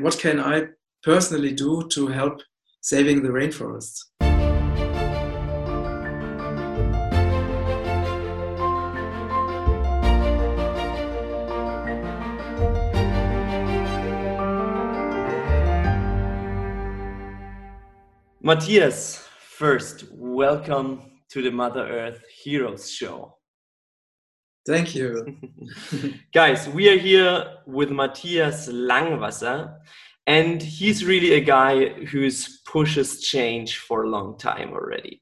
what 0.00 0.18
can 0.18 0.40
I 0.40 0.66
personally 1.02 1.52
do 1.52 1.88
to 1.92 2.08
help 2.08 2.40
saving 2.80 3.22
the 3.22 3.28
rainforests? 3.28 4.00
Matthias, 18.42 19.26
first, 19.38 20.04
welcome 20.12 21.00
to 21.30 21.40
the 21.40 21.50
Mother 21.50 21.86
Earth 21.86 22.22
Heroes 22.42 22.90
Show. 22.90 23.36
Thank 24.66 24.94
you. 24.94 25.36
Guys, 26.34 26.68
we 26.68 26.88
are 26.88 26.96
here 26.96 27.58
with 27.66 27.90
Matthias 27.90 28.68
Langwasser, 28.68 29.76
and 30.26 30.62
he's 30.62 31.04
really 31.04 31.34
a 31.34 31.40
guy 31.40 31.90
who's 32.04 32.62
pushes 32.66 33.20
change 33.20 33.76
for 33.76 34.04
a 34.04 34.08
long 34.08 34.38
time 34.38 34.70
already. 34.70 35.20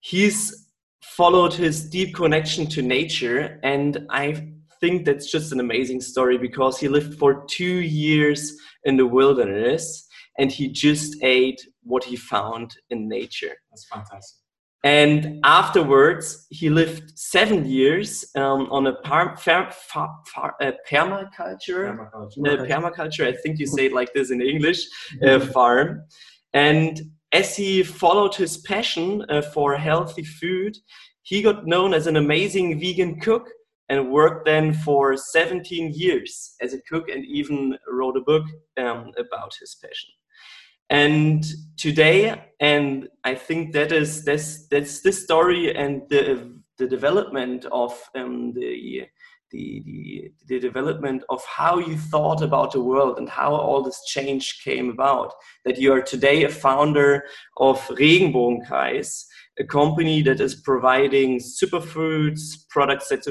He's 0.00 0.68
followed 1.02 1.52
his 1.52 1.88
deep 1.90 2.14
connection 2.14 2.66
to 2.68 2.80
nature, 2.80 3.60
and 3.62 4.06
I 4.08 4.48
think 4.80 5.04
that's 5.04 5.30
just 5.30 5.52
an 5.52 5.60
amazing 5.60 6.00
story 6.00 6.38
because 6.38 6.78
he 6.78 6.88
lived 6.88 7.18
for 7.18 7.44
two 7.48 7.80
years 7.80 8.54
in 8.84 8.96
the 8.96 9.06
wilderness 9.06 10.06
and 10.38 10.52
he 10.52 10.68
just 10.68 11.16
ate 11.22 11.60
what 11.82 12.04
he 12.04 12.16
found 12.16 12.76
in 12.90 13.08
nature. 13.08 13.54
That's 13.70 13.86
fantastic. 13.86 14.45
And 14.84 15.40
afterwards, 15.44 16.46
he 16.50 16.70
lived 16.70 17.18
seven 17.18 17.64
years 17.66 18.24
um, 18.36 18.68
on 18.70 18.86
a 18.86 18.94
par, 18.96 19.36
far, 19.36 19.72
far, 19.72 20.14
far, 20.26 20.54
uh, 20.60 20.72
permaculture, 20.88 21.96
Permaculture. 21.96 22.60
uh, 22.60 22.64
permaculture, 22.66 23.26
I 23.26 23.32
think 23.42 23.58
you 23.58 23.66
say 23.66 23.86
it 23.86 23.92
like 23.92 24.12
this 24.14 24.30
in 24.30 24.40
English, 24.40 24.86
uh, 25.26 25.40
farm. 25.40 26.04
And 26.52 27.00
as 27.32 27.56
he 27.56 27.82
followed 27.82 28.34
his 28.34 28.58
passion 28.58 29.24
uh, 29.28 29.42
for 29.42 29.76
healthy 29.76 30.22
food, 30.24 30.76
he 31.22 31.42
got 31.42 31.66
known 31.66 31.92
as 31.92 32.06
an 32.06 32.16
amazing 32.16 32.78
vegan 32.78 33.18
cook 33.20 33.48
and 33.88 34.10
worked 34.10 34.44
then 34.44 34.72
for 34.72 35.16
17 35.16 35.92
years 35.94 36.54
as 36.60 36.74
a 36.74 36.82
cook 36.82 37.08
and 37.08 37.24
even 37.24 37.76
wrote 37.90 38.16
a 38.16 38.20
book 38.20 38.44
um, 38.78 39.10
about 39.18 39.52
his 39.60 39.76
passion 39.82 40.10
and 40.90 41.44
today 41.76 42.40
and 42.60 43.08
i 43.24 43.34
think 43.34 43.72
that 43.72 43.92
is 43.92 44.24
that's 44.24 44.66
that's 44.68 45.00
this 45.00 45.22
story 45.22 45.74
and 45.74 46.02
the 46.08 46.56
the 46.78 46.86
development 46.86 47.64
of 47.72 47.98
um, 48.14 48.52
the, 48.52 49.08
the 49.50 49.62
the 49.84 50.32
the 50.48 50.58
development 50.58 51.22
of 51.28 51.42
how 51.44 51.78
you 51.78 51.96
thought 51.96 52.42
about 52.42 52.72
the 52.72 52.82
world 52.82 53.16
and 53.18 53.28
how 53.28 53.54
all 53.54 53.80
this 53.80 54.04
change 54.04 54.60
came 54.62 54.90
about. 54.90 55.32
That 55.64 55.78
you 55.78 55.92
are 55.92 56.02
today 56.02 56.44
a 56.44 56.48
founder 56.48 57.24
of 57.56 57.80
regenbogenkreis 57.88 59.24
a 59.58 59.64
company 59.64 60.20
that 60.22 60.40
is 60.40 60.54
providing 60.54 61.38
superfoods 61.38 62.68
products 62.68 63.08
that 63.08 63.24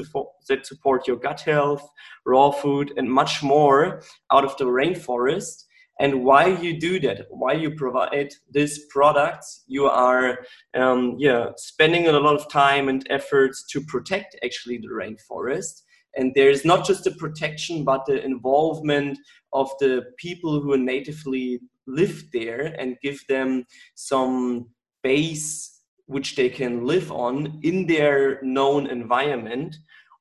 that 0.48 0.66
support 0.66 1.06
your 1.06 1.16
gut 1.16 1.40
health 1.40 1.88
raw 2.24 2.50
food 2.50 2.92
and 2.96 3.10
much 3.10 3.42
more 3.42 4.02
out 4.32 4.44
of 4.44 4.56
the 4.56 4.64
rainforest 4.64 5.65
and 5.98 6.24
why 6.24 6.46
you 6.46 6.78
do 6.78 7.00
that 7.00 7.26
why 7.30 7.52
you 7.52 7.70
provide 7.70 8.30
these 8.50 8.86
products 8.86 9.64
you 9.66 9.86
are 9.86 10.38
um, 10.74 11.16
yeah 11.18 11.46
spending 11.56 12.06
a 12.06 12.12
lot 12.12 12.34
of 12.34 12.50
time 12.50 12.88
and 12.88 13.06
efforts 13.10 13.64
to 13.70 13.80
protect 13.82 14.36
actually 14.44 14.78
the 14.78 14.88
rainforest. 14.88 15.82
And 16.18 16.32
there 16.34 16.48
is 16.48 16.64
not 16.64 16.86
just 16.86 17.04
the 17.04 17.10
protection 17.12 17.84
but 17.84 18.06
the 18.06 18.24
involvement 18.24 19.18
of 19.52 19.70
the 19.80 20.02
people 20.16 20.60
who 20.60 20.76
natively 20.76 21.60
live 21.86 22.24
there 22.32 22.74
and 22.78 22.96
give 23.02 23.20
them 23.28 23.64
some 23.94 24.68
base 25.02 25.82
which 26.06 26.36
they 26.36 26.48
can 26.48 26.86
live 26.86 27.10
on 27.10 27.60
in 27.62 27.86
their 27.86 28.40
known 28.42 28.86
environment. 28.86 29.76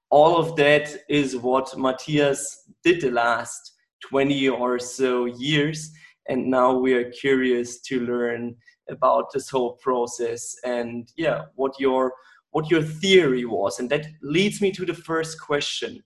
All 0.09 0.38
of 0.38 0.56
that 0.56 0.96
is 1.09 1.38
what 1.38 1.78
matthias 1.78 2.69
did 2.84 3.02
the 3.02 3.12
last 3.12 3.75
20 4.09 4.49
or 4.49 4.79
so 4.79 5.25
years 5.25 5.91
and 6.27 6.47
now 6.47 6.73
we 6.73 6.93
are 6.93 7.11
curious 7.11 7.81
to 7.81 7.99
learn 8.01 8.55
about 8.89 9.31
this 9.33 9.49
whole 9.49 9.73
process 9.73 10.55
and 10.63 11.11
yeah 11.17 11.43
what 11.55 11.73
your 11.79 12.13
what 12.55 12.71
your 12.71 12.81
theory 12.81 13.43
was. 13.43 13.79
And 13.79 13.89
that 13.89 14.07
leads 14.21 14.61
me 14.61 14.71
to 14.71 14.85
the 14.85 14.93
first 14.93 15.41
question. 15.41 16.01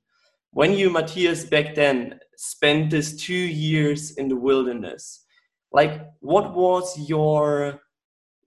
When 0.50 0.74
you 0.74 0.90
matthias 0.90 1.46
back 1.46 1.76
then 1.76 2.20
spent 2.38 2.90
this 2.90 3.16
two 3.16 3.36
years 3.36 4.18
in 4.18 4.30
the 4.30 4.36
wilderness 4.36 5.26
like 5.72 6.02
what 6.20 6.56
was 6.56 6.98
your 7.10 7.80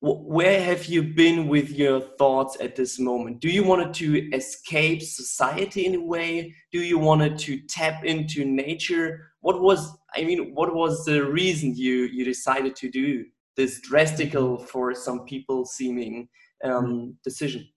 where 0.03 0.61
have 0.61 0.87
you 0.87 1.01
been 1.01 1.47
with 1.47 1.71
your 1.71 2.01
thoughts 2.01 2.57
at 2.61 2.75
this 2.75 2.99
moment? 2.99 3.39
Do 3.39 3.49
you 3.49 3.63
want 3.63 3.95
to 3.95 4.31
escape 4.35 5.01
society 5.01 5.87
in 5.87 5.95
a 5.95 6.01
way? 6.01 6.53
Do 6.73 6.83
you 6.83 6.99
want 6.99 7.39
to 7.39 7.61
tap 7.69 8.05
into 8.05 8.45
nature? 8.45 9.33
What 9.41 9.61
was 9.63 9.97
i 10.17 10.25
mean 10.25 10.55
what 10.55 10.75
was 10.75 11.05
the 11.05 11.25
reason 11.25 11.75
you 11.75 12.05
you 12.17 12.25
decided 12.25 12.77
to 12.77 12.91
do 12.91 13.25
this 13.57 13.81
drastical 13.81 14.59
for 14.59 14.95
some 14.95 15.21
people 15.25 15.65
seeming 15.65 16.29
um, 16.65 17.17
decision? 17.23 17.69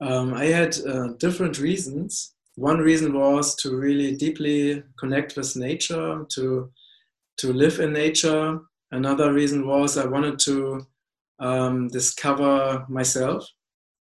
Um, 0.00 0.34
i 0.34 0.46
had 0.46 0.76
uh, 0.86 1.08
different 1.18 1.60
reasons. 1.60 2.34
One 2.56 2.78
reason 2.78 3.12
was 3.12 3.54
to 3.56 3.76
really 3.76 4.16
deeply 4.16 4.82
connect 4.98 5.36
with 5.36 5.54
nature 5.54 6.26
to 6.34 6.72
to 7.36 7.52
live 7.52 7.78
in 7.78 7.92
nature. 7.92 8.58
Another 8.90 9.32
reason 9.32 9.68
was 9.68 9.96
i 9.96 10.04
wanted 10.04 10.40
to 10.40 10.84
um, 11.38 11.88
discover 11.88 12.84
myself 12.88 13.46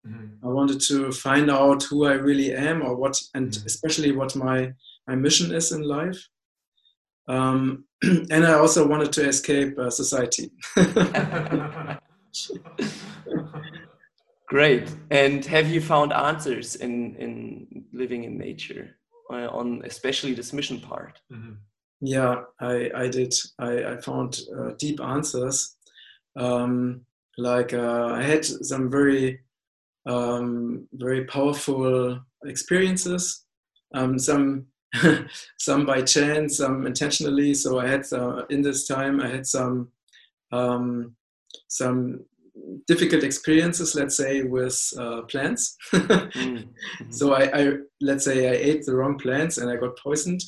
mm-hmm. 0.07 0.45
i 0.45 0.49
wanted 0.49 0.79
to 0.79 1.11
find 1.11 1.49
out 1.49 1.83
who 1.83 2.05
i 2.05 2.13
really 2.13 2.53
am 2.53 2.81
or 2.81 2.95
what 2.95 3.19
and 3.33 3.51
mm-hmm. 3.51 3.65
especially 3.65 4.11
what 4.11 4.35
my 4.35 4.71
my 5.07 5.15
mission 5.15 5.53
is 5.53 5.71
in 5.71 5.81
life 5.81 6.19
um, 7.27 7.85
and 8.03 8.45
I 8.45 8.53
also 8.53 8.87
wanted 8.87 9.11
to 9.13 9.27
escape 9.27 9.77
uh, 9.77 9.89
society. 9.89 10.51
Great. 14.47 14.87
And 15.09 15.43
have 15.45 15.67
you 15.69 15.81
found 15.81 16.13
answers 16.13 16.75
in, 16.75 17.15
in 17.15 17.85
living 17.93 18.25
in 18.25 18.37
nature 18.37 18.95
uh, 19.31 19.47
on 19.47 19.81
especially 19.85 20.33
this 20.33 20.53
mission 20.53 20.79
part? 20.79 21.19
Mm-hmm. 21.31 21.53
Yeah, 22.01 22.41
I, 22.59 22.91
I 22.95 23.07
did. 23.07 23.33
I, 23.57 23.93
I 23.93 23.97
found 23.97 24.41
uh, 24.55 24.71
deep 24.77 24.99
answers. 25.01 25.77
Um, 26.35 27.05
like 27.37 27.73
uh, 27.73 28.07
I 28.13 28.23
had 28.23 28.45
some 28.45 28.89
very, 28.89 29.41
um, 30.05 30.87
very 30.93 31.25
powerful 31.25 32.19
experiences. 32.45 33.45
Um, 33.93 34.17
some 34.19 34.67
some 35.59 35.85
by 35.85 36.01
chance, 36.01 36.57
some 36.57 36.85
intentionally. 36.85 37.53
So 37.53 37.79
I 37.79 37.87
had 37.87 38.05
uh, 38.13 38.45
in 38.49 38.61
this 38.61 38.87
time 38.87 39.19
I 39.19 39.27
had 39.27 39.45
some 39.45 39.89
um, 40.51 41.15
some 41.67 42.25
difficult 42.87 43.23
experiences, 43.23 43.95
let's 43.95 44.15
say, 44.15 44.43
with 44.43 44.79
uh, 44.97 45.23
plants. 45.23 45.75
mm-hmm. 45.93 47.11
So 47.11 47.33
I, 47.33 47.49
I, 47.53 47.73
let's 48.01 48.23
say 48.25 48.49
I 48.49 48.53
ate 48.53 48.85
the 48.85 48.95
wrong 48.95 49.17
plants 49.17 49.57
and 49.57 49.69
I 49.69 49.75
got 49.75 49.97
poisoned. 49.97 50.41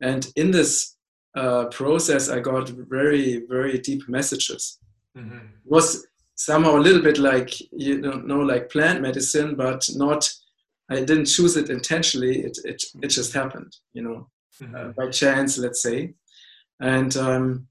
And 0.00 0.26
in 0.36 0.50
this 0.50 0.96
uh, 1.36 1.66
process, 1.66 2.30
I 2.30 2.40
got 2.40 2.68
very 2.68 3.44
very 3.48 3.78
deep 3.78 4.08
messages. 4.08 4.78
Mm-hmm. 5.16 5.38
Was 5.64 6.06
somehow 6.34 6.76
a 6.76 6.84
little 6.84 7.02
bit 7.02 7.18
like 7.18 7.60
you 7.72 8.00
don't 8.00 8.26
know 8.26 8.40
like 8.40 8.70
plant 8.70 9.00
medicine, 9.00 9.54
but 9.54 9.88
not 9.94 10.30
I 10.90 10.96
didn't 10.96 11.26
choose 11.26 11.56
it 11.56 11.70
intentionally. 11.70 12.40
It 12.40 12.58
it, 12.64 12.82
it 13.02 13.08
just 13.08 13.32
happened, 13.32 13.76
you 13.92 14.02
know, 14.02 14.28
mm-hmm. 14.62 14.74
uh, 14.74 14.88
by 14.88 15.10
chance, 15.10 15.58
let's 15.58 15.82
say. 15.82 16.14
And 16.80 17.16
um, 17.16 17.66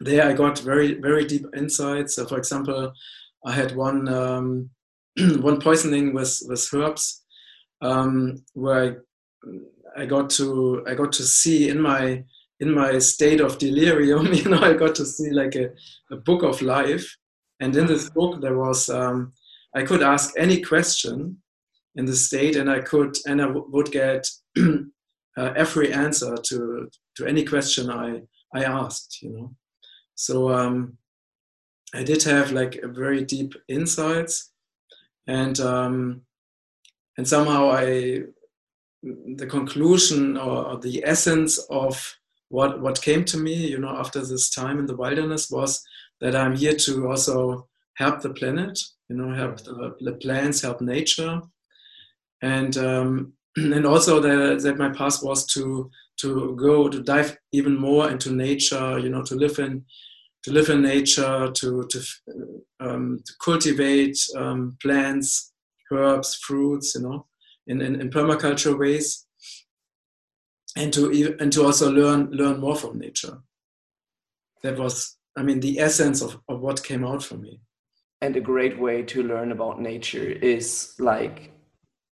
there 0.00 0.26
I 0.28 0.32
got 0.32 0.58
very 0.58 0.94
very 1.00 1.24
deep 1.24 1.46
insights. 1.56 2.16
So 2.16 2.26
for 2.26 2.38
example, 2.38 2.92
I 3.44 3.52
had 3.52 3.76
one 3.76 4.08
um, 4.08 4.70
one 5.18 5.60
poisoning 5.60 6.12
with 6.12 6.40
with 6.48 6.68
herbs 6.72 7.22
um, 7.80 8.42
where 8.54 9.02
I, 9.96 10.02
I 10.02 10.06
got 10.06 10.30
to 10.30 10.84
I 10.88 10.94
got 10.94 11.12
to 11.12 11.22
see 11.22 11.68
in 11.68 11.80
my 11.80 12.24
in 12.60 12.72
my 12.72 12.98
state 12.98 13.40
of 13.40 13.58
delirium, 13.58 14.32
you 14.32 14.48
know, 14.48 14.60
I 14.60 14.74
got 14.74 14.94
to 14.96 15.06
see 15.06 15.30
like 15.30 15.54
a, 15.54 15.70
a 16.10 16.16
book 16.16 16.42
of 16.42 16.62
life. 16.62 17.16
And 17.60 17.74
in 17.76 17.86
this 17.86 18.10
book, 18.10 18.40
there 18.40 18.58
was, 18.58 18.88
um, 18.88 19.32
I 19.74 19.82
could 19.82 20.02
ask 20.02 20.32
any 20.36 20.60
question 20.60 21.42
in 21.96 22.04
the 22.04 22.16
state 22.16 22.56
and 22.56 22.70
i 22.70 22.80
could 22.80 23.16
and 23.26 23.40
i 23.40 23.46
w- 23.46 23.66
would 23.70 23.90
get 23.90 24.26
uh, 24.58 25.52
every 25.56 25.92
answer 25.92 26.36
to 26.42 26.88
to 27.16 27.26
any 27.26 27.44
question 27.44 27.90
i 27.90 28.20
i 28.54 28.64
asked 28.64 29.22
you 29.22 29.30
know 29.30 29.54
so 30.14 30.50
um 30.50 30.96
i 31.94 32.02
did 32.02 32.22
have 32.22 32.52
like 32.52 32.76
a 32.76 32.88
very 32.88 33.24
deep 33.24 33.54
insights 33.68 34.52
and 35.26 35.60
um 35.60 36.22
and 37.16 37.26
somehow 37.26 37.70
i 37.70 38.22
the 39.36 39.46
conclusion 39.46 40.36
or, 40.36 40.66
or 40.66 40.78
the 40.78 41.02
essence 41.04 41.58
of 41.70 42.16
what 42.54 42.80
what 42.80 43.02
came 43.02 43.24
to 43.24 43.36
me, 43.36 43.54
you 43.72 43.78
know, 43.78 43.96
after 44.02 44.20
this 44.24 44.48
time 44.48 44.78
in 44.78 44.86
the 44.86 44.96
wilderness 44.96 45.50
was 45.50 45.84
that 46.20 46.36
I'm 46.36 46.56
here 46.56 46.76
to 46.86 47.08
also 47.10 47.68
help 47.94 48.20
the 48.20 48.30
planet, 48.30 48.78
you 49.08 49.16
know, 49.16 49.34
help 49.34 49.56
the, 49.64 49.96
the 50.00 50.12
plants, 50.12 50.62
help 50.62 50.80
nature, 50.80 51.42
and 52.42 52.76
um, 52.76 53.32
and 53.56 53.84
also 53.84 54.20
that, 54.20 54.62
that 54.62 54.78
my 54.78 54.90
path 54.90 55.18
was 55.22 55.44
to 55.54 55.90
to 56.22 56.54
go 56.54 56.88
to 56.88 57.02
dive 57.02 57.36
even 57.50 57.76
more 57.76 58.08
into 58.08 58.30
nature, 58.32 59.00
you 59.00 59.08
know, 59.08 59.22
to 59.24 59.34
live 59.34 59.58
in 59.58 59.84
to 60.44 60.52
live 60.52 60.68
in 60.68 60.80
nature, 60.82 61.50
to 61.50 61.68
to, 61.90 61.98
um, 62.78 63.20
to 63.26 63.32
cultivate 63.44 64.18
um, 64.36 64.76
plants, 64.80 65.52
herbs, 65.90 66.36
fruits, 66.36 66.94
you 66.94 67.02
know, 67.02 67.26
in, 67.66 67.80
in, 67.80 68.00
in 68.00 68.10
permaculture 68.10 68.78
ways, 68.78 69.23
and 70.76 70.92
to 70.92 71.36
and 71.40 71.52
to 71.52 71.64
also 71.64 71.90
learn 71.90 72.30
learn 72.30 72.60
more 72.60 72.76
from 72.76 72.98
nature. 72.98 73.38
That 74.62 74.78
was, 74.78 75.16
I 75.36 75.42
mean, 75.42 75.60
the 75.60 75.78
essence 75.78 76.22
of, 76.22 76.40
of 76.48 76.60
what 76.60 76.82
came 76.82 77.04
out 77.04 77.22
for 77.22 77.36
me. 77.36 77.60
And 78.22 78.34
a 78.36 78.40
great 78.40 78.78
way 78.78 79.02
to 79.02 79.22
learn 79.22 79.52
about 79.52 79.80
nature 79.80 80.24
is 80.24 80.94
like 80.98 81.52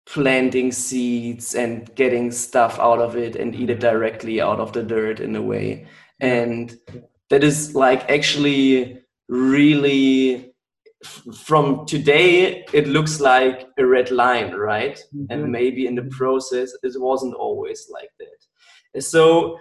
planting 0.04 0.70
seeds 0.70 1.54
and 1.54 1.92
getting 1.94 2.30
stuff 2.30 2.78
out 2.78 2.98
of 2.98 3.16
it 3.16 3.36
and 3.36 3.54
eat 3.54 3.70
it 3.70 3.80
directly 3.80 4.42
out 4.42 4.60
of 4.60 4.72
the 4.74 4.82
dirt 4.82 5.20
in 5.20 5.34
a 5.36 5.40
way. 5.40 5.86
And 6.20 6.76
that 7.30 7.42
is 7.42 7.74
like 7.74 8.10
actually 8.10 9.02
really 9.28 10.52
from 11.34 11.86
today 11.86 12.64
it 12.72 12.86
looks 12.86 13.20
like 13.20 13.66
a 13.78 13.86
red 13.86 14.10
line 14.10 14.52
right 14.52 15.02
mm-hmm. 15.14 15.24
and 15.30 15.50
maybe 15.50 15.86
in 15.86 15.94
the 15.94 16.04
process 16.04 16.72
it 16.82 16.92
wasn't 17.00 17.34
always 17.34 17.88
like 17.90 18.10
that 18.18 18.46
so 18.98 19.58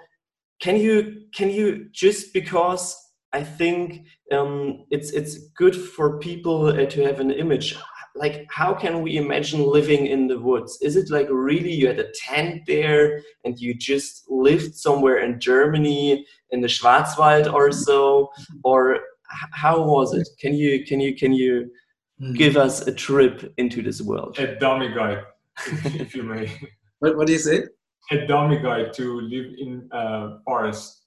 can 0.62 0.78
you 0.78 1.24
can 1.34 1.50
you 1.50 1.88
just 1.92 2.34
because 2.34 2.96
i 3.34 3.44
think 3.44 4.06
um, 4.32 4.86
it's 4.92 5.12
it's 5.12 5.50
good 5.58 5.76
for 5.76 6.18
people 6.20 6.68
uh, 6.68 6.86
to 6.86 7.04
have 7.04 7.20
an 7.20 7.32
image 7.32 7.76
like 8.16 8.46
how 8.50 8.74
can 8.74 9.02
we 9.02 9.18
imagine 9.18 9.66
living 9.66 10.08
in 10.08 10.28
the 10.28 10.40
woods? 10.40 10.78
Is 10.82 10.96
it 10.96 11.10
like 11.10 11.28
really 11.30 11.72
you 11.72 11.88
had 11.88 12.00
a 12.00 12.12
tent 12.14 12.64
there 12.68 13.22
and 13.46 13.58
you 13.60 13.74
just 13.74 14.30
lived 14.30 14.76
somewhere 14.76 15.20
in 15.20 15.40
germany 15.40 16.26
in 16.50 16.62
the 16.62 16.68
schwarzwald 16.68 17.52
or 17.52 17.72
so? 17.72 18.30
Or 18.64 19.00
how 19.54 19.84
was 19.84 20.14
it? 20.14 20.28
Can 20.40 20.54
you 20.54 20.86
can 20.86 21.00
you 21.00 21.16
can 21.16 21.34
you 21.34 21.72
mm. 22.22 22.36
give 22.36 22.58
us 22.58 22.86
a 22.88 22.94
trip 22.94 23.54
into 23.58 23.82
this 23.82 24.02
world? 24.02 24.38
A 24.40 24.60
dummy 24.60 24.94
guide 24.94 25.24
if 25.86 26.14
you 26.14 26.24
may. 26.24 26.52
What, 27.00 27.18
what 27.18 27.28
do 27.28 27.34
you 27.34 27.40
say 27.40 27.64
a 28.10 28.26
dummy 28.28 28.60
guide 28.60 28.94
to 28.94 29.22
live 29.22 29.54
in 29.58 29.88
uh, 29.92 30.38
forest 30.46 31.06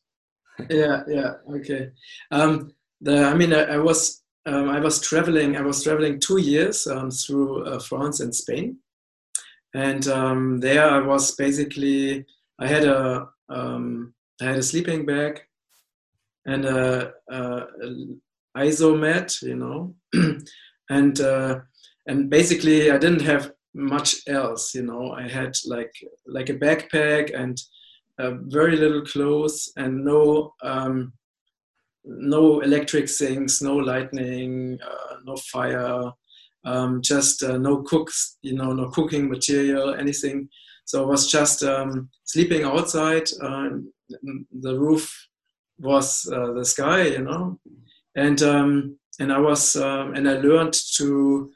yeah 0.71 1.03
yeah 1.09 1.33
okay 1.53 1.91
um 2.31 2.73
the 3.01 3.25
i 3.25 3.35
mean 3.35 3.53
i, 3.53 3.63
I 3.65 3.79
was 3.79 4.25
um, 4.47 4.69
I 4.69 4.79
was 4.79 5.01
traveling. 5.01 5.57
I 5.57 5.63
was 5.63 5.83
traveling 5.83 6.21
two 6.21 6.39
years 6.39 6.87
um, 6.87 7.11
through 7.11 7.65
uh, 7.65 7.79
France 7.79 8.21
and 8.21 8.35
Spain, 8.35 8.77
and 9.75 10.07
um, 10.09 10.61
there 10.61 10.89
I 10.89 11.01
was 11.01 11.35
basically. 11.35 12.27
I 12.59 12.67
had 12.67 12.85
a 12.85 13.29
um, 13.49 14.15
I 14.41 14.45
had 14.45 14.59
a 14.59 14.63
sleeping 14.63 15.07
bag 15.07 15.41
and 16.47 16.65
a, 16.67 17.13
a 17.31 17.63
isomat, 18.57 19.43
you 19.43 19.57
know, 19.57 19.95
and 20.91 21.21
uh, 21.21 21.61
and 22.07 22.29
basically 22.29 22.91
I 22.91 22.99
didn't 22.99 23.23
have 23.23 23.53
much 23.75 24.17
else, 24.29 24.75
you 24.75 24.83
know. 24.83 25.13
I 25.13 25.29
had 25.29 25.55
like 25.67 25.93
like 26.27 26.49
a 26.49 26.55
backpack 26.55 27.35
and 27.35 27.61
uh, 28.19 28.33
very 28.43 28.77
little 28.77 29.03
clothes 29.03 29.73
and 29.77 30.05
no 30.05 30.55
um, 30.63 31.13
no 32.05 32.61
electric 32.61 33.09
things, 33.09 33.63
no 33.63 33.77
lightning, 33.77 34.79
uh, 34.85 35.17
no 35.25 35.37
fire, 35.37 36.13
um, 36.65 37.03
just 37.03 37.43
uh, 37.43 37.59
no 37.59 37.83
cooks, 37.83 38.39
you 38.43 38.55
know, 38.55 38.73
no 38.73 38.89
cooking 38.91 39.29
material, 39.29 39.95
anything. 39.95 40.49
So 40.85 41.03
I 41.03 41.07
was 41.07 41.31
just 41.31 41.63
um, 41.63 42.11
sleeping 42.25 42.65
outside. 42.65 43.25
Uh, 43.43 43.71
the 44.61 44.79
roof 44.79 45.11
was 45.79 46.31
uh, 46.33 46.53
the 46.53 46.65
sky, 46.65 47.05
you 47.05 47.23
know, 47.23 47.59
and 48.15 48.43
um, 48.43 48.99
and 49.19 49.33
I 49.33 49.39
was 49.39 49.77
um, 49.77 50.15
and 50.15 50.29
I 50.29 50.35
learned 50.35 50.75
to 50.97 51.51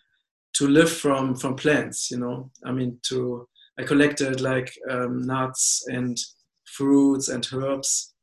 to 0.58 0.68
live 0.68 0.90
from 0.90 1.34
from 1.34 1.56
plants, 1.56 2.10
you 2.10 2.18
know. 2.18 2.50
I 2.64 2.72
mean, 2.72 2.98
to 3.08 3.48
I 3.78 3.84
collected 3.84 4.40
like 4.40 4.72
um, 4.90 5.22
nuts 5.22 5.86
and 5.88 6.18
fruits 6.64 7.28
and 7.28 7.46
herbs. 7.52 8.14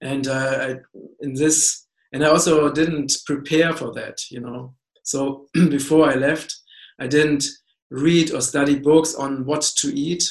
And 0.00 0.26
uh, 0.26 0.56
I, 0.60 0.76
in 1.20 1.34
this 1.34 1.86
and 2.12 2.24
i 2.24 2.28
also 2.28 2.70
didn't 2.72 3.12
prepare 3.24 3.72
for 3.72 3.92
that 3.92 4.18
you 4.30 4.40
know? 4.40 4.74
So 5.02 5.46
before 5.54 6.10
i 6.10 6.14
left 6.14 6.54
i 6.98 7.06
didn't 7.06 7.44
read 7.90 8.32
or 8.32 8.40
study 8.40 8.78
books 8.78 9.14
on 9.14 9.44
what 9.44 9.62
to 9.76 9.88
eat. 9.94 10.24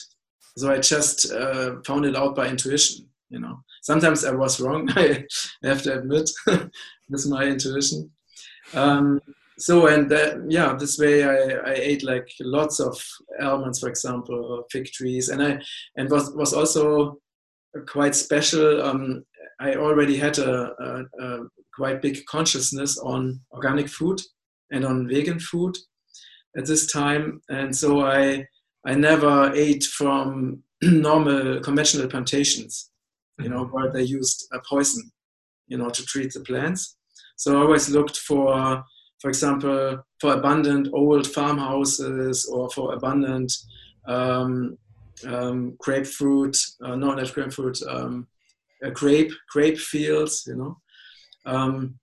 So 0.58 0.72
i 0.72 0.80
just 0.80 1.32
uh, 1.32 1.76
found 1.86 2.06
it 2.06 2.16
out 2.16 2.36
by 2.36 2.48
intuition 2.48 3.08
you 3.30 3.40
know? 3.40 3.64
Sometimes 3.82 4.26
i 4.26 4.32
was 4.32 4.60
wrong 4.60 4.90
i 4.96 5.26
have 5.64 5.84
to 5.84 6.00
admit 6.00 6.30
with 7.10 7.28
my 7.28 7.44
intuition. 7.46 8.12
Um, 8.74 9.20
so 9.62 9.88
and 9.88 10.10
that, 10.10 10.42
yeah 10.50 10.74
this 10.74 10.98
way 10.98 11.24
I, 11.24 11.72
I 11.72 11.74
ate 11.74 12.04
like 12.04 12.28
lots 12.42 12.80
of 12.80 13.00
almonds 13.42 13.80
for 13.80 13.90
example 13.90 14.64
fig 14.72 14.86
trees 14.88 15.30
and 15.30 15.42
i 15.42 15.62
and 15.98 16.10
was 16.10 16.32
was 16.36 16.54
also 16.54 17.18
quite 17.88 18.16
special 18.16 18.82
um, 18.82 19.24
I 19.62 19.76
already 19.76 20.18
had 20.18 20.40
a, 20.40 20.72
a, 20.80 21.24
a, 21.24 21.40
quite 21.76 22.02
big 22.02 22.26
consciousness 22.26 22.98
on 22.98 23.40
organic 23.52 23.88
food 23.88 24.20
and 24.72 24.84
on 24.84 25.08
vegan 25.08 25.40
food 25.40 25.78
at 26.58 26.66
this 26.66 26.92
time, 26.92 27.42
and 27.50 27.74
so 27.76 28.02
I 28.02 28.46
I 28.86 28.96
never 28.96 29.52
ate 29.54 29.84
from 29.84 30.64
normal 30.82 31.60
conventional 31.60 32.08
plantations, 32.08 32.90
you 33.40 33.50
know, 33.50 33.66
mm-hmm. 33.66 33.74
where 33.74 33.92
they 33.92 34.04
used 34.04 34.48
a 34.52 34.60
poison, 34.68 35.12
you 35.68 35.78
know, 35.78 35.90
to 35.90 36.06
treat 36.06 36.34
the 36.34 36.42
plants. 36.42 36.98
So 37.38 37.58
I 37.58 37.62
always 37.62 37.90
looked 37.90 38.18
for, 38.18 38.84
for 39.22 39.30
example, 39.30 40.04
for 40.20 40.34
abundant 40.34 40.90
old 40.94 41.28
farmhouses 41.28 42.46
or 42.46 42.70
for 42.72 42.94
abundant 42.94 43.52
um, 44.08 44.78
um, 45.28 45.76
grapefruit, 45.80 46.58
uh, 46.84 46.96
no, 46.96 47.14
not 47.14 47.34
grapefruit, 47.34 47.80
um, 47.88 48.28
grape 48.94 49.32
grape 49.50 49.78
fields, 49.78 50.44
you 50.48 50.56
know. 50.56 50.78
Um, 51.46 52.00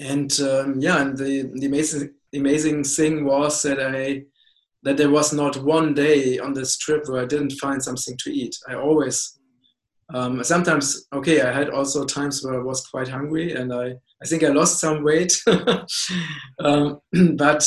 and 0.00 0.32
um, 0.40 0.80
yeah, 0.80 1.02
and 1.02 1.16
the, 1.16 1.50
the 1.54 1.66
amazing 1.66 2.14
amazing 2.34 2.84
thing 2.84 3.24
was 3.24 3.62
that 3.62 3.80
I 3.80 4.22
that 4.82 4.96
there 4.96 5.10
was 5.10 5.34
not 5.34 5.62
one 5.62 5.92
day 5.92 6.38
on 6.38 6.54
this 6.54 6.78
trip 6.78 7.06
where 7.06 7.20
I 7.20 7.26
didn't 7.26 7.52
find 7.60 7.82
something 7.82 8.16
to 8.24 8.30
eat. 8.30 8.56
I 8.66 8.76
always 8.76 9.40
um, 10.14 10.42
sometimes 10.42 11.06
okay 11.12 11.40
i 11.42 11.52
had 11.52 11.70
also 11.70 12.04
times 12.04 12.42
where 12.42 12.54
i 12.54 12.62
was 12.62 12.86
quite 12.86 13.08
hungry 13.08 13.52
and 13.54 13.72
i, 13.72 13.92
I 14.22 14.26
think 14.26 14.42
i 14.42 14.48
lost 14.48 14.80
some 14.80 15.02
weight 15.02 15.42
um, 16.58 17.00
but 17.36 17.66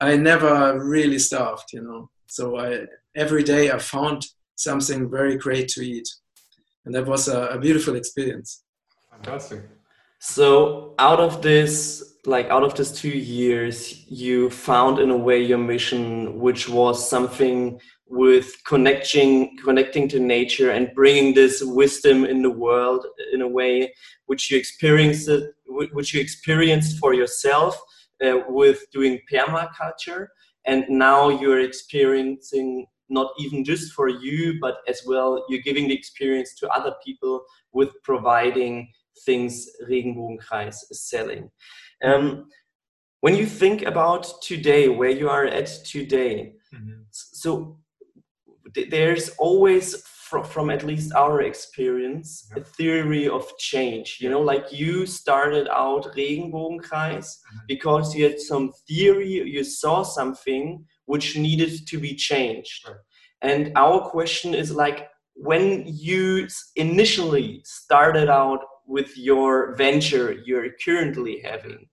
i 0.00 0.16
never 0.16 0.84
really 0.84 1.18
starved 1.18 1.68
you 1.72 1.82
know 1.82 2.10
so 2.26 2.58
i 2.58 2.80
every 3.14 3.42
day 3.42 3.70
i 3.70 3.78
found 3.78 4.26
something 4.56 5.10
very 5.10 5.36
great 5.36 5.68
to 5.68 5.80
eat 5.80 6.08
and 6.84 6.94
that 6.94 7.06
was 7.06 7.28
a, 7.28 7.46
a 7.46 7.58
beautiful 7.58 7.94
experience. 7.94 8.64
Fantastic. 9.10 9.62
So 10.18 10.94
out 10.98 11.20
of 11.20 11.42
this, 11.42 12.16
like 12.26 12.48
out 12.48 12.62
of 12.62 12.74
this 12.74 12.92
two 12.92 13.08
years, 13.08 14.04
you 14.08 14.50
found 14.50 14.98
in 14.98 15.10
a 15.10 15.16
way 15.16 15.42
your 15.42 15.58
mission, 15.58 16.38
which 16.38 16.68
was 16.68 17.08
something 17.08 17.80
with 18.06 18.52
connecting 18.66 19.56
connecting 19.64 20.06
to 20.06 20.20
nature 20.20 20.70
and 20.70 20.94
bringing 20.94 21.32
this 21.34 21.62
wisdom 21.64 22.26
in 22.26 22.42
the 22.42 22.50
world 22.50 23.06
in 23.32 23.40
a 23.40 23.48
way 23.48 23.92
which 24.26 24.50
you 24.50 24.58
experienced 24.58 25.28
it, 25.28 25.54
which 25.92 26.14
you 26.14 26.20
experienced 26.20 26.98
for 26.98 27.14
yourself 27.14 27.80
uh, 28.24 28.38
with 28.48 28.84
doing 28.92 29.20
permaculture 29.32 30.28
and 30.64 30.84
now 30.88 31.28
you're 31.28 31.60
experiencing 31.60 32.86
not 33.08 33.32
even 33.38 33.64
just 33.64 33.92
for 33.92 34.08
you, 34.08 34.58
but 34.60 34.78
as 34.88 35.02
well, 35.06 35.44
you're 35.48 35.60
giving 35.60 35.88
the 35.88 35.94
experience 35.94 36.54
to 36.54 36.68
other 36.68 36.94
people 37.04 37.44
with 37.72 37.90
providing 38.02 38.90
things 39.26 39.68
Regenbogenkreis 39.88 40.76
is 40.90 41.00
selling. 41.00 41.50
Um, 42.02 42.46
when 43.20 43.36
you 43.36 43.46
think 43.46 43.82
about 43.82 44.42
today, 44.42 44.88
where 44.88 45.10
you 45.10 45.28
are 45.28 45.44
at 45.44 45.66
today, 45.84 46.54
mm-hmm. 46.74 47.02
so 47.10 47.78
there's 48.90 49.28
always 49.38 50.02
from, 50.32 50.44
from 50.44 50.70
at 50.70 50.82
least 50.82 51.12
our 51.12 51.42
experience 51.42 52.28
yeah. 52.50 52.62
a 52.62 52.64
theory 52.64 53.28
of 53.28 53.44
change 53.58 54.18
you 54.22 54.30
know 54.30 54.40
like 54.40 54.66
you 54.72 55.06
started 55.06 55.68
out 55.68 56.04
regenbogenkreis 56.16 57.28
mm-hmm. 57.28 57.58
because 57.68 58.14
you 58.14 58.24
had 58.24 58.40
some 58.40 58.72
theory 58.88 59.28
you 59.56 59.62
saw 59.62 60.02
something 60.02 60.84
which 61.06 61.36
needed 61.36 61.86
to 61.86 61.98
be 61.98 62.14
changed. 62.14 62.88
Right. 62.88 62.96
And 63.42 63.72
our 63.76 64.00
question 64.00 64.54
is 64.54 64.72
like, 64.72 65.08
when 65.34 65.84
you 65.86 66.48
initially 66.76 67.60
started 67.64 68.28
out 68.28 68.60
with 68.86 69.16
your 69.16 69.74
venture 69.76 70.32
you're 70.44 70.68
currently 70.84 71.40
having 71.40 71.86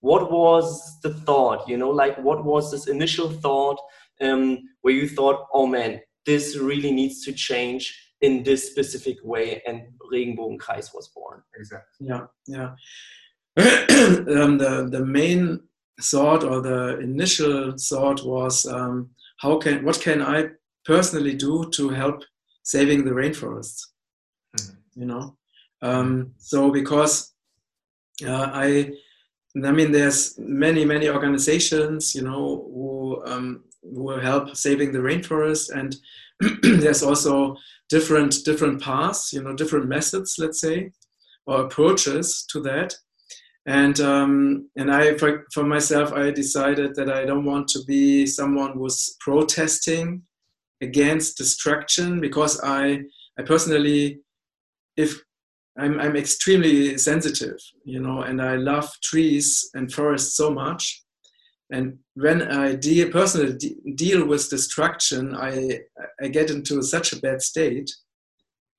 what 0.00 0.30
was 0.32 0.98
the 1.02 1.12
thought 1.12 1.68
you 1.68 1.76
know 1.76 1.90
like 1.90 2.16
what 2.18 2.42
was 2.44 2.70
this 2.70 2.86
initial 2.86 3.28
thought 3.28 3.78
um, 4.22 4.58
where 4.80 4.94
you 4.94 5.06
thought 5.06 5.46
oh 5.52 5.66
man 5.66 6.00
this 6.26 6.56
really 6.56 6.92
needs 6.92 7.24
to 7.24 7.32
change 7.32 8.02
in 8.20 8.42
this 8.42 8.70
specific 8.70 9.18
way 9.22 9.62
and 9.66 9.82
regenbogenkreis 10.12 10.94
was 10.94 11.08
born. 11.14 11.42
Exactly. 11.56 12.06
Yeah 12.08 12.26
yeah. 12.46 12.74
Um, 13.96 14.58
the 14.58 14.88
the 14.90 15.04
main 15.04 15.60
thought 16.02 16.44
or 16.44 16.60
the 16.60 16.98
initial 17.00 17.74
thought 17.78 18.24
was 18.24 18.66
um, 18.66 19.10
how 19.38 19.56
can 19.56 19.82
what 19.84 19.98
can 20.00 20.20
i 20.20 20.48
personally 20.84 21.34
do 21.34 21.70
to 21.70 21.88
help 21.88 22.22
saving 22.62 23.04
the 23.04 23.10
rainforests 23.10 23.80
mm-hmm. 24.58 25.00
you 25.00 25.06
know? 25.06 25.36
Um, 25.80 26.32
so 26.38 26.70
because 26.70 27.32
uh, 28.26 28.50
i 28.52 28.92
I 29.64 29.72
mean, 29.72 29.90
there's 29.90 30.38
many, 30.38 30.84
many 30.84 31.08
organizations, 31.08 32.14
you 32.14 32.22
know, 32.22 32.68
who 32.74 33.24
who 33.82 34.10
help 34.10 34.56
saving 34.56 34.92
the 34.92 34.98
rainforest, 34.98 35.70
and 35.70 35.96
there's 36.62 37.02
also 37.02 37.56
different 37.88 38.44
different 38.44 38.82
paths, 38.82 39.32
you 39.32 39.42
know, 39.42 39.54
different 39.54 39.88
methods, 39.88 40.36
let's 40.38 40.60
say, 40.60 40.90
or 41.46 41.62
approaches 41.62 42.44
to 42.50 42.60
that. 42.62 42.94
And 43.66 43.98
um, 44.00 44.70
and 44.76 44.92
I, 44.92 45.16
for, 45.16 45.44
for 45.52 45.64
myself, 45.64 46.12
I 46.12 46.30
decided 46.30 46.94
that 46.94 47.10
I 47.10 47.24
don't 47.24 47.44
want 47.44 47.68
to 47.68 47.82
be 47.84 48.26
someone 48.26 48.72
who's 48.74 49.16
protesting 49.20 50.22
against 50.80 51.36
destruction 51.36 52.20
because 52.20 52.60
I 52.62 53.02
I 53.38 53.42
personally, 53.42 54.20
if 54.96 55.20
I'm, 55.78 56.00
I'm 56.00 56.16
extremely 56.16 56.96
sensitive, 56.96 57.58
you 57.84 58.00
know, 58.00 58.22
and 58.22 58.40
I 58.40 58.56
love 58.56 58.90
trees 59.02 59.68
and 59.74 59.92
forests 59.92 60.36
so 60.36 60.50
much. 60.50 61.02
And 61.70 61.98
when 62.14 62.42
I 62.42 62.74
deal, 62.76 63.10
personally 63.10 63.56
de- 63.56 63.92
deal 63.94 64.26
with 64.26 64.50
destruction, 64.50 65.34
I, 65.34 65.80
I 66.22 66.28
get 66.28 66.50
into 66.50 66.82
such 66.82 67.12
a 67.12 67.20
bad 67.20 67.42
state 67.42 67.90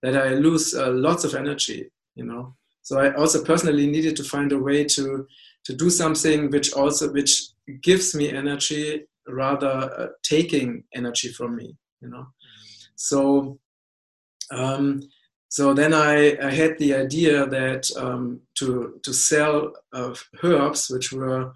that 0.04 0.16
I 0.16 0.36
lose 0.36 0.74
uh, 0.74 0.92
lots 0.92 1.24
of 1.24 1.36
energy, 1.36 1.92
you 2.16 2.24
know. 2.24 2.56
So 2.82 3.00
I 3.00 3.14
also 3.16 3.44
personally 3.44 3.88
needed 3.88 4.16
to 4.18 4.24
find 4.24 4.52
a 4.54 4.60
way 4.60 4.86
to, 4.86 5.28
to 5.66 5.76
do 5.76 5.90
something 5.90 6.50
which 6.50 6.72
also 6.74 7.12
which 7.12 7.50
gives 7.82 8.16
me 8.16 8.32
energy 8.32 9.04
rather 9.28 9.68
uh, 9.68 10.08
taking 10.24 10.84
energy 10.96 11.28
from 11.30 11.58
me, 11.58 11.76
you 12.02 12.10
know. 12.10 12.28
So 12.96 13.60
um, 14.52 15.02
so 15.50 15.74
then 15.74 15.94
I, 15.94 16.38
I, 16.42 16.52
had 16.52 16.78
the 16.78 16.94
idea 16.94 17.46
that 17.46 17.90
um, 17.98 18.42
to 18.60 19.00
to 19.04 19.14
sell 19.14 19.74
uh, 19.94 20.14
herbs 20.44 20.90
which 20.90 21.12
were 21.12 21.54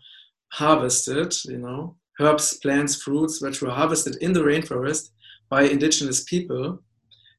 harvested, 0.51 1.34
you 1.46 1.58
know, 1.58 1.96
herbs, 2.20 2.58
plants, 2.58 3.01
fruits 3.01 3.41
which 3.41 3.62
were 3.62 3.72
harvested 3.72 4.15
in 4.22 4.34
the 4.34 4.41
rainforest 4.41 5.10
by 5.50 5.63
indigenous 5.63 6.24
people, 6.24 6.81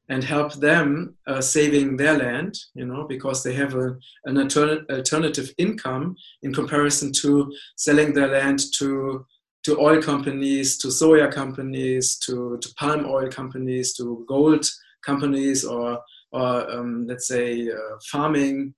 and 0.09 0.23
help 0.23 0.53
them 0.55 1.15
uh, 1.27 1.39
saving 1.39 1.95
their 1.95 2.17
land, 2.17 2.57
you 2.75 2.85
know, 2.85 3.05
because 3.07 3.41
they 3.41 3.53
have 3.53 3.73
a, 3.75 3.95
an 4.25 4.35
altern- 4.35 4.89
alternative 4.91 5.51
income 5.57 6.15
in 6.41 6.53
comparison 6.53 7.11
to 7.11 7.51
selling 7.77 8.13
their 8.13 8.27
land 8.27 8.59
to 8.73 9.25
to 9.63 9.79
oil 9.79 10.01
companies, 10.01 10.77
to 10.77 10.89
soya 10.89 11.31
companies, 11.31 12.17
to, 12.17 12.57
to 12.61 12.73
palm 12.75 13.05
oil 13.05 13.29
companies, 13.29 13.93
to 13.93 14.25
gold 14.27 14.65
companies, 15.05 15.63
or 15.63 15.99
or 16.33 16.69
um, 16.69 17.07
let's 17.07 17.27
say 17.27 17.69
uh, 17.69 17.95
farming 18.11 18.73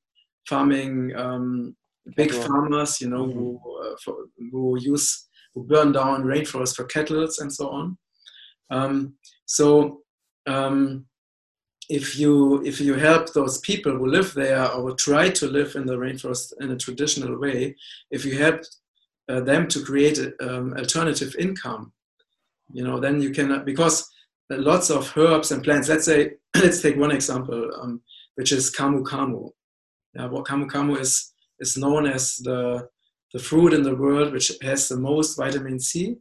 farming 0.47 1.15
um, 1.15 1.75
big 2.15 2.31
farmers 2.31 3.01
you 3.01 3.09
know 3.09 3.25
mm-hmm. 3.25 3.39
who 3.39 3.59
uh, 3.83 3.95
for, 4.03 4.15
who 4.51 4.77
use 4.79 5.27
who 5.53 5.63
burn 5.63 5.91
down 5.91 6.23
rainforests 6.23 6.75
for 6.75 6.85
cattle 6.85 7.27
and 7.39 7.51
so 7.51 7.69
on 7.69 7.97
um, 8.71 9.13
so 9.45 10.01
um, 10.47 11.05
if 11.89 12.17
you 12.17 12.63
if 12.63 12.79
you 12.81 12.95
help 12.95 13.31
those 13.33 13.59
people 13.59 13.91
who 13.91 14.07
live 14.07 14.33
there 14.33 14.71
or 14.71 14.93
try 14.95 15.29
to 15.29 15.47
live 15.47 15.75
in 15.75 15.85
the 15.85 15.95
rainforest 15.95 16.53
in 16.61 16.71
a 16.71 16.77
traditional 16.77 17.39
way 17.39 17.75
if 18.11 18.25
you 18.25 18.37
help 18.37 18.61
uh, 19.29 19.39
them 19.39 19.67
to 19.67 19.83
create 19.83 20.19
um, 20.41 20.73
alternative 20.77 21.35
income 21.39 21.91
you 22.71 22.83
know 22.83 22.99
then 22.99 23.21
you 23.21 23.31
can 23.31 23.63
because 23.65 24.09
lots 24.49 24.89
of 24.89 25.11
herbs 25.17 25.51
and 25.51 25.63
plants. 25.63 25.89
Let's 25.89 26.05
say, 26.05 26.31
let's 26.55 26.81
take 26.81 26.97
one 26.97 27.11
example, 27.11 27.69
um, 27.81 28.01
which 28.35 28.51
is 28.51 28.73
camu 28.73 29.03
camu. 29.03 29.49
Yeah, 30.13 30.27
what 30.27 30.45
camu 30.45 30.67
camu 30.67 30.99
is 30.99 31.33
is 31.59 31.77
known 31.77 32.05
as 32.05 32.37
the 32.37 32.87
the 33.33 33.39
fruit 33.39 33.73
in 33.73 33.83
the 33.83 33.95
world 33.95 34.31
which 34.31 34.51
has 34.61 34.87
the 34.87 34.97
most 34.97 35.35
vitamin 35.35 35.79
C, 35.79 36.15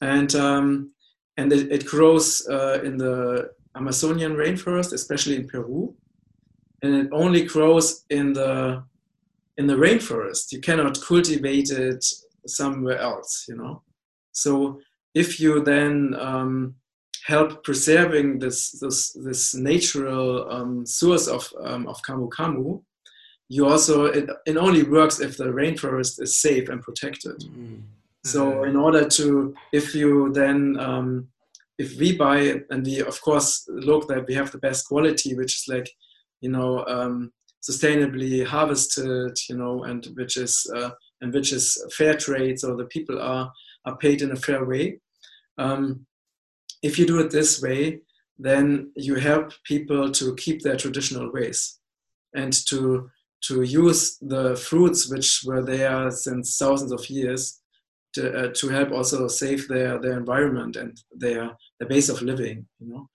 and 0.00 0.34
um, 0.34 0.92
and 1.36 1.52
it, 1.52 1.72
it 1.72 1.86
grows 1.86 2.46
uh, 2.48 2.80
in 2.84 2.96
the 2.96 3.50
Amazonian 3.74 4.34
rainforest, 4.34 4.92
especially 4.92 5.36
in 5.36 5.48
Peru, 5.48 5.94
and 6.82 6.94
it 6.94 7.08
only 7.12 7.44
grows 7.44 8.04
in 8.10 8.32
the 8.32 8.82
in 9.58 9.66
the 9.66 9.74
rainforest. 9.74 10.52
You 10.52 10.60
cannot 10.60 11.00
cultivate 11.00 11.70
it 11.70 12.04
somewhere 12.46 12.98
else, 12.98 13.46
you 13.48 13.56
know. 13.56 13.82
So 14.32 14.80
if 15.14 15.40
you 15.40 15.62
then 15.62 16.14
um, 16.18 16.74
help 17.24 17.64
preserving 17.64 18.38
this 18.38 18.72
this 18.72 19.12
this 19.12 19.54
natural 19.54 20.50
um, 20.50 20.86
source 20.86 21.28
of 21.28 21.52
um, 21.60 21.86
of 21.86 22.00
camu 22.02 22.28
camu, 22.28 22.82
you 23.48 23.66
also 23.66 24.06
it, 24.06 24.30
it 24.46 24.56
only 24.56 24.82
works 24.82 25.20
if 25.20 25.36
the 25.36 25.44
rainforest 25.44 26.20
is 26.20 26.40
safe 26.40 26.68
and 26.68 26.80
protected. 26.80 27.38
Mm-hmm. 27.40 27.80
So 28.24 28.64
in 28.64 28.76
order 28.76 29.08
to 29.08 29.54
if 29.72 29.94
you 29.94 30.32
then 30.32 30.78
um, 30.78 31.28
if 31.78 31.98
we 31.98 32.16
buy 32.16 32.62
and 32.70 32.84
we 32.84 33.00
of 33.00 33.20
course 33.20 33.66
look 33.68 34.08
that 34.08 34.26
we 34.26 34.34
have 34.34 34.52
the 34.52 34.58
best 34.58 34.86
quality, 34.86 35.34
which 35.34 35.56
is 35.56 35.64
like 35.68 35.90
you 36.40 36.50
know 36.50 36.84
um, 36.86 37.32
sustainably 37.62 38.44
harvested, 38.44 39.36
you 39.48 39.56
know, 39.56 39.84
and 39.84 40.06
which 40.14 40.36
is 40.36 40.66
uh, 40.76 40.90
and 41.20 41.32
which 41.32 41.52
is 41.52 41.84
fair 41.96 42.14
trade, 42.14 42.58
so 42.58 42.76
the 42.76 42.86
people 42.86 43.20
are 43.20 43.50
are 43.84 43.96
paid 43.96 44.22
in 44.22 44.32
a 44.32 44.36
fair 44.36 44.64
way. 44.64 45.00
Um, 45.58 46.06
if 46.82 46.98
you 46.98 47.06
do 47.06 47.20
it 47.20 47.30
this 47.30 47.62
way, 47.62 48.00
then 48.38 48.90
you 48.96 49.14
help 49.16 49.52
people 49.64 50.10
to 50.10 50.34
keep 50.36 50.62
their 50.62 50.76
traditional 50.76 51.32
ways 51.32 51.78
and 52.34 52.52
to 52.66 53.10
to 53.42 53.62
use 53.62 54.18
the 54.18 54.56
fruits 54.56 55.10
which 55.10 55.42
were 55.44 55.64
there 55.64 56.10
since 56.10 56.56
thousands 56.56 56.92
of 56.92 57.08
years 57.10 57.60
to, 58.14 58.32
uh, 58.32 58.52
to 58.54 58.68
help 58.68 58.92
also 58.92 59.26
save 59.26 59.66
their, 59.68 59.98
their 59.98 60.16
environment 60.18 60.76
and 60.76 60.96
their, 61.10 61.50
their 61.78 61.88
base 61.88 62.08
of 62.08 62.22
living 62.22 62.66
you 62.78 62.88
know? 62.88 63.08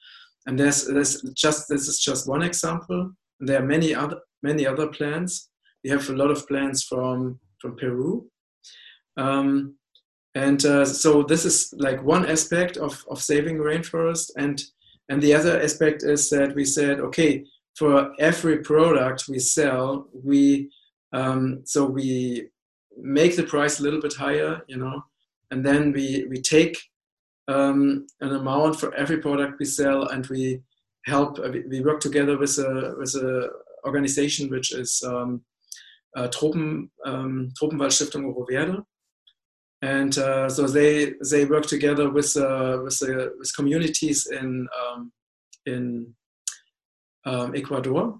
And 0.48 0.58
there's, 0.58 0.88
there's 0.88 1.22
just 1.36 1.68
this 1.68 1.88
is 1.90 2.00
just 2.00 2.28
one 2.28 2.42
example. 2.42 3.12
There 3.40 3.62
are 3.62 3.66
many 3.66 3.94
other 3.94 4.20
many 4.42 4.66
other 4.66 4.88
plants. 4.88 5.50
We 5.84 5.90
have 5.90 6.10
a 6.10 6.16
lot 6.16 6.32
of 6.32 6.48
plants 6.48 6.84
from 6.84 7.40
from 7.60 7.76
peru. 7.76 8.30
Um, 9.18 9.76
and 10.36 10.64
uh, 10.66 10.86
so 10.86 11.24
this 11.24 11.44
is 11.44 11.74
like 11.78 12.04
one 12.04 12.26
aspect 12.26 12.78
of, 12.78 13.04
of 13.10 13.22
saving 13.22 13.58
rainforest. 13.58 14.32
And 14.38 14.64
and 15.10 15.22
the 15.22 15.34
other 15.34 15.62
aspect 15.62 16.04
is 16.04 16.30
that 16.30 16.56
we 16.56 16.64
said 16.64 17.02
okay 17.02 17.44
for 17.78 18.14
every 18.20 18.58
product 18.60 19.26
we 19.30 19.40
sell 19.40 20.08
we 20.12 20.70
um, 21.14 21.62
so 21.64 21.86
we 21.86 22.50
make 22.98 23.36
the 23.36 23.44
price 23.44 23.80
a 23.80 23.84
little 23.84 24.02
bit 24.02 24.14
higher 24.14 24.62
you 24.68 24.78
know 24.78 25.02
and 25.52 25.66
then 25.66 25.92
we 25.92 26.26
we 26.30 26.42
take 26.42 26.78
um, 27.48 28.06
an 28.22 28.36
amount 28.36 28.80
for 28.80 28.94
every 28.96 29.18
product 29.18 29.60
we 29.60 29.66
sell 29.66 30.08
and 30.08 30.28
we 30.28 30.62
help 31.06 31.40
uh, 31.40 31.50
we 31.70 31.82
work 31.82 32.00
together 32.00 32.38
with 32.38 32.58
a 32.58 32.96
with 32.98 33.14
a 33.16 33.50
organization 33.86 34.50
which 34.50 34.74
is 34.74 35.02
um, 35.06 35.42
uh, 36.18 36.28
Tropen, 36.28 36.90
um, 37.06 37.50
Tropenwaldstiftung 37.60 38.26
Oro 38.26 38.86
and 39.82 40.18
uh, 40.18 40.50
so 40.50 40.68
they 40.68 41.14
they 41.30 41.46
work 41.46 41.66
together 41.66 42.10
with 42.10 42.36
uh, 42.36 42.80
with, 42.84 43.02
uh, 43.04 43.30
with 43.38 43.56
communities 43.56 44.28
in 44.28 44.68
um, 44.82 45.12
in 45.66 46.14
um, 47.28 47.56
Ecuador, 47.56 48.20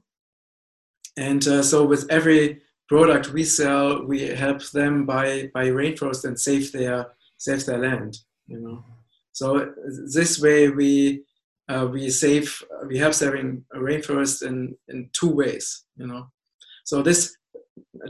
and 1.18 1.48
uh, 1.48 1.64
so 1.64 1.86
with 1.86 2.06
every 2.10 2.62
product 2.88 3.34
we 3.34 3.44
sell, 3.44 4.06
we 4.06 4.20
help 4.22 4.62
them 4.72 5.06
buy 5.06 5.50
buy 5.54 5.68
rainforest 5.68 6.26
and 6.26 6.40
save 6.40 6.72
their 6.72 6.98
save 7.38 7.66
their 7.66 7.80
land. 7.80 8.18
You 8.48 8.60
know, 8.60 8.86
so 9.32 9.74
this 10.14 10.40
way 10.40 10.70
we 10.70 11.24
uh, 11.70 11.88
we 11.92 12.10
save 12.10 12.48
we 12.88 12.98
help 12.98 13.14
saving 13.14 13.66
rainforest 13.76 14.46
in 14.48 14.76
in 14.88 15.10
two 15.14 15.32
ways. 15.32 15.86
You 15.96 16.08
know, 16.08 16.28
so 16.84 17.02
this 17.02 17.36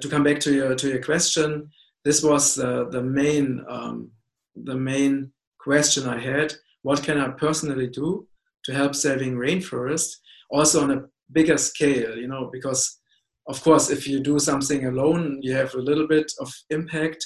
to 0.02 0.10
come 0.10 0.24
back 0.24 0.40
to 0.42 0.54
your 0.54 0.76
to 0.76 0.88
your 0.90 1.04
question 1.04 1.70
this 2.08 2.24
was 2.24 2.58
uh, 2.58 2.86
the 2.90 3.02
main 3.02 3.66
um, 3.68 4.12
the 4.56 4.76
main 4.76 5.34
question 5.60 6.08
I 6.08 6.18
had. 6.18 6.54
What 6.82 7.04
can 7.04 7.18
I 7.18 7.28
personally 7.30 7.88
do 7.88 8.26
to 8.64 8.74
help 8.74 8.96
saving 8.96 9.36
rainforest, 9.36 10.16
also 10.50 10.84
on 10.84 10.92
a 10.92 11.04
bigger 11.32 11.58
scale, 11.58 12.18
you 12.18 12.28
know, 12.28 12.50
because 12.52 13.00
of 13.48 13.64
course, 13.64 13.90
if 13.90 14.08
you 14.08 14.20
do 14.20 14.40
something 14.40 14.86
alone, 14.86 15.40
you 15.42 15.54
have 15.54 15.74
a 15.74 15.82
little 15.82 16.08
bit 16.08 16.32
of 16.40 16.54
impact. 16.70 17.26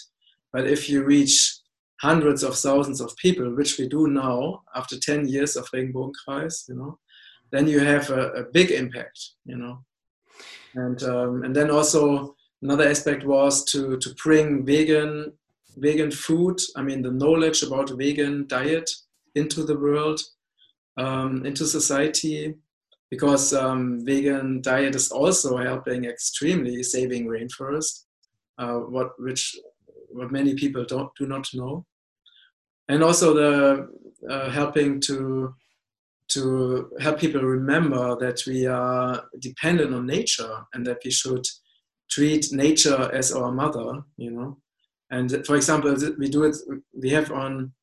But 0.54 0.68
if 0.68 0.88
you 0.88 1.04
reach 1.04 1.60
hundreds 2.00 2.44
of 2.44 2.56
thousands 2.56 3.02
of 3.02 3.16
people, 3.18 3.56
which 3.56 3.78
we 3.80 3.88
do 3.88 4.08
now 4.08 4.62
after 4.76 5.00
10 5.00 5.28
years 5.28 5.56
of 5.56 5.70
Regenbogenkreis, 5.72 6.70
you 6.70 6.76
know, 6.76 7.00
then 7.52 7.68
you 7.68 7.80
have 7.80 8.10
a, 8.12 8.30
a 8.32 8.44
big 8.52 8.72
impact, 8.72 9.20
you 9.46 9.58
know. 9.58 9.84
And, 10.76 11.02
um, 11.04 11.44
and 11.44 11.56
then 11.56 11.72
also 11.72 12.36
another 12.62 12.88
aspect 12.88 13.26
was 13.26 13.66
to, 13.66 13.98
to 13.98 14.16
bring 14.24 14.66
vegan, 14.66 15.34
vegan 15.78 16.12
food, 16.12 16.60
I 16.76 16.84
mean, 16.84 17.02
the 17.02 17.12
knowledge 17.12 17.64
about 17.64 17.98
vegan 17.98 18.48
diet 18.48 18.90
into 19.36 19.64
the 19.64 19.78
world, 19.78 20.22
um, 20.98 21.46
into 21.46 21.66
society, 21.66 22.56
because 23.12 23.54
um, 23.54 24.04
vegan 24.06 24.62
diet 24.62 24.96
is 24.96 25.12
also 25.12 25.58
helping 25.58 26.06
extremely 26.06 26.82
saving 26.82 27.28
rainforest, 27.28 28.06
uh, 28.58 28.78
what 28.78 29.10
which 29.20 29.56
what 30.10 30.32
many 30.32 30.56
people 30.56 30.86
don't 30.86 31.12
do 31.20 31.28
not 31.28 31.46
know, 31.54 31.86
and 32.88 33.04
also 33.04 33.34
the 33.34 33.88
uh, 34.30 34.50
helping 34.50 35.00
to 35.02 35.54
to 36.30 36.90
help 37.02 37.20
people 37.20 37.42
remember 37.42 38.16
that 38.16 38.42
we 38.48 38.66
are 38.66 39.26
dependent 39.40 39.94
on 39.94 40.06
nature 40.06 40.66
and 40.74 40.88
that 40.88 41.00
we 41.04 41.12
should 41.12 41.46
treat 42.10 42.54
nature 42.54 43.12
as 43.14 43.34
our 43.34 43.52
mother, 43.52 44.02
you 44.16 44.32
know. 44.32 44.58
And 45.10 45.46
for 45.46 45.58
example, 45.58 45.94
we 46.18 46.30
do 46.30 46.46
it. 46.46 46.56
We 46.94 47.10
have 47.10 47.30
on 47.34 47.74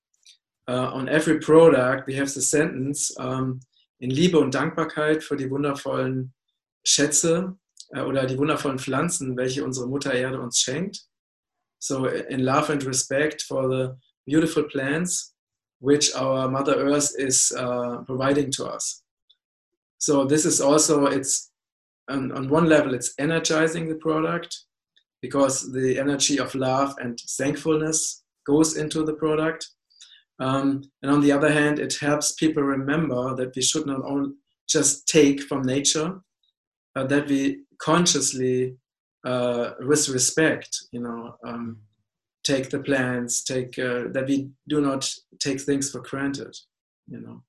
uh, 0.67 0.91
on 0.95 1.11
every 1.11 1.39
product 1.41 2.07
we 2.07 2.15
have 2.15 2.33
the 2.33 2.41
sentence. 2.41 3.13
Um, 3.19 3.61
in 3.99 4.11
Liebe 4.11 4.39
und 4.39 4.55
Dankbarkeit 4.55 5.25
für 5.25 5.37
die 5.37 5.51
wundervollen 5.51 6.35
Schätze 6.85 7.57
äh, 7.91 8.03
oder 8.03 8.27
die 8.27 8.39
wundervollen 8.39 8.79
Pflanzen, 8.79 9.37
welche 9.37 9.65
unsere 9.65 9.89
Mutter 9.89 10.13
Erde 10.13 10.41
uns 10.41 10.59
schenkt. 10.59 11.07
So 11.81 12.07
in 12.07 12.41
love 12.41 12.73
and 12.73 12.85
respect 12.85 13.43
for 13.43 13.69
the 13.69 13.95
beautiful 14.27 14.65
plants 14.65 15.35
which 15.81 16.15
our 16.17 16.49
Mother 16.49 16.77
Earth 16.77 17.15
is 17.17 17.53
uh, 17.57 17.99
providing 18.05 18.51
to 18.53 18.67
us. 18.67 19.05
So 19.99 20.25
this 20.25 20.45
is 20.45 20.61
also 20.61 21.07
it's 21.07 21.53
on, 22.09 22.33
on 22.33 22.49
one 22.49 22.69
level 22.69 22.95
it's 22.95 23.15
energizing 23.19 23.89
the 23.89 23.95
product 23.97 24.65
because 25.23 25.73
the 25.73 25.99
energy 25.99 26.39
of 26.39 26.55
love 26.55 26.95
and 26.99 27.19
thankfulness 27.37 28.25
goes 28.47 28.77
into 28.77 29.05
the 29.05 29.15
product 29.15 29.69
um, 30.39 30.83
and 31.03 31.11
on 31.11 31.21
the 31.21 31.33
other 31.33 31.53
hand, 31.53 31.79
it 31.79 31.97
helps 32.01 32.33
people 32.33 32.63
remember 32.63 33.35
that 33.35 33.55
we 33.57 33.63
should 33.63 33.87
not 33.87 34.03
only 34.05 34.33
just 34.69 35.09
take 35.09 35.43
from 35.43 35.63
nature, 35.63 36.21
that 36.95 37.29
we 37.29 37.61
consciously, 37.79 38.77
uh, 39.25 39.71
with 39.81 40.09
respect, 40.09 40.77
you 40.93 41.01
know, 41.01 41.37
um, 41.45 41.79
take 42.45 42.71
the 42.71 42.79
plants, 42.79 43.45
take 43.45 43.79
uh, 43.79 44.05
that 44.13 44.27
we 44.27 44.51
do 44.69 44.81
not 44.81 45.09
take 45.39 45.61
things 45.61 45.91
for 45.91 46.01
granted, 46.01 46.57
you 47.07 47.21
know. 47.21 47.43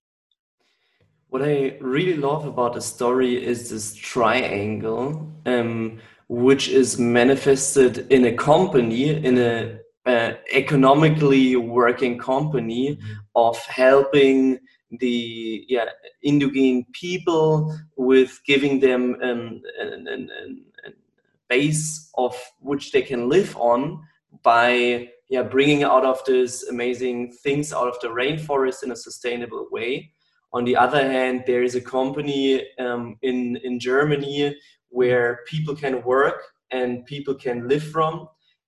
What 1.29 1.43
I 1.43 1.77
really 1.79 2.17
love 2.17 2.45
about 2.45 2.73
the 2.73 2.81
story 2.81 3.43
is 3.43 3.69
this 3.69 3.93
triangle, 3.93 5.31
um, 5.45 5.99
which 6.27 6.69
is 6.69 6.99
manifested 6.99 8.11
in 8.11 8.25
a 8.25 8.33
company, 8.33 9.09
in 9.09 9.37
a 9.37 9.79
uh, 10.09 10.33
economically 10.51 11.55
working 11.55 12.17
company 12.17 12.95
mm-hmm. 12.95 13.13
of 13.35 13.57
helping 13.65 14.59
the 14.99 15.65
yeah 15.69 15.85
indigene 16.25 16.83
people 16.93 17.77
with 17.95 18.39
giving 18.45 18.79
them 18.79 19.15
um, 19.21 19.61
an, 19.79 20.07
an, 20.07 20.29
an, 20.41 20.65
base 21.47 22.11
of 22.15 22.35
which 22.59 22.91
they 22.91 23.01
can 23.01 23.29
live 23.29 23.55
on 23.57 24.01
by 24.43 25.07
yeah 25.29 25.43
bringing 25.43 25.83
out 25.83 26.05
of 26.05 26.23
this 26.25 26.63
amazing 26.69 27.31
things 27.43 27.71
out 27.73 27.87
of 27.87 27.99
the 28.01 28.07
rainforest 28.07 28.83
in 28.83 28.91
a 28.91 28.95
sustainable 28.95 29.67
way 29.71 30.11
on 30.53 30.63
the 30.63 30.75
other 30.75 31.03
hand 31.11 31.43
there 31.45 31.63
is 31.63 31.75
a 31.75 31.81
company 31.81 32.63
um, 32.79 33.15
in 33.21 33.57
in 33.57 33.79
germany 33.79 34.55
where 34.89 35.39
people 35.47 35.75
can 35.75 36.03
work 36.03 36.41
and 36.71 37.05
people 37.05 37.35
can 37.35 37.67
live 37.67 37.83
from 37.83 38.27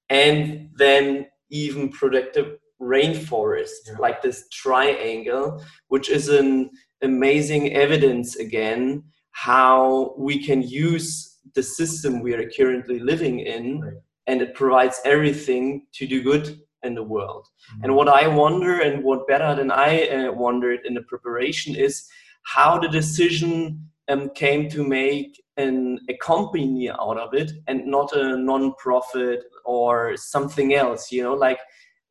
and 0.10 0.70
then 0.76 1.26
even 1.52 1.90
productive 1.90 2.58
rainforest, 2.82 3.70
yeah. 3.88 3.98
like 4.00 4.22
this 4.22 4.48
triangle, 4.50 5.64
which 5.90 6.10
is 6.10 6.30
an 6.30 6.72
amazing 7.04 7.74
evidence 7.74 8.36
again 8.38 9.04
how 9.32 10.14
we 10.18 10.44
can 10.44 10.62
use 10.62 11.40
the 11.56 11.64
system 11.64 12.22
we 12.22 12.34
are 12.34 12.50
currently 12.50 13.00
living 13.00 13.40
in 13.40 13.82
right. 13.82 13.94
and 14.28 14.42
it 14.42 14.54
provides 14.54 15.00
everything 15.06 15.86
to 15.94 16.06
do 16.06 16.22
good 16.22 16.60
in 16.84 16.96
the 16.96 17.04
world. 17.04 17.48
Mm-hmm. 17.48 17.84
And 17.86 17.96
what 17.96 18.10
I 18.10 18.28
wonder 18.28 18.82
and 18.82 19.04
what 19.04 19.28
better 19.28 19.56
than 19.56 19.72
I 19.72 20.08
uh, 20.08 20.32
wondered 20.32 20.80
in 20.86 20.94
the 20.94 21.04
preparation 21.04 21.76
is 21.76 22.08
how 22.44 22.80
the 22.80 22.88
decision 22.88 23.91
um, 24.12 24.30
came 24.36 24.70
to 24.70 24.84
make 24.84 25.42
an, 25.58 26.00
a 26.10 26.18
company 26.18 26.90
out 26.90 27.18
of 27.18 27.34
it 27.34 27.52
and 27.68 27.86
not 27.86 28.12
a 28.14 28.38
non-profit 28.38 29.44
or 29.66 30.16
something 30.18 30.74
else 30.74 31.12
you 31.12 31.24
know 31.24 31.34
like 31.34 31.60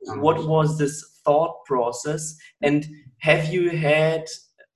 what 0.00 0.46
was 0.46 0.78
this 0.78 1.20
thought 1.24 1.64
process? 1.66 2.36
And 2.62 2.86
have 3.18 3.52
you 3.52 3.70
had 3.70 4.24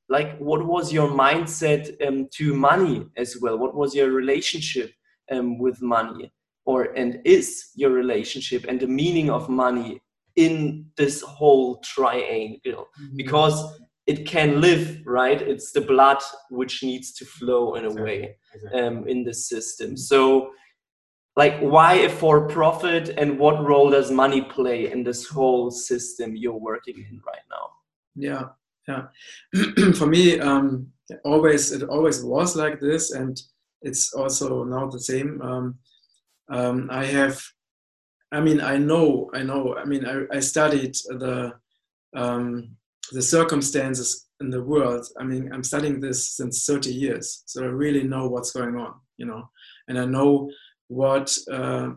like 0.09 0.37
what 0.39 0.67
was 0.67 0.93
your 0.93 1.09
mindset 1.09 1.85
um, 2.07 2.29
to 2.35 2.55
money 2.55 3.07
as 3.17 3.39
well? 3.41 3.59
What 3.59 3.75
was 3.75 3.95
your 3.95 4.11
relationship 4.11 4.93
um, 5.31 5.59
with 5.59 5.81
money? 5.81 6.33
Or 6.67 6.85
and 6.97 7.21
is 7.25 7.71
your 7.75 7.91
relationship 7.91 8.65
and 8.69 8.81
the 8.81 8.87
meaning 8.87 9.31
of 9.31 9.49
money 9.49 10.01
in 10.37 10.87
this 10.97 11.21
whole 11.23 11.79
triangle? 11.79 12.87
Mm-hmm. 13.01 13.17
because 13.17 13.57
it 14.07 14.27
can 14.27 14.61
live 14.61 15.01
right? 15.07 15.41
It's 15.41 15.73
the 15.73 15.81
blood 15.81 16.19
which 16.51 16.83
needs 16.83 17.13
to 17.15 17.25
flow 17.25 17.75
in 17.75 17.85
a 17.85 17.89
exactly. 17.89 18.21
way. 18.21 18.37
Um, 18.75 19.09
in 19.09 19.25
the 19.25 19.35
system. 19.35 19.97
So 19.97 20.51
like 21.37 21.59
why 21.61 21.95
a 21.95 22.09
for 22.09 22.47
profit 22.47 23.09
and 23.19 23.39
what 23.39 23.65
role 23.65 23.91
does 23.91 24.11
money 24.11 24.43
play 24.43 24.93
in 24.93 25.03
this 25.03 25.27
whole 25.27 25.71
system 25.71 26.37
you're 26.37 26.53
working 26.53 26.97
in 26.97 27.21
right 27.27 27.43
now? 27.51 27.71
Yeah 28.15 28.45
yeah. 28.89 29.05
For 29.95 30.07
me 30.07 30.39
um, 30.41 30.89
always 31.25 31.73
it 31.73 31.83
always 31.89 32.23
was 32.23 32.57
like 32.57 32.81
this 32.81 33.13
and 33.13 33.41
it's 33.83 34.13
also 34.13 34.65
now 34.65 34.89
the 34.89 35.01
same. 35.01 35.41
Um, 35.43 35.79
um, 36.51 36.89
i 36.91 37.07
have 37.07 37.43
i 38.31 38.39
mean 38.39 38.61
i 38.61 38.77
know 38.77 39.31
i 39.33 39.43
know 39.43 39.75
i 39.77 39.85
mean 39.87 40.05
i, 40.05 40.37
I 40.37 40.41
studied 40.41 40.95
the 41.09 41.55
um, 42.15 42.77
the 43.13 43.23
circumstances 43.23 44.29
in 44.41 44.51
the 44.51 44.63
world 44.63 45.07
i 45.21 45.25
mean 45.25 45.53
i'm 45.53 45.65
studying 45.65 46.01
this 46.01 46.37
since 46.37 46.67
30 46.67 46.93
years 46.93 47.43
so 47.47 47.63
i 47.63 47.67
really 47.67 48.03
know 48.03 48.27
what's 48.29 48.53
going 48.53 48.77
on 48.77 48.95
you 49.17 49.27
know? 49.27 49.49
And 49.89 49.99
i 49.99 50.05
know 50.05 50.51
what 50.89 51.37
uh, 51.51 51.91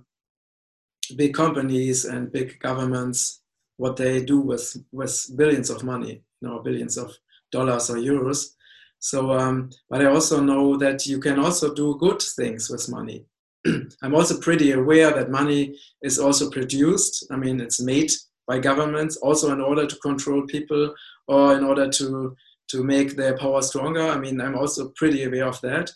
big 1.16 1.34
companies 1.34 2.06
and 2.06 2.32
big 2.32 2.60
governments 2.60 3.42
what 3.78 3.96
they 3.96 4.24
do 4.24 4.40
with 4.40 4.76
with 4.92 5.26
billions 5.36 5.70
of 5.70 5.84
money 5.84 6.24
you 6.42 6.48
know 6.48 6.60
billions 6.60 6.98
of 6.98 7.16
dollars 7.52 7.90
or 7.90 7.96
euros. 7.98 8.56
So 9.00 9.32
um, 9.32 9.70
but 9.90 10.02
i 10.02 10.06
also 10.06 10.42
know 10.42 10.78
that 10.78 11.06
you 11.06 11.20
can 11.20 11.40
also 11.40 11.74
do 11.74 11.98
good 12.00 12.22
things 12.22 12.70
with 12.70 12.90
money. 12.90 13.26
I'm 14.04 14.16
also 14.16 14.40
pretty 14.40 14.72
aware 14.72 15.12
that 15.12 15.30
money 15.30 15.78
is 16.02 16.20
also 16.20 16.50
produced. 16.50 17.28
I 17.32 17.38
mean 17.38 17.62
it's 17.62 17.82
made 17.82 18.12
by 18.48 18.60
governments 18.60 19.18
also 19.18 19.52
in 19.52 19.62
order 19.62 19.86
to 19.86 19.96
control 19.98 20.44
people 20.48 20.94
or 21.28 21.56
in 21.58 21.64
order 21.64 21.90
to 21.90 22.36
to 22.70 22.84
make 22.84 23.16
their 23.16 23.38
power 23.38 23.62
stronger. 23.62 24.02
I 24.02 24.18
mean 24.18 24.40
i'm 24.42 24.58
also 24.58 24.90
pretty 24.96 25.24
aware 25.24 25.48
of 25.48 25.60
that. 25.62 25.92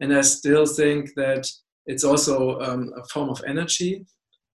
And 0.00 0.14
i 0.14 0.20
still 0.22 0.66
think 0.66 1.10
that 1.16 1.48
it's 1.86 2.04
also 2.04 2.60
um, 2.60 2.92
a 2.96 3.04
form 3.08 3.28
of 3.28 3.42
energy. 3.46 4.06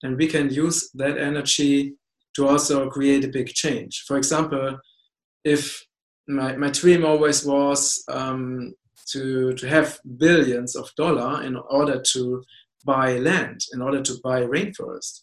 And 0.02 0.16
we 0.16 0.26
can 0.26 0.50
use 0.50 0.90
that 0.94 1.16
energy 1.16 1.94
to 2.36 2.48
also 2.48 2.90
create 2.90 3.24
a 3.24 3.28
big 3.28 3.48
change. 3.48 4.04
For 4.06 4.16
example 4.16 4.78
if 5.44 5.82
my, 6.26 6.56
my 6.56 6.70
dream 6.70 7.04
always 7.04 7.44
was 7.44 8.02
um, 8.08 8.72
to, 9.12 9.52
to 9.52 9.68
have 9.68 9.98
billions 10.16 10.74
of 10.74 10.90
dollar 10.96 11.42
in 11.42 11.56
order 11.56 12.00
to 12.12 12.42
buy 12.84 13.18
land 13.18 13.60
in 13.72 13.80
order 13.80 14.02
to 14.02 14.14
buy 14.22 14.42
rainforest 14.42 15.22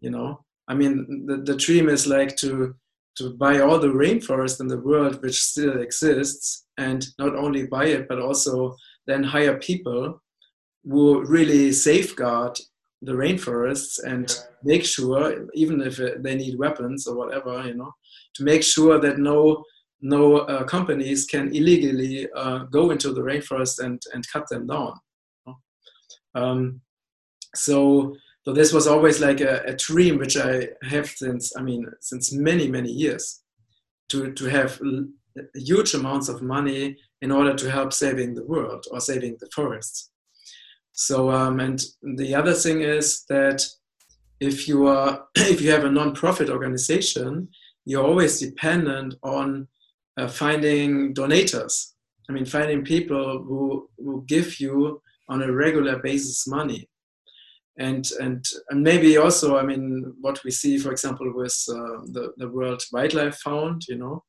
you 0.00 0.10
know 0.10 0.44
I 0.68 0.74
mean, 0.74 1.26
the, 1.26 1.38
the 1.38 1.56
dream 1.56 1.88
is 1.88 2.06
like 2.06 2.36
to 2.36 2.74
to 3.18 3.30
buy 3.30 3.60
all 3.60 3.78
the 3.78 3.88
rainforest 3.88 4.60
in 4.60 4.68
the 4.68 4.78
world 4.78 5.22
which 5.22 5.40
still 5.40 5.80
exists, 5.80 6.66
and 6.76 7.06
not 7.18 7.34
only 7.34 7.66
buy 7.66 7.86
it, 7.86 8.08
but 8.08 8.20
also 8.20 8.76
then 9.06 9.22
hire 9.22 9.58
people 9.58 10.22
who 10.84 11.24
really 11.24 11.72
safeguard 11.72 12.58
the 13.02 13.12
rainforests 13.12 14.02
and 14.04 14.28
yeah. 14.28 14.42
make 14.62 14.84
sure, 14.84 15.46
even 15.54 15.80
if 15.80 15.96
they 16.22 16.34
need 16.34 16.58
weapons 16.58 17.06
or 17.06 17.16
whatever, 17.16 17.66
you 17.66 17.74
know, 17.74 17.92
to 18.34 18.44
make 18.44 18.62
sure 18.62 19.00
that 19.00 19.18
no 19.18 19.64
no 20.02 20.38
uh, 20.38 20.64
companies 20.64 21.24
can 21.24 21.54
illegally 21.54 22.28
uh, 22.36 22.58
go 22.64 22.90
into 22.90 23.12
the 23.12 23.20
rainforest 23.20 23.82
and, 23.82 24.00
and 24.12 24.26
cut 24.30 24.46
them 24.50 24.66
down. 24.66 24.92
Um, 26.34 26.82
so, 27.54 28.14
so 28.46 28.52
this 28.52 28.72
was 28.72 28.86
always 28.86 29.20
like 29.20 29.40
a, 29.40 29.62
a, 29.66 29.74
dream 29.74 30.18
which 30.18 30.36
I 30.36 30.68
have 30.84 31.08
since 31.08 31.56
I 31.56 31.62
mean 31.62 31.84
since 32.00 32.32
many 32.32 32.68
many 32.68 32.92
years 32.92 33.42
to 34.10 34.32
to 34.34 34.44
have 34.46 34.80
huge 35.54 35.94
amounts 35.94 36.28
of 36.28 36.42
money 36.42 36.96
in 37.22 37.32
order 37.32 37.54
to 37.54 37.70
help 37.70 37.92
saving 37.92 38.34
the 38.34 38.46
world 38.46 38.84
or 38.92 39.00
saving 39.00 39.36
the 39.40 39.48
forests. 39.52 40.10
So 40.92 41.30
um, 41.30 41.58
and 41.58 41.82
the 42.16 42.36
other 42.36 42.54
thing 42.54 42.82
is 42.82 43.24
that 43.28 43.66
if 44.38 44.68
you 44.68 44.86
are 44.86 45.24
if 45.34 45.60
you 45.60 45.72
have 45.72 45.84
a 45.84 45.90
non-profit 45.90 46.48
organization, 46.48 47.48
you're 47.84 48.06
always 48.06 48.38
dependent 48.38 49.16
on 49.24 49.66
uh, 50.18 50.28
finding 50.28 51.14
donators. 51.14 51.94
I 52.28 52.32
mean, 52.32 52.44
finding 52.44 52.84
people 52.84 53.42
who 53.42 53.90
who 53.98 54.24
give 54.28 54.60
you 54.60 55.02
on 55.28 55.42
a 55.42 55.52
regular 55.52 55.98
basis 55.98 56.46
money. 56.46 56.88
And, 57.78 58.08
and, 58.20 58.44
and 58.70 58.82
maybe 58.82 59.18
also, 59.18 59.58
I 59.58 59.62
mean, 59.62 60.14
what 60.20 60.42
we 60.44 60.50
see, 60.50 60.78
for 60.78 60.90
example, 60.90 61.30
with 61.34 61.56
uh, 61.68 62.00
the, 62.06 62.32
the 62.38 62.48
World 62.48 62.82
Wildlife 62.92 63.36
Fund, 63.36 63.82
you 63.88 63.96
know, 63.96 64.24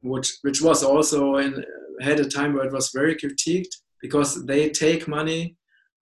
which, 0.00 0.38
which 0.42 0.62
was 0.62 0.82
also 0.82 1.36
in, 1.36 1.64
had 2.00 2.18
a 2.18 2.28
time 2.28 2.54
where 2.54 2.64
it 2.64 2.72
was 2.72 2.90
very 2.94 3.14
critiqued 3.14 3.74
because 4.00 4.44
they 4.46 4.70
take 4.70 5.06
money 5.06 5.56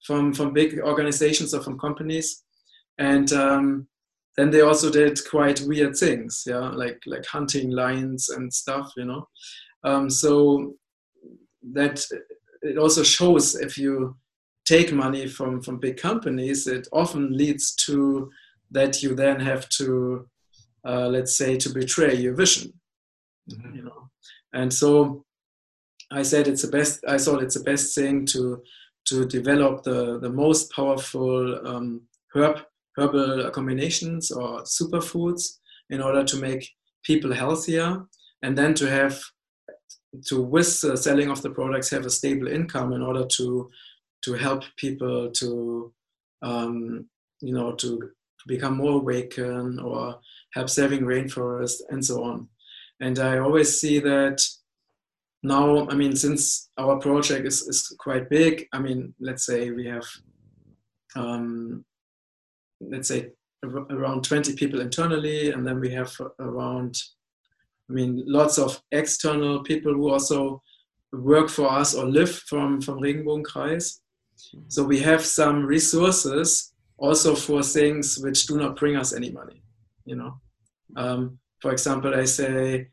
from, 0.05 0.33
from 0.33 0.53
big 0.53 0.79
organizations 0.79 1.53
or 1.53 1.61
from 1.61 1.79
companies. 1.79 2.43
And 2.97 3.31
um, 3.31 3.87
then 4.35 4.51
they 4.51 4.61
also 4.61 4.91
did 4.91 5.19
quite 5.29 5.61
weird 5.61 5.95
things, 5.95 6.43
yeah, 6.45 6.69
like, 6.69 6.99
like 7.05 7.25
hunting 7.25 7.71
lions 7.71 8.29
and 8.29 8.53
stuff, 8.53 8.91
you 8.97 9.05
know. 9.05 9.27
Um, 9.83 10.09
so 10.09 10.73
that 11.73 12.05
it 12.61 12.77
also 12.77 13.03
shows 13.03 13.55
if 13.55 13.77
you 13.77 14.15
take 14.67 14.91
money 14.91 15.27
from 15.27 15.61
from 15.61 15.79
big 15.79 15.97
companies, 15.97 16.67
it 16.67 16.87
often 16.91 17.35
leads 17.35 17.73
to 17.85 18.29
that 18.71 19.01
you 19.01 19.15
then 19.15 19.39
have 19.39 19.69
to, 19.69 20.27
uh, 20.85 21.07
let's 21.07 21.37
say, 21.37 21.57
to 21.57 21.69
betray 21.69 22.15
your 22.15 22.35
vision. 22.35 22.73
Mm-hmm. 23.49 23.75
You 23.75 23.83
know, 23.83 24.09
and 24.53 24.73
so 24.73 25.25
I 26.11 26.23
said 26.23 26.47
it's 26.47 26.63
the 26.63 26.71
best. 26.77 27.03
I 27.07 27.17
thought 27.17 27.43
it's 27.43 27.57
the 27.57 27.69
best 27.71 27.95
thing 27.95 28.25
to 28.33 28.61
to 29.05 29.25
develop 29.25 29.83
the 29.83 30.19
the 30.19 30.29
most 30.29 30.71
powerful 30.71 31.67
um, 31.67 32.01
herb 32.35 32.57
herbal 32.97 33.49
combinations 33.51 34.31
or 34.31 34.63
superfoods 34.63 35.59
in 35.89 36.01
order 36.01 36.23
to 36.25 36.37
make 36.37 36.69
people 37.03 37.33
healthier, 37.33 38.05
and 38.41 38.57
then 38.57 38.73
to 38.73 38.89
have 38.89 39.17
to 40.27 40.41
with 40.41 40.81
the 40.81 40.97
selling 40.97 41.29
of 41.29 41.41
the 41.41 41.49
products 41.49 41.89
have 41.89 42.05
a 42.05 42.09
stable 42.09 42.47
income 42.47 42.91
in 42.93 43.01
order 43.01 43.25
to 43.37 43.69
to 44.23 44.33
help 44.33 44.63
people 44.77 45.31
to 45.31 45.93
um, 46.41 47.05
you 47.41 47.53
know 47.53 47.73
to 47.73 48.11
become 48.47 48.77
more 48.77 48.93
awakened 48.93 49.79
or 49.79 50.19
help 50.53 50.69
saving 50.69 51.01
rainforest 51.01 51.81
and 51.89 52.03
so 52.03 52.23
on 52.23 52.47
and 53.01 53.19
i 53.19 53.37
always 53.37 53.79
see 53.79 53.99
that 53.99 54.41
now 55.43 55.87
i 55.89 55.95
mean 55.95 56.15
since 56.15 56.69
our 56.77 56.97
project 56.97 57.45
is, 57.45 57.61
is 57.67 57.93
quite 57.99 58.29
big 58.29 58.65
i 58.73 58.79
mean 58.79 59.13
let's 59.19 59.45
say 59.45 59.71
we 59.71 59.85
have 59.85 60.05
um, 61.15 61.83
let's 62.79 63.07
say 63.07 63.31
around 63.65 64.23
20 64.23 64.53
people 64.55 64.81
internally 64.81 65.51
and 65.51 65.65
then 65.65 65.79
we 65.79 65.89
have 65.89 66.15
around 66.39 66.95
I 67.89 67.93
mean, 67.93 68.23
lots 68.25 68.57
of 68.57 68.81
external 68.91 69.63
people 69.63 69.93
who 69.93 70.11
also 70.11 70.61
work 71.13 71.49
for 71.49 71.71
us 71.71 71.95
or 71.95 72.05
live 72.05 72.31
from, 72.31 72.81
from 72.81 72.99
Regenbogenkreis. 72.99 73.99
So 74.67 74.83
we 74.83 74.99
have 74.99 75.25
some 75.25 75.65
resources 75.65 76.73
also 76.97 77.35
for 77.35 77.63
things 77.63 78.17
which 78.19 78.47
do 78.47 78.57
not 78.57 78.75
bring 78.75 78.95
us 78.95 79.13
any 79.13 79.31
money, 79.31 79.61
you 80.05 80.15
know. 80.15 80.39
Um, 80.95 81.39
for 81.59 81.71
example, 81.71 82.13
I 82.13 82.25
say, 82.25 82.87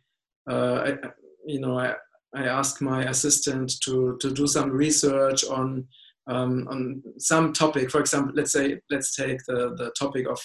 uh, 0.50 0.74
I, 0.86 1.08
you 1.46 1.60
know, 1.60 1.78
I, 1.78 1.94
I 2.34 2.44
ask 2.46 2.80
my 2.80 3.04
assistant 3.04 3.72
to, 3.84 4.16
to 4.20 4.30
do 4.32 4.46
some 4.46 4.70
research 4.70 5.44
on 5.44 5.86
um, 6.26 6.66
on 6.68 7.02
some 7.18 7.52
topic. 7.52 7.90
For 7.90 8.00
example, 8.00 8.32
let's 8.34 8.52
say 8.52 8.80
let's 8.90 9.14
take 9.14 9.44
the, 9.46 9.74
the 9.76 9.92
topic 9.98 10.26
of 10.26 10.40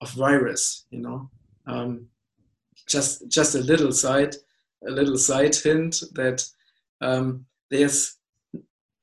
of 0.00 0.10
virus. 0.12 0.86
You 0.90 1.00
know, 1.00 1.30
um, 1.66 2.06
just 2.88 3.28
just 3.28 3.56
a 3.56 3.60
little 3.60 3.92
side 3.92 4.36
a 4.86 4.90
little 4.90 5.18
side 5.18 5.54
hint 5.54 6.02
that 6.14 6.44
um, 7.00 7.44
there's 7.70 8.15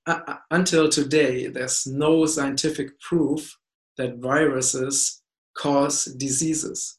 uh, 0.06 0.36
until 0.52 0.90
today 0.90 1.48
there's 1.48 1.86
no 1.88 2.26
scientific 2.26 3.00
proof 3.00 3.58
that 3.98 4.18
viruses 4.18 5.22
cause 5.58 6.06
diseases. 6.06 6.98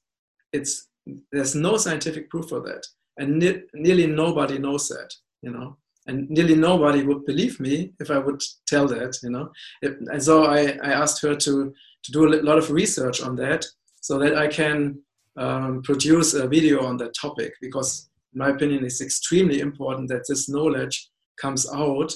It's 0.53 0.88
there's 1.33 1.55
no 1.55 1.77
scientific 1.77 2.31
proof 2.31 2.49
for 2.49 2.61
that. 2.61 2.87
And 3.19 3.38
ne- 3.38 3.62
nearly 3.75 4.07
nobody 4.07 4.59
knows 4.59 4.88
that 4.88 5.12
you 5.43 5.51
know? 5.51 5.77
And 6.07 6.29
nearly 6.29 6.55
nobody 6.55 7.03
would 7.03 7.25
believe 7.25 7.59
me 7.61 7.93
if 8.01 8.11
i 8.11 8.19
would 8.19 8.43
tell 8.67 8.87
that 8.88 9.19
you 9.23 9.31
know? 9.31 9.51
It, 9.83 9.97
and 10.01 10.23
so 10.23 10.45
I, 10.45 10.79
I 10.83 10.93
asked 10.93 11.23
her 11.23 11.35
to 11.35 11.75
to 12.05 12.12
do 12.12 12.27
a 12.27 12.43
lot 12.43 12.59
of 12.59 12.71
research 12.71 13.23
on 13.23 13.37
that 13.37 13.64
so 14.01 14.19
that 14.19 14.37
i 14.37 14.47
can 14.47 14.99
um, 15.37 15.83
produce 15.83 16.35
a 16.35 16.47
video 16.47 16.85
on 16.85 16.97
that 16.99 17.14
topic 17.21 17.55
because, 17.61 18.09
in 18.33 18.38
my 18.38 18.51
opinion, 18.51 18.85
it's 18.85 19.01
extremely 19.01 19.61
important 19.61 20.09
that 20.09 20.25
this 20.29 20.49
knowledge 20.49 21.11
comes 21.40 21.69
out 21.73 22.12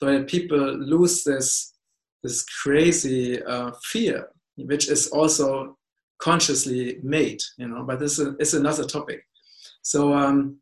that 0.00 0.28
people 0.28 0.58
lose 0.58 1.24
this 1.24 1.74
this 2.22 2.44
crazy 2.62 3.42
uh, 3.42 3.70
fear, 3.84 4.28
which 4.56 4.88
is 4.88 5.08
also 5.08 5.78
consciously 6.18 6.98
made, 7.02 7.40
you 7.58 7.68
know. 7.68 7.84
But 7.84 8.00
this 8.00 8.18
is, 8.18 8.54
another 8.54 8.84
topic. 8.84 9.24
So, 9.82 10.12
um, 10.14 10.58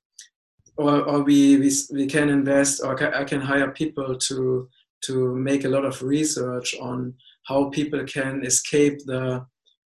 or, 0.76 1.02
or 1.02 1.22
we, 1.22 1.56
we 1.56 1.70
we 1.92 2.06
can 2.06 2.28
invest, 2.28 2.82
or 2.84 2.92
I 3.14 3.24
can 3.24 3.40
hire 3.40 3.70
people 3.70 4.16
to 4.16 4.68
to 5.04 5.34
make 5.34 5.64
a 5.64 5.68
lot 5.68 5.84
of 5.84 6.02
research 6.02 6.74
on 6.80 7.14
how 7.44 7.70
people 7.70 8.04
can 8.04 8.44
escape 8.44 8.98
the 9.06 9.46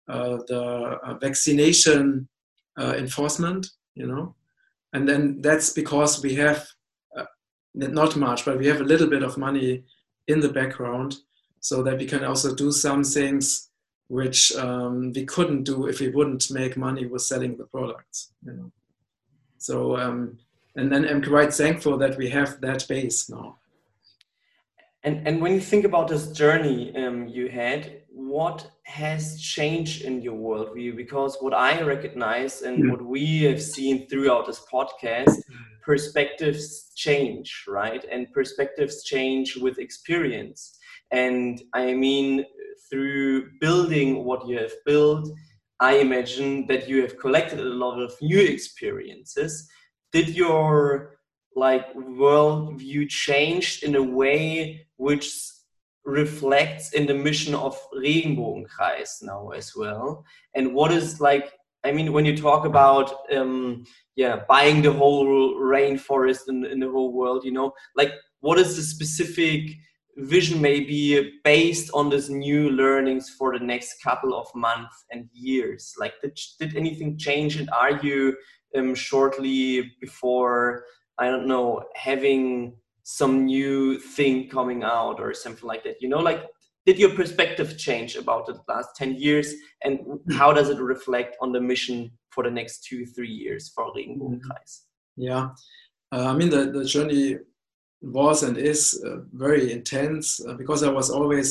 uh, 0.08 0.38
the 0.48 0.62
uh, 1.04 1.14
vaccination 1.20 2.28
uh, 2.80 2.94
enforcement, 2.96 3.66
you 3.94 4.06
know, 4.06 4.34
and 4.92 5.08
then 5.08 5.40
that's 5.42 5.72
because 5.72 6.22
we 6.22 6.34
have 6.34 6.66
not 7.74 8.16
much, 8.16 8.44
but 8.44 8.58
we 8.58 8.66
have 8.66 8.80
a 8.80 8.84
little 8.84 9.06
bit 9.08 9.22
of 9.22 9.38
money 9.38 9.84
in 10.26 10.40
the 10.40 10.48
background 10.48 11.16
so 11.60 11.82
that 11.82 11.98
we 11.98 12.06
can 12.06 12.24
also 12.24 12.54
do 12.54 12.72
some 12.72 13.04
things 13.04 13.70
which 14.08 14.52
um, 14.56 15.12
we 15.12 15.24
couldn't 15.24 15.62
do 15.62 15.86
if 15.86 16.00
we 16.00 16.08
wouldn't 16.08 16.50
make 16.50 16.76
money 16.76 17.06
with 17.06 17.22
selling 17.22 17.56
the 17.56 17.64
products. 17.64 18.32
You 18.44 18.52
know? 18.52 18.72
So, 19.58 19.96
um, 19.96 20.38
and 20.74 20.90
then 20.90 21.04
I'm 21.06 21.22
quite 21.22 21.54
thankful 21.54 21.96
that 21.98 22.16
we 22.16 22.28
have 22.30 22.60
that 22.60 22.86
base 22.88 23.28
now. 23.30 23.58
And 25.02 25.26
and 25.26 25.40
when 25.40 25.52
you 25.54 25.60
think 25.60 25.84
about 25.84 26.08
this 26.08 26.32
journey 26.32 26.94
um, 26.96 27.28
you 27.28 27.48
had, 27.48 27.99
what 28.12 28.70
has 28.84 29.40
changed 29.40 30.02
in 30.02 30.20
your 30.20 30.34
worldview? 30.34 30.96
Because 30.96 31.36
what 31.40 31.54
I 31.54 31.80
recognize 31.82 32.62
and 32.62 32.84
mm. 32.84 32.90
what 32.90 33.04
we 33.04 33.42
have 33.42 33.62
seen 33.62 34.08
throughout 34.08 34.46
this 34.46 34.62
podcast, 34.72 35.36
perspectives 35.82 36.92
change, 36.96 37.64
right? 37.68 38.04
And 38.10 38.32
perspectives 38.32 39.04
change 39.04 39.56
with 39.56 39.78
experience. 39.78 40.76
And 41.10 41.60
I 41.74 41.94
mean, 41.94 42.44
through 42.90 43.50
building 43.60 44.24
what 44.24 44.46
you 44.46 44.58
have 44.58 44.72
built, 44.84 45.28
I 45.80 45.96
imagine 45.96 46.66
that 46.66 46.88
you 46.88 47.00
have 47.02 47.18
collected 47.18 47.60
a 47.60 47.64
lot 47.64 48.00
of 48.00 48.12
new 48.20 48.40
experiences. 48.40 49.68
Did 50.12 50.28
your 50.30 51.16
like 51.56 51.94
worldview 51.94 53.08
change 53.08 53.82
in 53.82 53.94
a 53.96 54.02
way 54.02 54.86
which 54.96 55.32
reflects 56.04 56.92
in 56.92 57.06
the 57.06 57.14
mission 57.14 57.54
of 57.54 57.78
Regenbogenkreis 57.94 59.22
now 59.22 59.50
as 59.50 59.72
well. 59.76 60.24
And 60.54 60.74
what 60.74 60.92
is 60.92 61.20
like, 61.20 61.52
I 61.84 61.92
mean, 61.92 62.12
when 62.12 62.24
you 62.24 62.36
talk 62.36 62.64
about, 62.66 63.12
um, 63.34 63.84
yeah, 64.16 64.40
buying 64.48 64.82
the 64.82 64.92
whole 64.92 65.54
rainforest 65.54 66.48
in, 66.48 66.64
in 66.66 66.80
the 66.80 66.90
whole 66.90 67.12
world, 67.12 67.44
you 67.44 67.52
know, 67.52 67.72
like 67.96 68.12
what 68.40 68.58
is 68.58 68.76
the 68.76 68.82
specific 68.82 69.70
vision 70.16 70.60
maybe 70.60 71.40
based 71.44 71.90
on 71.94 72.10
this 72.10 72.28
new 72.28 72.70
learnings 72.70 73.30
for 73.38 73.56
the 73.56 73.64
next 73.64 74.02
couple 74.02 74.34
of 74.34 74.46
months 74.54 75.04
and 75.10 75.28
years? 75.32 75.94
Like, 75.98 76.14
did, 76.22 76.38
did 76.58 76.76
anything 76.76 77.16
change? 77.16 77.56
And 77.56 77.70
are 77.70 77.98
you 78.02 78.36
um, 78.76 78.94
shortly 78.94 79.92
before, 80.00 80.84
I 81.18 81.26
don't 81.26 81.46
know, 81.46 81.82
having 81.94 82.74
some 83.18 83.44
new 83.44 83.98
thing 83.98 84.48
coming 84.48 84.84
out 84.84 85.18
or 85.18 85.34
something 85.34 85.66
like 85.66 85.82
that 85.82 85.96
you 86.00 86.08
know 86.08 86.18
like 86.18 86.42
did 86.86 86.98
your 86.98 87.14
perspective 87.14 87.76
change 87.76 88.16
about 88.16 88.46
the 88.46 88.58
last 88.68 88.88
10 88.96 89.16
years 89.16 89.52
and 89.84 89.98
how 90.32 90.52
does 90.52 90.68
it 90.70 90.78
reflect 90.78 91.36
on 91.40 91.52
the 91.52 91.60
mission 91.60 92.10
for 92.30 92.44
the 92.44 92.50
next 92.50 92.84
two 92.84 93.04
three 93.04 93.34
years 93.44 93.72
for 93.74 93.92
regenbogenkreis 93.94 94.72
Yeah, 95.16 95.50
uh, 96.14 96.26
I 96.32 96.34
mean 96.38 96.50
the 96.50 96.62
the 96.76 96.84
journey 96.84 97.38
was 98.00 98.42
and 98.42 98.56
is 98.56 98.82
uh, 99.06 99.18
very 99.32 99.72
intense 99.72 100.40
uh, 100.46 100.54
because 100.54 100.82
I 100.82 100.90
was 100.98 101.10
always 101.10 101.48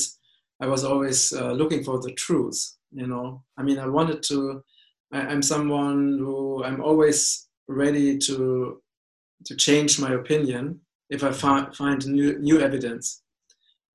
I 0.61 0.67
was 0.67 0.83
always 0.83 1.33
uh, 1.33 1.51
looking 1.51 1.83
for 1.83 1.99
the 1.99 2.13
truth. 2.13 2.59
You 2.91 3.07
know, 3.07 3.43
I 3.57 3.63
mean, 3.63 3.79
I 3.79 3.87
wanted 3.87 4.23
to. 4.23 4.63
I, 5.11 5.21
am 5.33 5.41
someone 5.41 6.17
who 6.19 6.63
I'm 6.63 6.81
always 6.81 7.47
ready 7.67 8.17
to 8.27 8.81
to 9.45 9.55
change 9.55 9.99
my 9.99 10.13
opinion 10.13 10.81
if 11.09 11.23
I 11.23 11.31
find 11.31 11.75
find 11.75 12.05
new 12.07 12.37
new 12.39 12.59
evidence. 12.59 13.23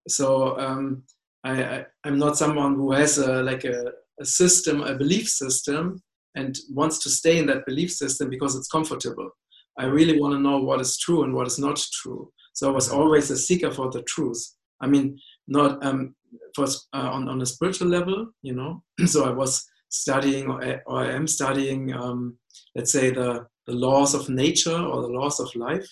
So 0.09 0.59
um, 0.59 1.05
I, 1.45 1.63
I 1.63 1.87
am 2.05 2.19
not 2.19 2.37
someone 2.37 2.75
who 2.75 2.93
has 2.93 3.19
a 3.19 3.43
like 3.43 3.65
a, 3.65 3.93
a 4.21 4.25
system, 4.25 4.83
a 4.83 4.95
belief 4.95 5.29
system, 5.29 6.03
and 6.35 6.59
wants 6.71 6.99
to 7.01 7.11
stay 7.11 7.39
in 7.39 7.47
that 7.47 7.67
belief 7.67 7.93
system 7.93 8.29
because 8.31 8.57
it's 8.57 8.69
comfortable. 8.69 9.31
I 9.79 9.87
really 9.87 10.21
want 10.21 10.35
to 10.35 10.41
know 10.41 10.59
what 10.59 10.81
is 10.81 10.99
true 10.99 11.25
and 11.25 11.35
what 11.35 11.47
is 11.47 11.59
not 11.59 11.81
true. 11.93 12.31
So 12.53 12.69
I 12.69 12.73
was 12.73 12.89
always 12.89 13.31
a 13.31 13.37
seeker 13.37 13.71
for 13.71 13.91
the 13.91 14.03
truth. 14.03 14.43
I 14.81 14.87
mean, 14.87 15.19
not 15.49 15.85
um, 15.85 16.15
for 16.55 16.65
uh, 16.65 17.11
on 17.17 17.29
on 17.29 17.41
a 17.41 17.47
spiritual 17.47 17.89
level, 17.89 18.29
you 18.43 18.55
know. 18.55 18.83
so 19.07 19.25
I 19.25 19.31
was 19.31 19.65
studying, 19.89 20.51
or, 20.51 20.83
or 20.87 21.05
I 21.05 21.13
am 21.13 21.27
studying, 21.27 21.93
um, 21.93 22.37
let's 22.75 22.93
say 22.93 23.11
the 23.11 23.47
the 23.67 23.75
laws 23.75 24.15
of 24.15 24.29
nature 24.29 24.77
or 24.77 25.03
the 25.03 25.09
laws 25.09 25.41
of 25.41 25.55
life, 25.57 25.89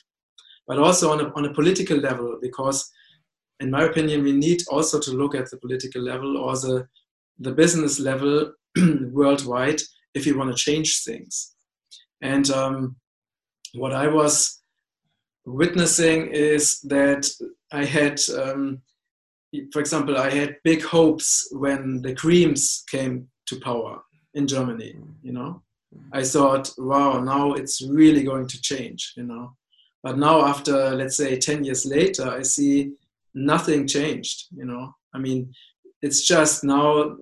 but 0.67 0.79
also 0.79 1.11
on 1.13 1.21
a 1.21 1.33
on 1.35 1.45
a 1.45 1.55
political 1.55 1.97
level, 1.97 2.39
because 2.41 2.91
in 3.61 3.71
my 3.71 3.85
opinion, 3.85 4.23
we 4.23 4.33
need 4.33 4.63
also 4.69 4.99
to 5.01 5.13
look 5.13 5.35
at 5.35 5.51
the 5.51 5.57
political 5.59 6.03
level 6.03 6.37
or 6.37 6.55
the 6.57 6.87
the 7.39 7.53
business 7.53 7.99
level 7.99 8.53
worldwide 9.13 9.81
if 10.15 10.27
we 10.27 10.33
want 10.33 10.51
to 10.51 10.57
change 10.57 11.03
things. 11.05 11.55
And 12.21 12.49
um, 12.51 12.97
what 13.75 13.93
I 13.93 14.07
was 14.07 14.63
witnessing 15.45 16.29
is 16.29 16.81
that 16.83 17.29
I 17.73 17.85
had, 17.85 18.21
um, 18.39 18.83
for 19.73 19.81
example, 19.81 20.17
I 20.17 20.31
had 20.31 20.57
big 20.63 20.83
hopes 20.83 21.49
when 21.53 22.03
the 22.03 22.15
Greens 22.15 22.85
came 22.91 23.29
to 23.47 23.61
power 23.61 24.01
in 24.35 24.47
Germany. 24.47 24.95
You 25.23 25.33
know, 25.33 25.63
I 26.13 26.23
thought, 26.23 26.71
wow, 26.79 27.21
now 27.21 27.55
it's 27.55 27.83
really 27.83 28.23
going 28.23 28.47
to 28.49 28.61
change. 28.61 29.15
You 29.17 29.25
know, 29.25 29.57
but 30.03 30.19
now 30.19 30.45
after 30.45 30.91
let's 30.91 31.17
say 31.17 31.39
ten 31.39 31.65
years 31.65 31.87
later, 31.87 32.29
I 32.29 32.43
see 32.43 32.93
nothing 33.35 33.87
changed. 33.87 34.47
You 34.57 34.67
know, 34.67 34.95
I 35.15 35.19
mean, 35.19 35.53
it's 36.03 36.27
just 36.27 36.65
now 36.65 37.17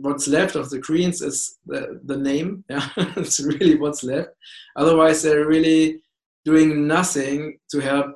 what's 0.00 0.26
left 0.26 0.56
of 0.56 0.70
the 0.70 0.78
Greens 0.80 1.22
is 1.22 1.58
the, 1.66 2.00
the 2.04 2.16
name. 2.16 2.64
Yeah, 2.70 2.88
it's 3.16 3.40
really 3.40 3.76
what's 3.76 4.02
left. 4.02 4.30
Otherwise, 4.76 5.22
they're 5.22 5.46
really 5.46 6.02
doing 6.44 6.88
nothing 6.88 7.58
to 7.70 7.80
help 7.80 8.06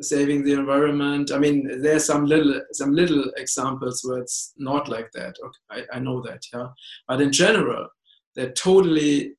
saving 0.00 0.44
the 0.44 0.52
environment. 0.52 1.32
I 1.32 1.38
mean, 1.38 1.80
there's 1.82 2.04
some 2.04 2.26
little 2.26 2.60
some 2.72 2.92
little 2.94 3.24
examples 3.36 4.02
where 4.04 4.18
it's 4.18 4.52
not 4.56 4.88
like 4.88 5.10
that. 5.14 5.34
Okay, 5.44 5.84
I, 5.92 5.96
I 5.96 5.98
know 6.00 6.22
that, 6.22 6.42
yeah. 6.52 6.68
But 7.08 7.20
in 7.20 7.32
general, 7.32 7.88
they're 8.34 8.52
totally 8.52 9.34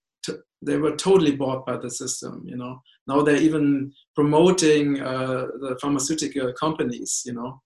they 0.66 0.78
were 0.78 0.96
totally 0.96 1.36
bought 1.36 1.66
by 1.66 1.78
the 1.78 1.90
system. 1.90 2.44
You 2.46 2.58
know, 2.58 2.82
now 3.08 3.22
they're 3.22 3.42
even 3.50 3.92
promoting 4.16 5.02
uh, 5.02 5.48
the 5.62 5.78
pharmaceutical 5.82 6.54
companies. 6.54 7.24
You 7.26 7.34
know, 7.34 7.62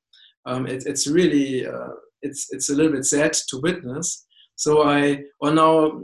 um, 0.45 0.67
it, 0.67 0.83
it's 0.85 1.07
really 1.07 1.65
uh, 1.65 1.93
it's 2.21 2.47
it's 2.51 2.69
a 2.69 2.75
little 2.75 2.91
bit 2.91 3.05
sad 3.05 3.33
to 3.49 3.59
witness. 3.61 4.25
So 4.55 4.83
I 4.83 5.23
well 5.39 5.53
now 5.53 6.01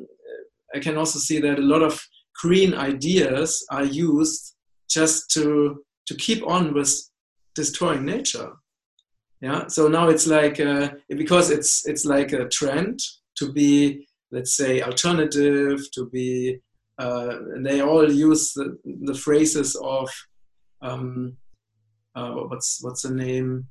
I 0.75 0.79
can 0.79 0.97
also 0.97 1.19
see 1.19 1.39
that 1.39 1.59
a 1.59 1.69
lot 1.73 1.81
of 1.81 1.99
green 2.41 2.73
ideas 2.73 3.65
are 3.71 3.85
used 3.85 4.55
just 4.89 5.29
to 5.31 5.83
to 6.07 6.15
keep 6.15 6.45
on 6.47 6.73
with 6.73 6.91
destroying 7.55 8.05
nature 8.05 8.51
yeah 9.41 9.67
so 9.67 9.87
now 9.87 10.07
it's 10.09 10.27
like 10.27 10.59
uh, 10.59 10.89
because 11.09 11.51
it's 11.51 11.85
it's 11.85 12.05
like 12.05 12.31
a 12.33 12.47
trend 12.47 12.99
to 13.35 13.51
be 13.51 14.07
let's 14.31 14.55
say 14.55 14.81
alternative 14.81 15.79
to 15.93 16.09
be 16.09 16.59
uh, 16.99 17.37
they 17.59 17.81
all 17.81 18.11
use 18.11 18.53
the, 18.53 18.77
the 19.03 19.15
phrases 19.15 19.75
of 19.75 20.09
um, 20.81 21.37
uh, 22.15 22.31
what's 22.31 22.83
what's 22.83 23.01
the 23.01 23.13
name 23.13 23.67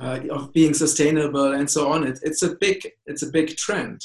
uh, 0.00 0.20
of 0.30 0.52
being 0.52 0.74
sustainable 0.74 1.52
and 1.52 1.70
so 1.70 1.90
on 1.90 2.06
it, 2.06 2.18
it's 2.22 2.42
a 2.42 2.56
big 2.56 2.88
it's 3.06 3.22
a 3.22 3.30
big 3.30 3.56
trend 3.56 4.00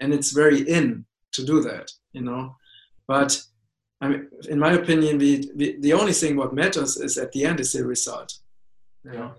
and 0.00 0.12
it's 0.12 0.32
very 0.32 0.60
in 0.68 1.04
to 1.32 1.44
do 1.44 1.60
that 1.62 1.90
you 2.12 2.22
know 2.22 2.54
but 3.06 3.40
I 4.00 4.08
mean, 4.08 4.28
in 4.48 4.58
my 4.58 4.72
opinion, 4.72 5.18
we, 5.18 5.50
we, 5.56 5.76
the 5.80 5.92
only 5.92 6.12
thing 6.12 6.36
what 6.36 6.54
matters 6.54 6.96
is 6.96 7.18
at 7.18 7.32
the 7.32 7.44
end 7.44 7.60
is 7.60 7.72
the 7.72 7.84
result. 7.84 8.32
Yeah. 9.04 9.30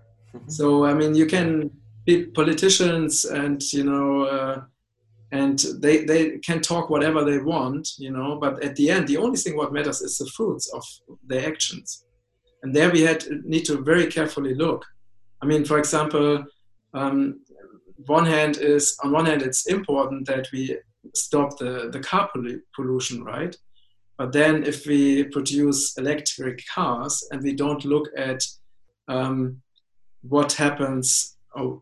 so 0.48 0.86
I 0.86 0.93
mean, 0.93 1.15
you 1.15 1.26
can 1.26 1.72
be 2.06 2.26
politicians, 2.26 3.26
and 3.26 3.62
you 3.72 3.84
know, 3.84 4.24
uh, 4.24 4.62
and 5.32 5.60
they 5.80 6.06
they 6.06 6.38
can 6.39 6.62
talk 6.62 6.89
whatever 6.89 7.24
they 7.24 7.38
want, 7.38 7.89
you 7.98 8.12
know, 8.12 8.38
but 8.39 8.63
at 8.63 8.76
the 8.76 8.89
end, 8.89 9.08
the 9.08 9.18
only 9.18 9.38
thing 9.38 9.56
what 9.56 9.74
matters 9.74 10.02
is 10.02 10.18
the 10.18 10.26
fruits 10.28 10.72
of 10.74 10.84
their 11.26 11.48
actions, 11.48 12.06
and 12.63 12.76
there 12.76 12.92
we 12.92 13.02
had 13.02 13.24
need 13.44 13.65
to 13.65 13.84
very 13.84 14.08
carefully 14.08 14.56
look. 14.56 14.86
I 15.42 15.46
mean, 15.46 15.65
for 15.65 15.78
example, 15.78 16.44
um, 16.94 17.42
one 18.08 18.26
hand 18.26 18.58
is 18.58 18.98
on 19.04 19.12
one 19.12 19.26
hand, 19.26 19.42
it's 19.42 19.68
important 19.68 20.28
that 20.28 20.48
we 20.52 20.78
stop 21.13 21.58
the 21.58 21.89
the 21.92 22.00
car 22.00 22.30
pollution, 22.76 23.24
right? 23.24 23.56
But 24.18 24.34
then 24.34 24.63
if 24.65 24.86
we 24.86 25.24
produce 25.26 25.98
electric 25.98 26.62
cars 26.68 27.26
and 27.32 27.42
we 27.42 27.54
don't 27.54 27.86
look 27.86 28.10
at 28.18 28.44
um, 29.08 29.62
what 30.22 30.52
happens 30.54 31.38
oh, 31.56 31.82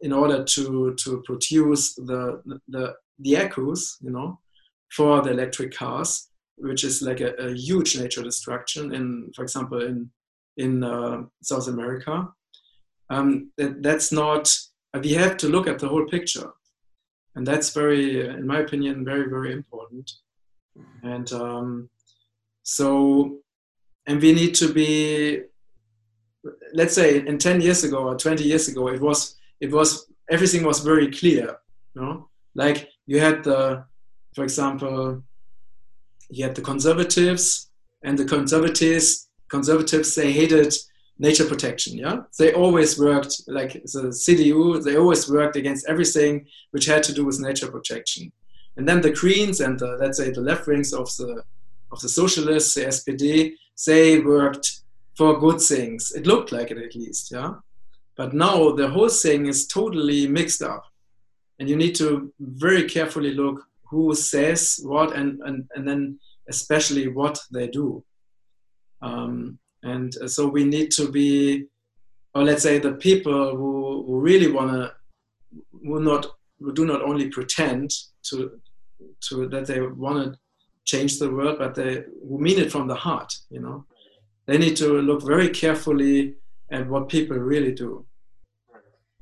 in 0.00 0.12
order 0.12 0.44
to, 0.44 0.94
to 0.94 1.22
produce 1.24 1.94
the, 1.94 2.42
the, 2.68 2.94
the 3.18 3.36
echoes, 3.36 3.96
you 4.00 4.10
know, 4.10 4.38
for 4.92 5.22
the 5.22 5.30
electric 5.30 5.74
cars, 5.74 6.28
which 6.56 6.84
is 6.84 7.02
like 7.02 7.20
a, 7.20 7.32
a 7.34 7.54
huge 7.54 7.98
nature 7.98 8.22
destruction 8.22 8.94
in, 8.94 9.30
for 9.34 9.42
example, 9.42 9.82
in, 9.82 10.10
in 10.56 10.84
uh, 10.84 11.22
South 11.42 11.68
America. 11.68 12.28
Um, 13.10 13.50
that, 13.56 13.82
that's 13.82 14.12
not, 14.12 14.54
we 15.02 15.12
have 15.12 15.36
to 15.38 15.48
look 15.48 15.66
at 15.66 15.78
the 15.78 15.88
whole 15.88 16.06
picture. 16.06 16.50
And 17.34 17.46
that's 17.46 17.70
very, 17.70 18.26
in 18.26 18.46
my 18.46 18.60
opinion, 18.60 19.04
very, 19.04 19.28
very 19.28 19.52
important. 19.52 20.10
And 21.02 21.32
um, 21.32 21.90
so, 22.62 23.38
and 24.06 24.20
we 24.20 24.32
need 24.32 24.54
to 24.56 24.72
be, 24.72 25.42
let's 26.72 26.94
say, 26.94 27.24
in 27.26 27.38
10 27.38 27.60
years 27.60 27.84
ago 27.84 28.08
or 28.08 28.16
20 28.16 28.42
years 28.44 28.68
ago, 28.68 28.88
it 28.88 29.00
was, 29.00 29.36
it 29.60 29.70
was, 29.70 30.06
everything 30.30 30.64
was 30.64 30.80
very 30.80 31.10
clear, 31.10 31.56
you 31.94 32.02
know? 32.02 32.28
Like 32.54 32.88
you 33.06 33.20
had 33.20 33.44
the, 33.44 33.84
for 34.34 34.44
example, 34.44 35.22
you 36.30 36.44
had 36.44 36.54
the 36.54 36.62
conservatives 36.62 37.70
and 38.02 38.18
the 38.18 38.24
conservatives, 38.24 39.28
conservatives, 39.48 40.14
they 40.14 40.32
hated 40.32 40.74
nature 41.20 41.44
protection 41.44 41.98
yeah 41.98 42.18
they 42.38 42.52
always 42.52 42.96
worked 42.96 43.42
like 43.48 43.72
the 43.72 44.02
cdu 44.24 44.80
they 44.84 44.96
always 44.96 45.28
worked 45.28 45.56
against 45.56 45.84
everything 45.88 46.46
which 46.70 46.86
had 46.86 47.02
to 47.02 47.12
do 47.12 47.24
with 47.24 47.40
nature 47.40 47.66
protection 47.66 48.30
and 48.78 48.88
then 48.88 49.00
the 49.00 49.10
Greens 49.10 49.60
and 49.60 49.78
the, 49.78 49.96
let's 50.00 50.18
say 50.18 50.30
the 50.30 50.40
left 50.40 50.68
wings 50.68 50.92
of 50.92 51.08
the 51.16 51.42
of 51.90 52.00
the 52.00 52.08
socialists, 52.08 52.74
the 52.74 52.82
SPD, 52.82 53.54
they 53.86 54.20
worked 54.20 54.80
for 55.16 55.40
good 55.40 55.60
things. 55.60 56.12
It 56.12 56.26
looked 56.26 56.52
like 56.52 56.70
it 56.70 56.78
at 56.78 56.94
least, 56.94 57.30
yeah. 57.32 57.54
But 58.18 58.34
now 58.34 58.72
the 58.72 58.88
whole 58.88 59.08
thing 59.08 59.46
is 59.46 59.68
totally 59.68 60.26
mixed 60.26 60.60
up, 60.60 60.84
and 61.58 61.68
you 61.70 61.76
need 61.76 61.94
to 61.94 62.32
very 62.40 62.84
carefully 62.84 63.32
look 63.32 63.64
who 63.88 64.12
says 64.14 64.80
what 64.82 65.14
and 65.16 65.40
and, 65.46 65.66
and 65.74 65.86
then 65.88 66.18
especially 66.48 67.06
what 67.08 67.38
they 67.52 67.68
do. 67.68 68.04
Um, 69.02 69.58
and 69.84 70.12
so 70.26 70.48
we 70.48 70.64
need 70.64 70.90
to 70.92 71.08
be, 71.10 71.66
or 72.34 72.42
let's 72.42 72.64
say 72.64 72.80
the 72.80 72.94
people 72.94 73.56
who, 73.56 74.04
who 74.04 74.18
really 74.18 74.50
want 74.50 74.72
to, 74.72 74.92
who 75.70 76.02
not 76.02 76.26
who 76.58 76.72
do 76.74 76.84
not 76.84 77.02
only 77.02 77.28
pretend 77.28 77.92
to 78.24 78.60
to 79.28 79.48
that 79.48 79.66
they 79.66 79.80
want 79.80 80.18
to 80.24 80.38
change 80.84 81.20
the 81.20 81.30
world, 81.30 81.58
but 81.60 81.76
they 81.76 82.02
who 82.26 82.40
mean 82.40 82.58
it 82.58 82.72
from 82.72 82.88
the 82.88 82.96
heart. 82.96 83.32
You 83.48 83.60
know, 83.60 83.86
they 84.46 84.58
need 84.58 84.76
to 84.78 85.00
look 85.00 85.24
very 85.24 85.50
carefully 85.50 86.34
at 86.70 86.88
what 86.88 87.08
people 87.08 87.36
really 87.36 87.72
do. 87.72 88.04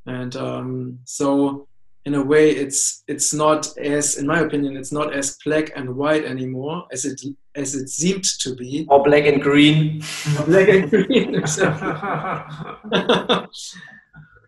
And 0.06 0.36
um, 0.36 0.98
so, 1.04 1.66
in 2.04 2.14
a 2.14 2.22
way, 2.22 2.50
it's 2.50 3.02
it's 3.08 3.34
not 3.34 3.76
as, 3.78 4.18
in 4.18 4.26
my 4.26 4.40
opinion, 4.40 4.76
it's 4.76 4.92
not 4.92 5.12
as 5.12 5.36
black 5.44 5.72
and 5.74 5.96
white 5.96 6.24
anymore 6.24 6.86
as 6.92 7.04
it 7.04 7.20
as 7.56 7.74
it 7.74 7.88
seemed 7.88 8.24
to 8.40 8.54
be. 8.54 8.86
Or 8.88 9.02
black 9.02 9.26
and 9.26 9.42
green. 9.42 10.02
black 10.46 10.68
and 10.68 10.88
green. 10.88 11.34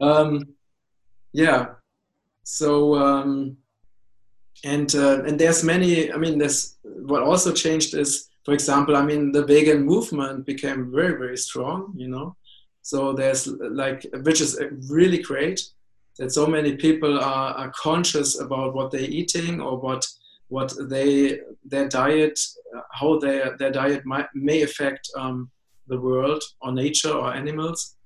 um, 0.00 0.44
yeah. 1.32 1.66
So. 2.44 2.94
Um, 2.94 3.56
and 4.64 4.92
uh, 4.96 5.22
and 5.22 5.38
there's 5.38 5.62
many 5.62 6.12
i 6.12 6.16
mean 6.16 6.36
there's 6.36 6.78
what 6.82 7.22
also 7.22 7.52
changed 7.52 7.94
is 7.94 8.28
for 8.48 8.54
example, 8.54 8.96
I 8.96 9.04
mean, 9.04 9.30
the 9.30 9.44
vegan 9.44 9.84
movement 9.84 10.46
became 10.46 10.90
very, 10.90 11.18
very 11.18 11.36
strong, 11.36 11.92
you 11.94 12.08
know. 12.08 12.34
So 12.88 13.12
there's 13.12 13.46
like, 13.46 14.06
which 14.22 14.40
is 14.40 14.58
really 14.88 15.18
great 15.18 15.60
that 16.18 16.32
so 16.32 16.46
many 16.46 16.74
people 16.76 17.18
are, 17.18 17.52
are 17.52 17.72
conscious 17.76 18.40
about 18.40 18.74
what 18.74 18.90
they're 18.90 19.14
eating 19.20 19.60
or 19.60 19.78
what 19.78 20.06
what 20.48 20.72
they 20.88 21.40
their 21.66 21.86
diet, 21.86 22.40
how 22.92 23.18
their 23.18 23.58
their 23.58 23.70
diet 23.70 24.06
might, 24.06 24.28
may 24.32 24.62
affect 24.62 25.06
um, 25.18 25.50
the 25.88 26.00
world 26.00 26.42
or 26.62 26.72
nature 26.72 27.12
or 27.12 27.34
animals, 27.34 27.96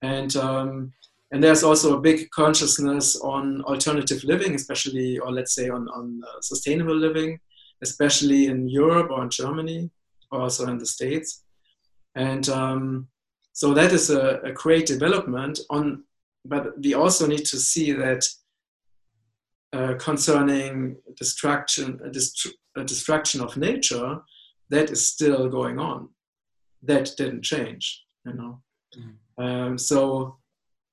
and 0.00 0.34
um, 0.36 0.94
and 1.30 1.44
there's 1.44 1.62
also 1.62 1.98
a 1.98 2.00
big 2.00 2.30
consciousness 2.30 3.20
on 3.20 3.60
alternative 3.64 4.24
living, 4.24 4.54
especially 4.54 5.18
or 5.18 5.30
let's 5.30 5.54
say 5.54 5.68
on 5.68 5.88
on 5.88 6.22
uh, 6.26 6.40
sustainable 6.40 6.96
living, 6.96 7.38
especially 7.82 8.46
in 8.46 8.66
Europe 8.66 9.10
or 9.10 9.22
in 9.24 9.28
Germany, 9.28 9.90
also 10.32 10.68
in 10.68 10.78
the 10.78 10.86
States, 10.86 11.44
and 12.14 12.48
um, 12.48 13.08
so 13.56 13.72
that 13.72 13.90
is 13.90 14.10
a, 14.10 14.40
a 14.44 14.52
great 14.52 14.84
development 14.84 15.58
on 15.70 16.04
but 16.44 16.78
we 16.78 16.94
also 16.94 17.26
need 17.26 17.44
to 17.46 17.58
see 17.58 17.92
that 17.92 18.22
uh, 19.72 19.94
concerning 19.98 20.96
destruction, 21.16 22.00
a, 22.04 22.10
dist- 22.10 22.54
a 22.76 22.84
destruction 22.84 23.40
of 23.40 23.56
nature, 23.56 24.20
that 24.70 24.90
is 24.90 25.06
still 25.06 25.48
going 25.48 25.78
on. 25.78 26.08
That 26.82 27.10
didn't 27.16 27.42
change, 27.42 28.04
you 28.24 28.34
know. 28.34 28.62
Mm. 28.96 29.44
Um, 29.44 29.78
so 29.78 30.38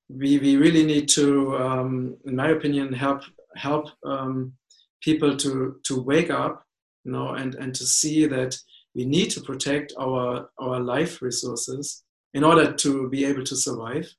we, 0.08 0.38
we 0.38 0.56
really 0.56 0.84
need 0.84 1.08
to, 1.10 1.56
um, 1.56 2.16
in 2.24 2.36
my 2.36 2.48
opinion, 2.48 2.92
help 2.92 3.22
help 3.56 3.90
um, 4.04 4.52
people 5.00 5.36
to 5.36 5.76
to 5.84 6.02
wake 6.02 6.30
up, 6.30 6.64
you 7.04 7.12
know, 7.12 7.30
and 7.30 7.54
and 7.54 7.74
to 7.74 7.86
see 7.86 8.26
that 8.26 8.56
we 8.94 9.04
need 9.04 9.30
to 9.30 9.40
protect 9.40 9.92
our 9.98 10.50
our 10.58 10.80
life 10.80 11.22
resources 11.22 12.03
in 12.34 12.44
order 12.44 12.72
to 12.72 13.08
be 13.08 13.24
able 13.24 13.44
to 13.44 13.56
survive. 13.56 14.12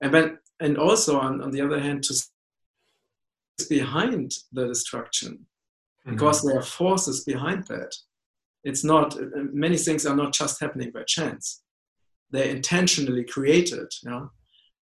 And 0.00 0.12
when 0.12 0.38
and 0.60 0.76
also 0.76 1.18
on, 1.18 1.40
on 1.40 1.50
the 1.50 1.60
other 1.60 1.80
hand 1.80 2.02
to 2.04 2.14
behind 3.68 4.32
the 4.52 4.66
destruction. 4.66 5.46
Mm-hmm. 6.08 6.16
because 6.16 6.42
there 6.42 6.56
are 6.56 6.62
forces 6.62 7.24
behind 7.24 7.66
that. 7.66 7.94
It's 8.64 8.84
not 8.84 9.16
many 9.52 9.76
things 9.76 10.06
are 10.06 10.16
not 10.16 10.32
just 10.32 10.60
happening 10.60 10.90
by 10.90 11.02
chance. 11.02 11.62
They're 12.30 12.54
intentionally 12.56 13.24
created 13.24 13.88
you 14.02 14.10
know? 14.10 14.30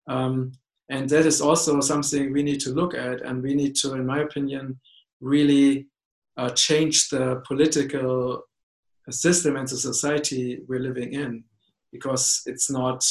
Um, 0.08 0.52
and 0.90 1.10
that 1.10 1.26
is 1.26 1.42
also 1.42 1.80
something 1.82 2.32
we 2.32 2.44
need 2.44 2.60
to 2.62 2.70
look 2.70 2.94
at 2.94 3.22
and 3.22 3.42
we 3.42 3.56
need 3.56 3.76
to 3.78 3.94
in 3.94 4.06
my 4.06 4.20
opinion 4.20 4.80
really 5.20 5.88
uh, 6.38 6.50
change 6.50 7.10
the 7.10 7.42
political 7.48 8.44
system 9.10 9.56
and 9.56 9.68
the 9.68 9.78
society 9.78 10.60
we're 10.68 10.80
living 10.80 11.14
in 11.14 11.44
because 11.96 12.42
it's 12.46 12.70
not 12.70 13.04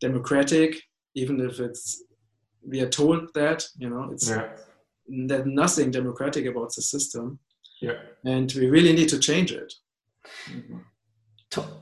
democratic 0.00 0.70
even 1.14 1.40
if 1.40 1.60
it's 1.60 2.04
we 2.70 2.80
are 2.80 2.88
told 2.88 3.32
that 3.34 3.64
you 3.78 3.88
know 3.88 4.08
it's 4.12 4.28
yeah. 4.28 4.48
that 5.28 5.46
nothing 5.46 5.90
democratic 5.90 6.44
about 6.46 6.70
the 6.74 6.82
system 6.82 7.38
yeah 7.80 7.98
and 8.24 8.52
we 8.56 8.66
really 8.68 8.92
need 8.92 9.08
to 9.08 9.18
change 9.18 9.50
it 9.52 9.72
mm-hmm. 10.48 10.78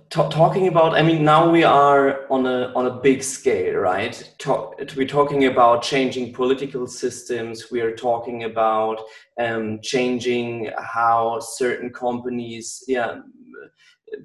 talking 0.08 0.68
about 0.68 0.94
i 1.00 1.02
mean 1.02 1.24
now 1.24 1.42
we 1.50 1.62
are 1.62 2.04
on 2.30 2.46
a 2.46 2.72
on 2.78 2.86
a 2.86 2.96
big 3.08 3.22
scale 3.22 3.74
right 3.74 4.16
Talk, 4.38 4.80
we're 4.96 5.14
talking 5.18 5.46
about 5.46 5.82
changing 5.82 6.32
political 6.32 6.86
systems 6.86 7.70
we 7.70 7.80
are 7.80 7.94
talking 7.94 8.44
about 8.44 8.98
um, 9.38 9.80
changing 9.82 10.70
how 10.78 11.40
certain 11.40 11.90
companies 11.90 12.82
yeah 12.88 13.20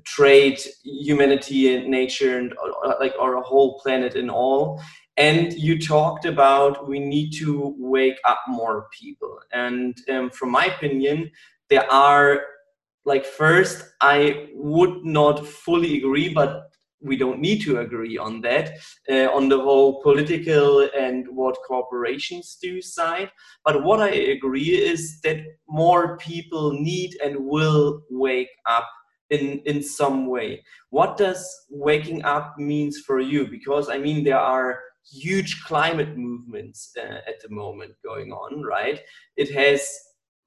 trade 0.03 0.59
humanity 0.83 1.75
and 1.75 1.89
nature 1.89 2.37
and 2.37 2.53
uh, 2.85 2.93
like 2.99 3.13
our 3.19 3.41
whole 3.41 3.79
planet 3.79 4.15
and 4.15 4.31
all. 4.31 4.81
And 5.17 5.53
you 5.53 5.79
talked 5.79 6.25
about 6.25 6.87
we 6.87 6.99
need 6.99 7.31
to 7.39 7.73
wake 7.77 8.19
up 8.25 8.39
more 8.47 8.87
people. 8.91 9.39
And 9.53 9.97
um, 10.11 10.29
from 10.29 10.51
my 10.51 10.65
opinion 10.65 11.31
there 11.69 11.91
are 11.91 12.41
like 13.05 13.25
first 13.25 13.93
i 14.01 14.47
would 14.53 15.05
not 15.05 15.45
fully 15.45 15.97
agree 15.97 16.33
but 16.33 16.69
we 17.01 17.15
don't 17.15 17.39
need 17.39 17.61
to 17.61 17.79
agree 17.79 18.17
on 18.17 18.41
that 18.41 18.77
uh, 19.11 19.27
on 19.31 19.47
the 19.47 19.59
whole 19.59 20.01
political 20.01 20.89
and 20.97 21.27
what 21.29 21.55
corporations 21.67 22.57
do 22.59 22.81
side. 22.81 23.29
But 23.63 23.83
what 23.83 24.01
i 24.01 24.09
agree 24.09 24.69
is 24.91 25.19
that 25.21 25.37
more 25.69 26.17
people 26.17 26.73
need 26.73 27.15
and 27.23 27.35
will 27.37 28.01
wake 28.09 28.49
up 28.67 28.87
in 29.29 29.59
in 29.65 29.81
some 29.81 30.27
way. 30.27 30.63
What 30.89 31.17
does 31.17 31.47
waking 31.69 32.23
up 32.23 32.57
means 32.57 32.99
for 32.99 33.19
you? 33.19 33.47
Because 33.47 33.89
i 33.89 33.97
mean 33.97 34.23
there 34.23 34.39
are 34.39 34.79
huge 35.11 35.63
climate 35.63 36.17
movements 36.17 36.91
uh, 36.97 37.19
at 37.27 37.39
the 37.41 37.49
moment 37.49 37.93
going 38.03 38.31
on 38.31 38.63
right? 38.63 38.99
It 39.37 39.53
has 39.53 39.87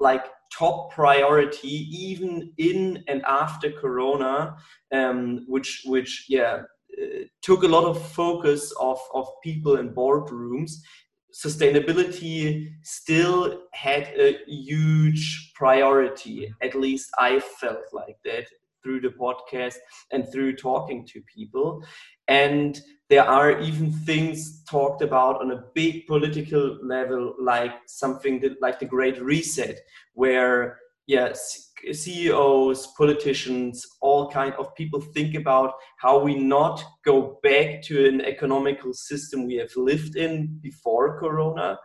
like 0.00 0.24
top 0.56 0.92
priority 0.92 1.88
even 1.90 2.52
in 2.58 3.04
and 3.08 3.22
after 3.26 3.70
corona 3.70 4.56
um, 4.92 5.44
which 5.46 5.82
which 5.84 6.26
yeah 6.28 6.62
uh, 7.00 7.24
took 7.42 7.62
a 7.62 7.68
lot 7.68 7.84
of 7.84 8.10
focus 8.12 8.72
of 8.80 8.98
of 9.14 9.26
people 9.42 9.76
in 9.76 9.94
boardrooms. 9.94 10.72
Sustainability 11.34 12.70
still 12.82 13.60
had 13.72 14.04
a 14.18 14.38
huge 14.46 15.52
priority 15.54 16.52
at 16.62 16.74
least 16.74 17.10
i 17.18 17.38
felt 17.38 17.84
like 17.92 18.16
that 18.24 18.46
through 18.82 19.00
the 19.00 19.08
podcast 19.08 19.76
and 20.12 20.30
through 20.30 20.56
talking 20.56 21.06
to 21.06 21.22
people. 21.34 21.82
And 22.28 22.80
there 23.08 23.24
are 23.24 23.60
even 23.60 23.90
things 23.90 24.62
talked 24.64 25.02
about 25.02 25.40
on 25.40 25.52
a 25.52 25.64
big 25.74 26.06
political 26.06 26.78
level, 26.82 27.34
like 27.40 27.72
something 27.86 28.40
that, 28.40 28.60
like 28.60 28.78
the 28.78 28.86
Great 28.86 29.20
Reset, 29.20 29.78
where 30.12 30.78
yes, 31.08 31.72
CEOs, 31.90 32.88
politicians, 32.96 33.84
all 34.00 34.30
kind 34.30 34.54
of 34.54 34.74
people 34.74 35.00
think 35.00 35.34
about 35.34 35.72
how 35.98 36.18
we 36.18 36.36
not 36.36 36.84
go 37.04 37.38
back 37.42 37.82
to 37.82 38.06
an 38.06 38.20
economical 38.20 38.92
system 38.92 39.46
we 39.46 39.54
have 39.54 39.74
lived 39.74 40.16
in 40.16 40.58
before 40.60 41.18
Corona, 41.18 41.78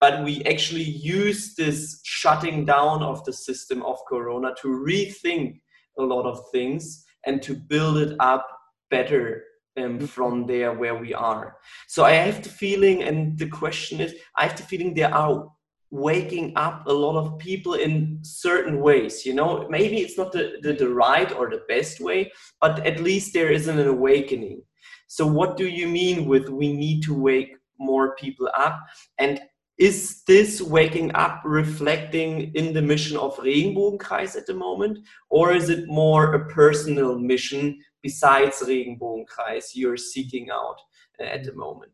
but 0.00 0.22
we 0.24 0.44
actually 0.44 0.84
use 0.84 1.54
this 1.56 2.00
shutting 2.04 2.64
down 2.64 3.02
of 3.02 3.24
the 3.24 3.32
system 3.32 3.82
of 3.82 3.98
Corona 4.08 4.54
to 4.62 4.68
rethink 4.68 5.60
a 5.98 6.02
lot 6.02 6.26
of 6.26 6.50
things 6.50 7.04
and 7.26 7.42
to 7.42 7.54
build 7.54 7.98
it 7.98 8.16
up 8.20 8.46
better 8.90 9.44
um, 9.76 9.98
mm-hmm. 9.98 10.06
from 10.06 10.46
there 10.46 10.72
where 10.72 10.94
we 10.94 11.14
are. 11.14 11.56
So 11.86 12.04
I 12.04 12.12
have 12.12 12.42
the 12.42 12.48
feeling, 12.48 13.02
and 13.02 13.38
the 13.38 13.48
question 13.48 14.00
is, 14.00 14.14
I 14.36 14.46
have 14.46 14.56
the 14.56 14.62
feeling 14.62 14.94
there 14.94 15.14
are 15.14 15.48
waking 15.90 16.52
up 16.56 16.86
a 16.86 16.92
lot 16.92 17.16
of 17.16 17.38
people 17.38 17.74
in 17.74 18.18
certain 18.22 18.80
ways. 18.80 19.24
You 19.24 19.34
know, 19.34 19.66
maybe 19.70 19.98
it's 19.98 20.18
not 20.18 20.32
the, 20.32 20.58
the, 20.62 20.72
the 20.74 20.88
right 20.88 21.30
or 21.32 21.48
the 21.48 21.62
best 21.68 22.00
way, 22.00 22.30
but 22.60 22.84
at 22.86 23.00
least 23.00 23.32
there 23.32 23.50
isn't 23.50 23.78
an 23.78 23.88
awakening. 23.88 24.62
So 25.06 25.26
what 25.26 25.56
do 25.56 25.66
you 25.66 25.88
mean 25.88 26.26
with 26.26 26.48
we 26.48 26.72
need 26.72 27.02
to 27.04 27.14
wake 27.14 27.56
more 27.78 28.14
people 28.16 28.50
up? 28.54 28.78
And 29.18 29.40
is 29.78 30.22
this 30.26 30.60
waking 30.60 31.14
up 31.14 31.42
reflecting 31.44 32.52
in 32.54 32.72
the 32.72 32.82
mission 32.82 33.16
of 33.16 33.36
Regenbogenkreis 33.36 34.36
at 34.36 34.46
the 34.46 34.54
moment? 34.54 34.98
Or 35.30 35.52
is 35.52 35.70
it 35.70 35.86
more 35.86 36.34
a 36.34 36.48
personal 36.48 37.16
mission 37.16 37.78
besides 38.02 38.60
Regenbogenkreis 38.60 39.70
you're 39.74 39.96
seeking 39.96 40.50
out 40.50 40.80
uh, 41.20 41.24
at 41.24 41.44
the 41.44 41.54
moment? 41.54 41.92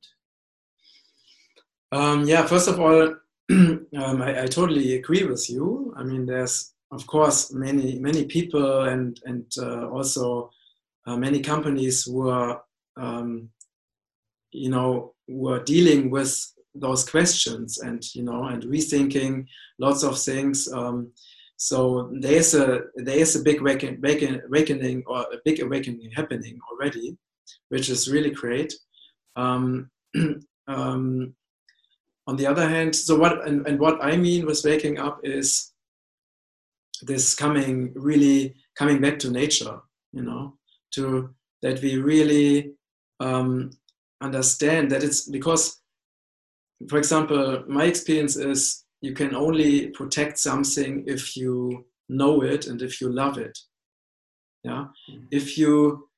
Um, 1.92 2.24
yeah, 2.24 2.46
first 2.46 2.68
of 2.68 2.80
all, 2.80 3.14
um, 3.50 3.86
I, 3.94 4.44
I, 4.44 4.46
totally 4.46 4.94
agree 4.94 5.24
with 5.24 5.50
you. 5.50 5.94
I 5.96 6.02
mean, 6.02 6.24
there's 6.24 6.72
of 6.90 7.06
course 7.06 7.52
many 7.52 7.98
many 7.98 8.24
people 8.24 8.84
and 8.84 9.20
and 9.26 9.44
uh, 9.58 9.88
also 9.90 10.50
uh, 11.06 11.16
many 11.16 11.40
companies 11.40 12.04
who 12.04 12.30
are 12.30 12.62
um, 12.96 13.50
you 14.50 14.70
know 14.70 15.12
who 15.28 15.48
are 15.48 15.62
dealing 15.62 16.10
with 16.10 16.53
those 16.74 17.08
questions 17.08 17.78
and 17.78 18.02
you 18.14 18.22
know 18.22 18.44
and 18.44 18.64
rethinking 18.64 19.46
lots 19.78 20.02
of 20.02 20.18
things 20.18 20.70
um, 20.72 21.10
so 21.56 22.10
there's 22.20 22.54
a 22.54 22.80
there's 22.96 23.36
a 23.36 23.42
big 23.42 23.60
awakening 23.60 25.02
or 25.06 25.20
a 25.20 25.38
big 25.44 25.60
awakening 25.62 26.10
happening 26.14 26.58
already 26.70 27.16
which 27.68 27.88
is 27.90 28.10
really 28.10 28.30
great. 28.30 28.72
Um, 29.36 29.90
um, 30.68 31.34
on 32.26 32.36
the 32.36 32.46
other 32.46 32.68
hand 32.68 32.94
so 32.96 33.16
what 33.16 33.46
and, 33.46 33.66
and 33.66 33.78
what 33.78 34.02
i 34.02 34.16
mean 34.16 34.46
with 34.46 34.64
waking 34.64 34.98
up 34.98 35.20
is 35.22 35.72
this 37.02 37.34
coming 37.34 37.92
really 37.94 38.54
coming 38.76 39.00
back 39.00 39.18
to 39.18 39.30
nature 39.30 39.78
you 40.12 40.22
know 40.22 40.56
to 40.92 41.34
that 41.62 41.82
we 41.82 41.96
really 41.96 42.72
um, 43.20 43.70
understand 44.20 44.90
that 44.90 45.02
it's 45.02 45.28
because 45.28 45.80
for 46.88 46.98
example, 46.98 47.64
my 47.68 47.84
experience 47.84 48.36
is 48.36 48.84
you 49.00 49.12
can 49.12 49.34
only 49.34 49.88
protect 49.88 50.38
something 50.38 51.04
if 51.06 51.36
you 51.36 51.84
know 52.08 52.42
it 52.42 52.66
and 52.66 52.82
if 52.82 53.00
you 53.00 53.08
love 53.10 53.38
it. 53.38 53.58
Yeah, 54.62 54.86
if 55.30 55.58
you 55.58 56.08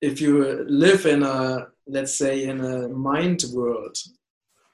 if 0.00 0.20
you 0.20 0.64
live 0.68 1.06
in 1.06 1.22
a 1.22 1.68
let's 1.86 2.14
say 2.14 2.44
in 2.44 2.60
a 2.60 2.88
mind 2.88 3.44
world, 3.52 3.96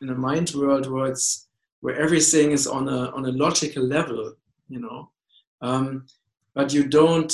in 0.01 0.11
a 0.11 0.15
mind 0.15 0.53
world 0.55 0.91
where 0.91 1.07
it's 1.07 1.49
where 1.81 1.97
everything 1.97 2.53
is 2.53 2.67
on 2.67 2.89
a 2.89 3.11
on 3.11 3.27
a 3.27 3.33
logical 3.33 3.85
level, 3.85 4.35
you 4.69 4.81
know, 4.81 5.11
um, 5.61 6.07
but 6.55 6.73
you 6.73 6.87
don't 6.89 7.33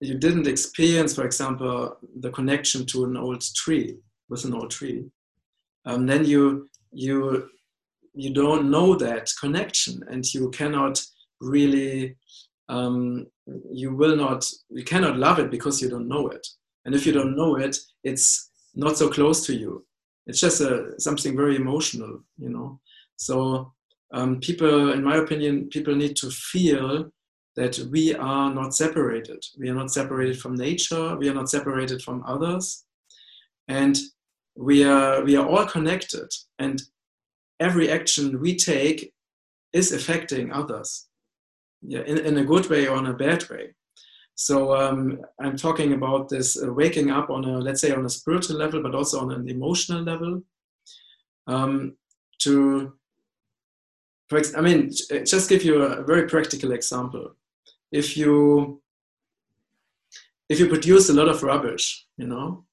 you 0.00 0.14
didn't 0.14 0.46
experience, 0.46 1.14
for 1.14 1.24
example, 1.24 1.96
the 2.20 2.30
connection 2.30 2.86
to 2.86 3.04
an 3.04 3.16
old 3.16 3.42
tree 3.54 3.96
with 4.28 4.44
an 4.44 4.54
old 4.54 4.70
tree, 4.70 5.04
um, 5.86 6.06
then 6.06 6.24
you 6.24 6.68
you 6.92 7.48
you 8.14 8.32
don't 8.32 8.70
know 8.70 8.94
that 8.96 9.30
connection, 9.38 10.02
and 10.10 10.24
you 10.32 10.50
cannot 10.50 11.02
really 11.40 12.16
um, 12.68 13.26
you 13.70 13.94
will 13.94 14.16
not 14.16 14.50
you 14.70 14.84
cannot 14.84 15.18
love 15.18 15.38
it 15.38 15.50
because 15.50 15.80
you 15.80 15.88
don't 15.88 16.08
know 16.08 16.28
it, 16.28 16.46
and 16.84 16.94
if 16.94 17.06
you 17.06 17.12
don't 17.12 17.36
know 17.36 17.56
it, 17.56 17.76
it's 18.04 18.50
not 18.74 18.96
so 18.96 19.08
close 19.08 19.44
to 19.46 19.54
you. 19.54 19.84
It's 20.26 20.40
just 20.40 20.60
a, 20.60 20.92
something 20.98 21.36
very 21.36 21.56
emotional, 21.56 22.20
you 22.38 22.50
know. 22.50 22.80
So 23.16 23.72
um, 24.12 24.40
people, 24.40 24.92
in 24.92 25.04
my 25.04 25.16
opinion, 25.16 25.68
people 25.68 25.94
need 25.94 26.16
to 26.16 26.30
feel 26.30 27.10
that 27.54 27.78
we 27.90 28.14
are 28.14 28.52
not 28.52 28.74
separated. 28.74 29.42
We 29.58 29.70
are 29.70 29.74
not 29.74 29.90
separated 29.90 30.38
from 30.38 30.56
nature. 30.56 31.16
We 31.16 31.28
are 31.28 31.34
not 31.34 31.48
separated 31.48 32.02
from 32.02 32.24
others, 32.26 32.84
and 33.68 33.98
we 34.56 34.84
are 34.84 35.24
we 35.24 35.36
are 35.36 35.46
all 35.46 35.66
connected. 35.66 36.28
And 36.58 36.82
every 37.60 37.90
action 37.90 38.40
we 38.40 38.56
take 38.56 39.12
is 39.72 39.92
affecting 39.92 40.52
others, 40.52 41.08
yeah, 41.82 42.00
in, 42.00 42.18
in 42.18 42.38
a 42.38 42.44
good 42.44 42.68
way 42.68 42.86
or 42.86 42.98
in 42.98 43.06
a 43.06 43.14
bad 43.14 43.48
way. 43.50 43.74
So 44.34 44.76
um, 44.76 45.20
I'm 45.40 45.56
talking 45.56 45.94
about 45.94 46.28
this 46.28 46.62
uh, 46.62 46.72
waking 46.72 47.10
up 47.10 47.30
on 47.30 47.44
a 47.44 47.58
let's 47.58 47.80
say 47.80 47.92
on 47.92 48.04
a 48.04 48.10
spiritual 48.10 48.56
level, 48.56 48.82
but 48.82 48.94
also 48.94 49.20
on 49.20 49.32
an 49.32 49.48
emotional 49.48 50.02
level. 50.02 50.42
Um, 51.46 51.96
to, 52.40 52.92
for 54.28 54.38
ex- 54.38 54.54
I 54.54 54.60
mean, 54.60 54.90
just 55.24 55.48
give 55.48 55.64
you 55.64 55.82
a 55.82 56.02
very 56.02 56.28
practical 56.28 56.72
example 56.72 57.36
if 57.92 58.16
you 58.16 58.82
if 60.48 60.60
you 60.60 60.68
produce 60.68 61.08
a 61.08 61.14
lot 61.14 61.28
of 61.28 61.42
rubbish, 61.42 62.06
you 62.16 62.26
know, 62.26 62.65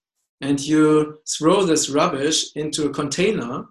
and 0.43 0.59
you 0.59 1.19
throw 1.35 1.65
this 1.65 1.89
rubbish 1.89 2.39
into 2.55 2.85
a 2.85 2.93
container, 3.01 3.65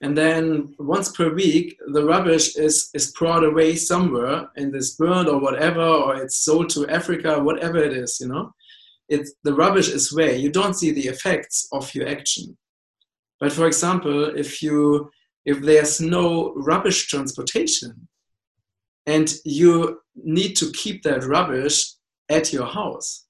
and 0.00 0.16
then 0.16 0.74
once 0.78 1.08
per 1.16 1.28
week 1.42 1.76
the 1.94 2.04
rubbish 2.12 2.46
is 2.56 2.76
is 2.98 3.12
brought 3.18 3.44
away 3.44 3.70
somewhere 3.76 4.36
and 4.56 4.74
is 4.74 4.96
burned 5.02 5.28
or 5.28 5.38
whatever, 5.46 5.86
or 6.04 6.10
it's 6.22 6.38
sold 6.46 6.68
to 6.70 6.88
Africa, 6.88 7.42
whatever 7.48 7.78
it 7.88 7.92
is, 8.04 8.18
you 8.20 8.28
know, 8.28 8.44
it's 9.14 9.30
the 9.46 9.54
rubbish 9.62 9.88
is 9.98 10.14
where 10.16 10.34
you 10.42 10.50
don't 10.50 10.78
see 10.80 10.92
the 10.92 11.08
effects 11.14 11.68
of 11.72 11.94
your 11.94 12.08
action. 12.08 12.56
But 13.40 13.52
for 13.52 13.66
example, 13.66 14.18
if 14.44 14.62
you 14.62 15.10
if 15.44 15.60
there's 15.60 16.00
no 16.00 16.54
rubbish 16.70 17.06
transportation, 17.12 18.08
and 19.06 19.28
you 19.44 20.00
need 20.14 20.54
to 20.56 20.72
keep 20.72 21.02
that 21.02 21.24
rubbish 21.24 21.76
at 22.30 22.50
your 22.50 22.66
house. 22.66 23.23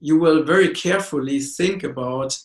You 0.00 0.18
will 0.18 0.42
very 0.42 0.70
carefully 0.70 1.40
think 1.40 1.84
about 1.84 2.36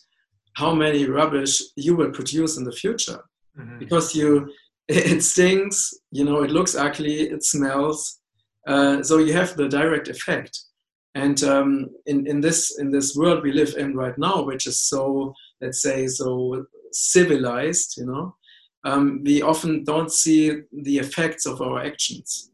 how 0.54 0.74
many 0.74 1.06
rubbish 1.06 1.62
you 1.76 1.96
will 1.96 2.10
produce 2.10 2.56
in 2.58 2.64
the 2.64 2.72
future 2.72 3.20
mm-hmm. 3.58 3.78
because 3.78 4.14
you 4.14 4.50
it 4.88 5.22
stinks 5.22 5.94
you 6.10 6.24
know 6.24 6.42
it 6.42 6.50
looks 6.50 6.74
ugly 6.74 7.20
it 7.20 7.42
smells 7.44 8.18
uh, 8.66 9.02
so 9.02 9.18
you 9.18 9.32
have 9.32 9.56
the 9.56 9.68
direct 9.68 10.08
effect 10.08 10.58
and 11.14 11.44
um, 11.44 11.88
in, 12.06 12.26
in 12.26 12.40
this 12.40 12.78
in 12.80 12.90
this 12.90 13.16
world 13.16 13.42
we 13.42 13.52
live 13.52 13.74
in 13.78 13.96
right 13.96 14.18
now 14.18 14.42
which 14.42 14.66
is 14.66 14.80
so 14.80 15.32
let's 15.60 15.80
say 15.80 16.06
so 16.08 16.66
civilized 16.90 17.96
you 17.96 18.04
know 18.04 18.34
um, 18.84 19.22
we 19.24 19.42
often 19.42 19.84
don't 19.84 20.10
see 20.10 20.62
the 20.72 20.98
effects 20.98 21.46
of 21.46 21.62
our 21.62 21.78
actions 21.84 22.50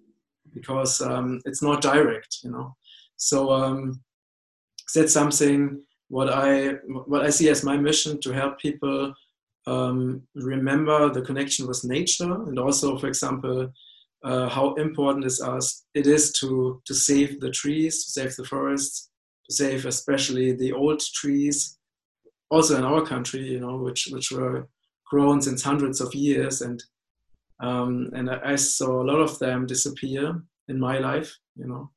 because 0.53 1.01
um, 1.01 1.41
it's 1.45 1.63
not 1.63 1.81
direct, 1.81 2.39
you 2.43 2.51
know. 2.51 2.77
So 3.17 3.51
um, 3.51 4.01
that's 4.95 5.13
something 5.13 5.83
what 6.09 6.31
I 6.31 6.75
what 7.07 7.25
I 7.25 7.31
see 7.31 7.49
as 7.49 7.65
my 7.65 7.77
mission 7.77 8.21
to 8.21 8.33
help 8.33 8.59
people 8.59 9.15
um, 9.67 10.23
remember 10.35 11.11
the 11.13 11.23
connection 11.23 11.67
with 11.67 11.85
nature 11.85 12.33
and 12.33 12.59
also, 12.59 12.97
for 12.97 13.07
example, 13.07 13.71
uh, 14.25 14.49
how 14.49 14.75
important 14.75 15.27
it 15.95 16.07
is 16.07 16.33
to 16.41 16.83
to 16.87 16.95
save 16.95 17.41
the 17.41 17.51
trees, 17.51 18.05
to 18.05 18.11
save 18.11 18.35
the 18.37 18.45
forests, 18.45 19.11
to 19.49 19.55
save 19.55 19.85
especially 19.87 20.53
the 20.53 20.73
old 20.73 21.01
trees, 21.01 21.79
also 22.51 22.77
in 22.77 22.85
our 22.85 23.05
country, 23.05 23.43
you 23.43 23.61
know, 23.61 23.77
which 23.77 24.09
which 24.11 24.33
were 24.33 24.69
grown 25.11 25.41
since 25.41 25.63
hundreds 25.63 26.01
of 26.01 26.15
years 26.15 26.61
and 26.63 26.83
um, 27.61 28.11
and 28.15 28.31
I, 28.31 28.53
I, 28.53 28.57
saw 28.57 29.03
a 29.03 29.09
lot 29.11 29.21
of 29.21 29.37
them 29.41 29.67
disappear 29.67 30.41
in 30.69 30.79
my 30.79 30.99
life, 30.99 31.37
you 31.57 31.67
know, 31.67 31.91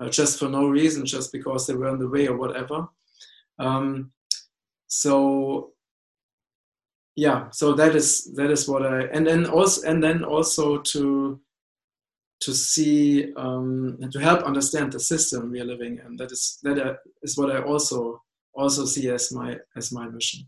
uh, 0.00 0.08
just 0.08 0.38
for 0.38 0.48
no 0.48 0.68
reason, 0.68 1.04
just 1.04 1.32
because 1.32 1.66
they 1.66 1.74
were 1.74 1.88
in 1.88 1.98
the 1.98 2.08
way 2.08 2.26
or 2.26 2.36
whatever. 2.36 2.88
Um, 3.58 4.12
so 4.86 5.72
yeah, 7.16 7.50
so 7.50 7.74
that 7.74 7.94
is 7.94 8.32
that 8.34 8.50
is 8.50 8.68
what 8.68 8.84
I 8.84 9.02
and 9.12 9.26
then 9.26 9.46
also 9.46 9.88
and 9.88 10.02
then 10.02 10.24
also 10.24 10.78
to 10.78 11.40
to 12.40 12.54
see 12.54 13.34
um, 13.34 13.98
and 14.00 14.10
to 14.12 14.18
help 14.18 14.42
understand 14.42 14.92
the 14.92 15.00
system 15.00 15.50
we 15.50 15.60
are 15.60 15.66
living 15.66 16.00
in. 16.04 16.16
That 16.16 16.32
is 16.32 16.58
that 16.62 16.98
is 17.22 17.36
what 17.36 17.50
I 17.50 17.62
also 17.62 18.22
also 18.54 18.86
see 18.86 19.10
as 19.10 19.30
my 19.32 19.58
as 19.76 19.92
my 19.92 20.08
mission 20.08 20.46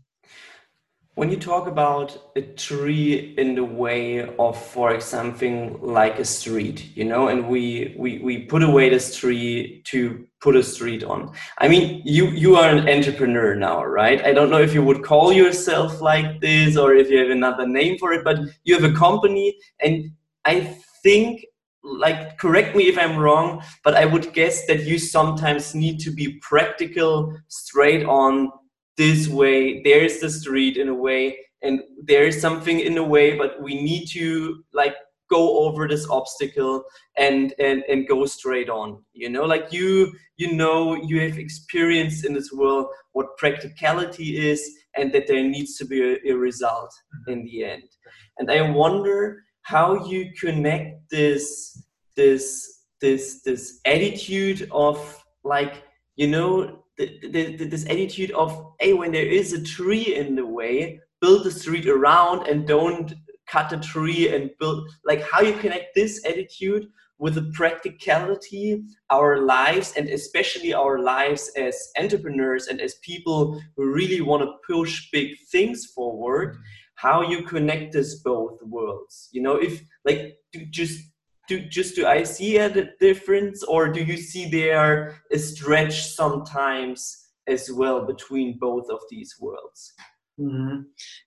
when 1.15 1.29
you 1.29 1.37
talk 1.37 1.67
about 1.67 2.31
a 2.35 2.41
tree 2.41 3.35
in 3.37 3.53
the 3.53 3.63
way 3.63 4.27
of 4.39 4.59
for 4.59 4.99
something 4.99 5.79
like 5.81 6.17
a 6.17 6.25
street 6.25 6.89
you 6.95 7.03
know 7.03 7.27
and 7.27 7.47
we 7.47 7.95
we 7.97 8.19
we 8.19 8.45
put 8.45 8.63
away 8.63 8.89
this 8.89 9.15
tree 9.15 9.81
to 9.85 10.27
put 10.41 10.55
a 10.55 10.63
street 10.63 11.03
on. 11.03 11.31
I 11.59 11.67
mean 11.67 12.01
you 12.03 12.27
you 12.27 12.55
are 12.55 12.69
an 12.69 12.89
entrepreneur 12.89 13.55
now 13.55 13.83
right? 13.85 14.23
I 14.25 14.33
don't 14.33 14.49
know 14.49 14.61
if 14.61 14.73
you 14.73 14.83
would 14.83 15.03
call 15.03 15.31
yourself 15.31 16.01
like 16.01 16.41
this 16.41 16.75
or 16.75 16.93
if 16.95 17.09
you 17.09 17.19
have 17.19 17.29
another 17.29 17.67
name 17.67 17.97
for 17.97 18.11
it 18.13 18.23
but 18.23 18.39
you 18.63 18.73
have 18.73 18.83
a 18.83 18.95
company 18.95 19.55
and 19.81 20.11
i 20.45 20.59
think 21.03 21.45
like 21.83 22.37
correct 22.37 22.75
me 22.75 22.87
if 22.87 22.97
i'm 22.97 23.17
wrong 23.17 23.61
but 23.83 23.93
i 23.95 24.05
would 24.05 24.31
guess 24.33 24.65
that 24.67 24.83
you 24.83 24.97
sometimes 24.97 25.75
need 25.75 25.99
to 25.99 26.11
be 26.11 26.39
practical 26.41 27.33
straight 27.47 28.05
on 28.05 28.49
this 28.97 29.27
way 29.27 29.81
there 29.83 30.03
is 30.03 30.19
the 30.19 30.29
street 30.29 30.77
in 30.77 30.89
a 30.89 30.93
way 30.93 31.37
and 31.61 31.81
there 32.03 32.25
is 32.25 32.39
something 32.39 32.79
in 32.79 32.97
a 32.97 33.03
way 33.03 33.37
but 33.37 33.61
we 33.61 33.81
need 33.81 34.05
to 34.05 34.63
like 34.73 34.95
go 35.29 35.59
over 35.65 35.87
this 35.87 36.07
obstacle 36.09 36.83
and 37.17 37.53
and 37.57 37.83
and 37.89 38.07
go 38.07 38.25
straight 38.25 38.69
on 38.69 39.01
you 39.13 39.29
know 39.29 39.45
like 39.45 39.71
you 39.71 40.11
you 40.37 40.53
know 40.53 40.95
you 40.95 41.19
have 41.21 41.37
experience 41.37 42.23
in 42.25 42.33
this 42.33 42.51
world 42.51 42.87
what 43.13 43.37
practicality 43.37 44.37
is 44.37 44.61
and 44.95 45.11
that 45.11 45.25
there 45.27 45.43
needs 45.43 45.75
to 45.77 45.85
be 45.85 46.01
a, 46.01 46.17
a 46.31 46.33
result 46.33 46.91
mm-hmm. 46.91 47.31
in 47.31 47.45
the 47.45 47.63
end 47.63 47.89
and 48.37 48.51
i 48.51 48.61
wonder 48.61 49.43
how 49.61 50.05
you 50.05 50.31
connect 50.39 51.09
this 51.09 51.81
this 52.15 52.83
this 53.01 53.41
this 53.43 53.79
attitude 53.85 54.67
of 54.71 55.23
like 55.43 55.83
you 56.15 56.27
know 56.27 56.82
the, 57.05 57.55
the, 57.57 57.65
this 57.65 57.85
attitude 57.85 58.31
of 58.31 58.73
hey 58.79 58.93
when 58.93 59.11
there 59.11 59.25
is 59.25 59.53
a 59.53 59.63
tree 59.63 60.15
in 60.15 60.35
the 60.35 60.45
way 60.45 60.99
build 61.21 61.43
the 61.43 61.51
street 61.51 61.87
around 61.87 62.47
and 62.47 62.67
don't 62.67 63.13
cut 63.47 63.71
a 63.71 63.77
tree 63.77 64.33
and 64.33 64.49
build 64.59 64.89
like 65.05 65.21
how 65.21 65.41
you 65.41 65.53
connect 65.53 65.95
this 65.95 66.23
attitude 66.25 66.87
with 67.19 67.35
the 67.35 67.51
practicality 67.53 68.83
our 69.09 69.45
lives 69.45 69.93
and 69.95 70.09
especially 70.09 70.73
our 70.73 70.99
lives 70.99 71.51
as 71.55 71.75
entrepreneurs 71.99 72.67
and 72.67 72.81
as 72.81 72.95
people 73.03 73.59
who 73.75 73.93
really 73.93 74.21
want 74.21 74.41
to 74.41 74.51
push 74.67 75.09
big 75.11 75.29
things 75.51 75.85
forward 75.85 76.49
mm-hmm. 76.53 76.61
how 76.95 77.21
you 77.21 77.43
connect 77.43 77.93
this 77.93 78.15
both 78.23 78.57
worlds 78.63 79.29
you 79.31 79.41
know 79.41 79.55
if 79.55 79.83
like 80.05 80.35
just 80.69 81.12
do 81.47 81.59
just 81.59 81.95
do 81.95 82.05
I 82.05 82.23
see 82.23 82.57
a 82.57 82.89
difference, 82.99 83.63
or 83.63 83.89
do 83.91 84.03
you 84.03 84.17
see 84.17 84.49
there 84.49 85.21
a 85.31 85.37
stretch 85.37 86.05
sometimes 86.07 87.29
as 87.47 87.69
well 87.71 88.05
between 88.05 88.57
both 88.59 88.89
of 88.89 88.99
these 89.09 89.35
worlds? 89.39 89.93
Mm-hmm. 90.39 90.81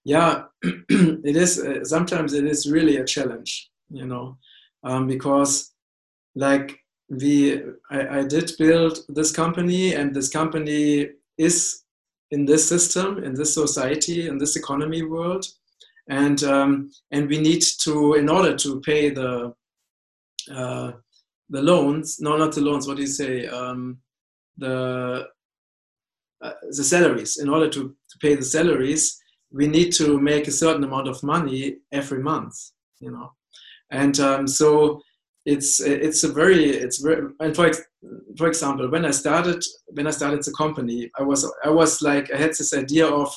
Yeah, 0.05 0.45
it 0.63 1.37
is. 1.37 1.59
Uh, 1.59 1.85
sometimes 1.85 2.33
it 2.33 2.45
is 2.45 2.71
really 2.71 2.97
a 2.97 3.05
challenge, 3.05 3.71
you 3.91 4.07
know, 4.07 4.39
um, 4.83 5.07
because 5.07 5.73
like 6.35 6.79
we, 7.09 7.63
I, 7.91 8.19
I 8.19 8.25
did 8.25 8.53
build 8.59 8.99
this 9.09 9.33
company, 9.33 9.95
and 9.95 10.15
this 10.15 10.29
company 10.29 11.11
is 11.39 11.83
in 12.31 12.47
this 12.47 12.69
system, 12.69 13.23
in 13.23 13.35
this 13.35 13.55
society, 13.55 14.29
in 14.29 14.39
this 14.39 14.57
economy 14.57 15.03
world, 15.03 15.45
and 16.09 16.43
um, 16.43 16.91
and 17.11 17.29
we 17.29 17.39
need 17.39 17.63
to, 17.83 18.15
in 18.15 18.29
order 18.29 18.57
to 18.57 18.81
pay 18.81 19.11
the 19.11 19.55
uh, 20.53 20.93
the 21.49 21.63
loans, 21.63 22.19
no, 22.21 22.37
not 22.37 22.55
the 22.55 22.61
loans, 22.61 22.87
what 22.87 22.97
do 22.97 23.03
you 23.03 23.09
say? 23.09 23.47
Um, 23.47 23.99
the 24.57 25.27
uh, 26.43 26.53
the 26.71 26.85
salaries. 26.85 27.39
In 27.39 27.49
order 27.49 27.69
to, 27.69 27.81
to 27.81 28.19
pay 28.21 28.35
the 28.35 28.45
salaries, 28.45 29.19
we 29.51 29.67
need 29.67 29.93
to 29.93 30.21
make 30.21 30.49
a 30.49 30.53
certain 30.53 30.85
amount 30.85 31.09
of 31.09 31.23
money 31.23 31.77
every 31.93 32.23
month. 32.23 32.55
You 33.01 33.11
know, 33.11 33.33
and 33.91 34.19
um, 34.21 34.47
so 34.47 35.01
it's 35.47 35.81
it's 35.81 36.25
a 36.25 36.33
very 36.33 36.65
it's 36.65 36.99
very 36.99 37.29
and 37.41 37.55
for 37.55 37.71
for 38.37 38.49
example 38.49 38.91
when 38.91 39.05
I 39.05 39.13
started 39.13 39.63
when 39.87 40.09
I 40.09 40.11
started 40.11 40.43
the 40.43 40.53
company 40.53 41.09
I 41.19 41.23
was 41.23 41.51
I 41.65 41.71
was 41.71 42.03
like 42.03 42.33
I 42.33 42.37
had 42.37 42.51
this 42.51 42.75
idea 42.75 43.07
of 43.07 43.33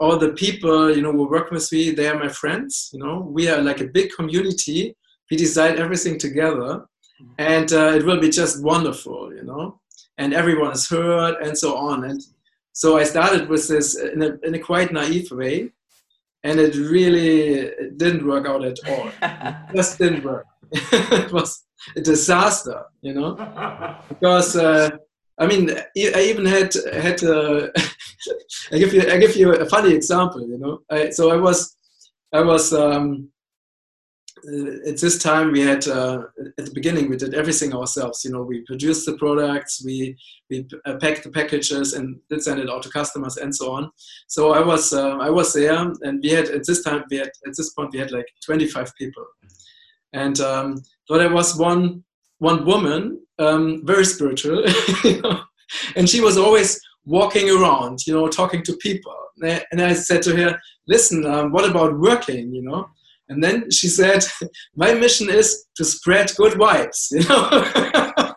all 0.00 0.16
the 0.16 0.32
people 0.32 0.96
you 0.96 1.02
know 1.02 1.12
who 1.12 1.28
work 1.28 1.50
with 1.50 1.70
me 1.72 1.90
they 1.90 2.08
are 2.08 2.18
my 2.18 2.28
friends 2.28 2.88
you 2.94 3.00
know 3.00 3.20
we 3.20 3.48
are 3.48 3.60
like 3.60 3.82
a 3.82 3.92
big 3.98 4.10
community 4.16 4.96
we 5.30 5.36
decide 5.36 5.78
everything 5.78 6.18
together 6.18 6.84
and 7.38 7.72
uh, 7.72 7.92
it 7.96 8.04
will 8.04 8.20
be 8.20 8.30
just 8.30 8.62
wonderful 8.62 9.34
you 9.34 9.44
know 9.44 9.80
and 10.18 10.34
everyone 10.34 10.72
is 10.72 10.88
heard 10.88 11.34
and 11.42 11.56
so 11.56 11.76
on 11.76 12.04
and 12.04 12.20
so 12.72 12.96
I 12.96 13.04
started 13.04 13.48
with 13.48 13.66
this 13.68 13.98
in 13.98 14.22
a, 14.22 14.38
in 14.44 14.54
a 14.54 14.58
quite 14.58 14.92
naive 14.92 15.30
way 15.30 15.70
and 16.44 16.58
it 16.58 16.74
really 16.76 17.54
it 17.54 17.98
didn't 17.98 18.26
work 18.26 18.46
out 18.46 18.64
at 18.64 18.78
all 18.88 19.08
it 19.22 19.76
just 19.76 19.98
didn't 19.98 20.24
work 20.24 20.46
it 20.72 21.32
was 21.32 21.64
a 21.96 22.00
disaster, 22.00 22.84
you 23.02 23.14
know, 23.14 23.34
because 24.08 24.56
uh, 24.56 24.90
I 25.38 25.46
mean, 25.46 25.70
I 25.70 26.22
even 26.22 26.46
had 26.46 26.72
had. 26.92 27.22
Uh, 27.24 27.68
I 28.72 28.78
give 28.78 28.92
you 28.92 29.10
I 29.10 29.18
give 29.18 29.36
you 29.36 29.52
a 29.54 29.66
funny 29.66 29.94
example, 29.94 30.46
you 30.46 30.58
know. 30.58 30.80
I, 30.90 31.10
so 31.10 31.30
I 31.30 31.36
was 31.36 31.76
I 32.32 32.42
was 32.42 32.72
um, 32.72 33.29
at 34.86 34.98
this 34.98 35.18
time 35.18 35.52
we 35.52 35.60
had 35.60 35.86
uh, 35.88 36.22
at 36.58 36.66
the 36.66 36.72
beginning 36.72 37.08
we 37.08 37.16
did 37.16 37.34
everything 37.34 37.74
ourselves. 37.74 38.24
You 38.24 38.32
know, 38.32 38.42
we 38.42 38.62
produced 38.62 39.06
the 39.06 39.16
products, 39.16 39.82
we 39.84 40.16
we 40.48 40.66
uh, 40.84 40.96
packed 41.00 41.24
the 41.24 41.30
packages 41.30 41.92
and 41.92 42.18
did 42.28 42.42
send 42.42 42.60
it 42.60 42.70
out 42.70 42.82
to 42.82 42.90
customers 42.90 43.36
and 43.36 43.54
so 43.54 43.72
on. 43.72 43.90
So 44.28 44.52
I 44.52 44.60
was 44.60 44.92
uh, 44.92 45.16
I 45.18 45.30
was 45.30 45.52
there, 45.52 45.92
and 46.02 46.20
we 46.22 46.30
had 46.30 46.48
at 46.48 46.66
this 46.66 46.82
time 46.82 47.04
we 47.10 47.18
had 47.18 47.30
at 47.46 47.56
this 47.56 47.70
point 47.70 47.92
we 47.92 47.98
had 47.98 48.12
like 48.12 48.26
25 48.44 48.92
people 48.96 49.26
and 50.12 50.40
um, 50.40 50.82
there 51.08 51.32
was 51.32 51.56
one 51.56 52.04
one 52.38 52.64
woman, 52.64 53.20
um, 53.38 53.82
very 53.84 54.04
spiritual, 54.04 54.64
and 55.96 56.08
she 56.08 56.20
was 56.22 56.38
always 56.38 56.80
walking 57.04 57.50
around, 57.50 58.06
you 58.06 58.14
know, 58.14 58.28
talking 58.28 58.62
to 58.62 58.76
people. 58.76 59.14
And 59.42 59.80
I 59.80 59.92
said 59.92 60.22
to 60.22 60.36
her, 60.36 60.58
"Listen, 60.86 61.26
um, 61.26 61.52
what 61.52 61.68
about 61.68 61.98
working?" 61.98 62.54
You 62.54 62.62
know. 62.62 62.88
And 63.30 63.42
then 63.42 63.70
she 63.70 63.88
said, 63.88 64.22
"My 64.76 64.92
mission 64.92 65.30
is 65.30 65.64
to 65.76 65.84
spread 65.84 66.30
good 66.36 66.54
vibes." 66.54 67.10
You 67.10 67.22
know. 67.28 67.48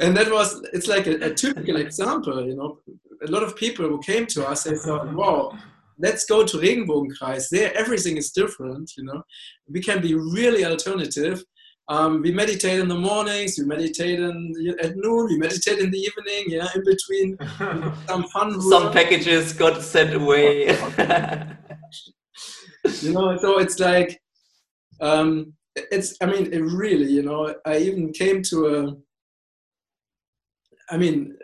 and 0.00 0.16
that 0.16 0.30
was 0.30 0.62
it's 0.72 0.86
like 0.86 1.06
a, 1.08 1.16
a, 1.28 1.34
typical 1.34 1.76
example 1.76 2.46
you 2.46 2.54
know 2.54 2.78
a 3.26 3.30
lot 3.30 3.42
of 3.42 3.56
people 3.56 3.84
who 3.88 3.98
came 4.00 4.26
to 4.26 4.46
us 4.46 4.62
they 4.62 4.76
thought 4.76 5.12
wow 5.12 5.52
let's 5.98 6.24
go 6.24 6.44
to 6.44 6.56
Regenbogenkreis. 6.58 7.48
There, 7.50 7.76
everything 7.76 8.16
is 8.16 8.30
different. 8.30 8.92
You 8.96 9.04
know, 9.04 9.22
we 9.68 9.80
can 9.80 10.00
be 10.00 10.14
really 10.14 10.64
alternative. 10.64 11.42
Um, 11.88 12.20
we 12.20 12.32
meditate 12.32 12.80
in 12.80 12.88
the 12.88 12.94
mornings. 12.94 13.58
We 13.58 13.64
meditate 13.64 14.20
in, 14.20 14.76
at 14.80 14.94
noon. 14.96 15.26
We 15.26 15.38
meditate 15.38 15.78
in 15.78 15.90
the 15.90 15.98
evening. 15.98 16.44
Yeah, 16.48 16.68
in 16.74 16.84
between 16.84 17.38
some 18.06 18.24
fun. 18.28 18.60
Some 18.60 18.92
packages 18.92 19.54
got 19.54 19.82
sent 19.82 20.14
away. 20.14 20.66
you 23.00 23.12
know, 23.12 23.38
so 23.38 23.58
it's 23.58 23.78
like, 23.78 24.20
um, 25.00 25.54
it's. 25.74 26.14
I 26.20 26.26
mean, 26.26 26.52
it 26.52 26.60
really. 26.60 27.10
You 27.10 27.22
know, 27.22 27.54
I 27.64 27.78
even 27.78 28.12
came 28.12 28.42
to 28.42 28.66
a. 28.66 28.94
I 30.90 30.98
mean, 30.98 31.36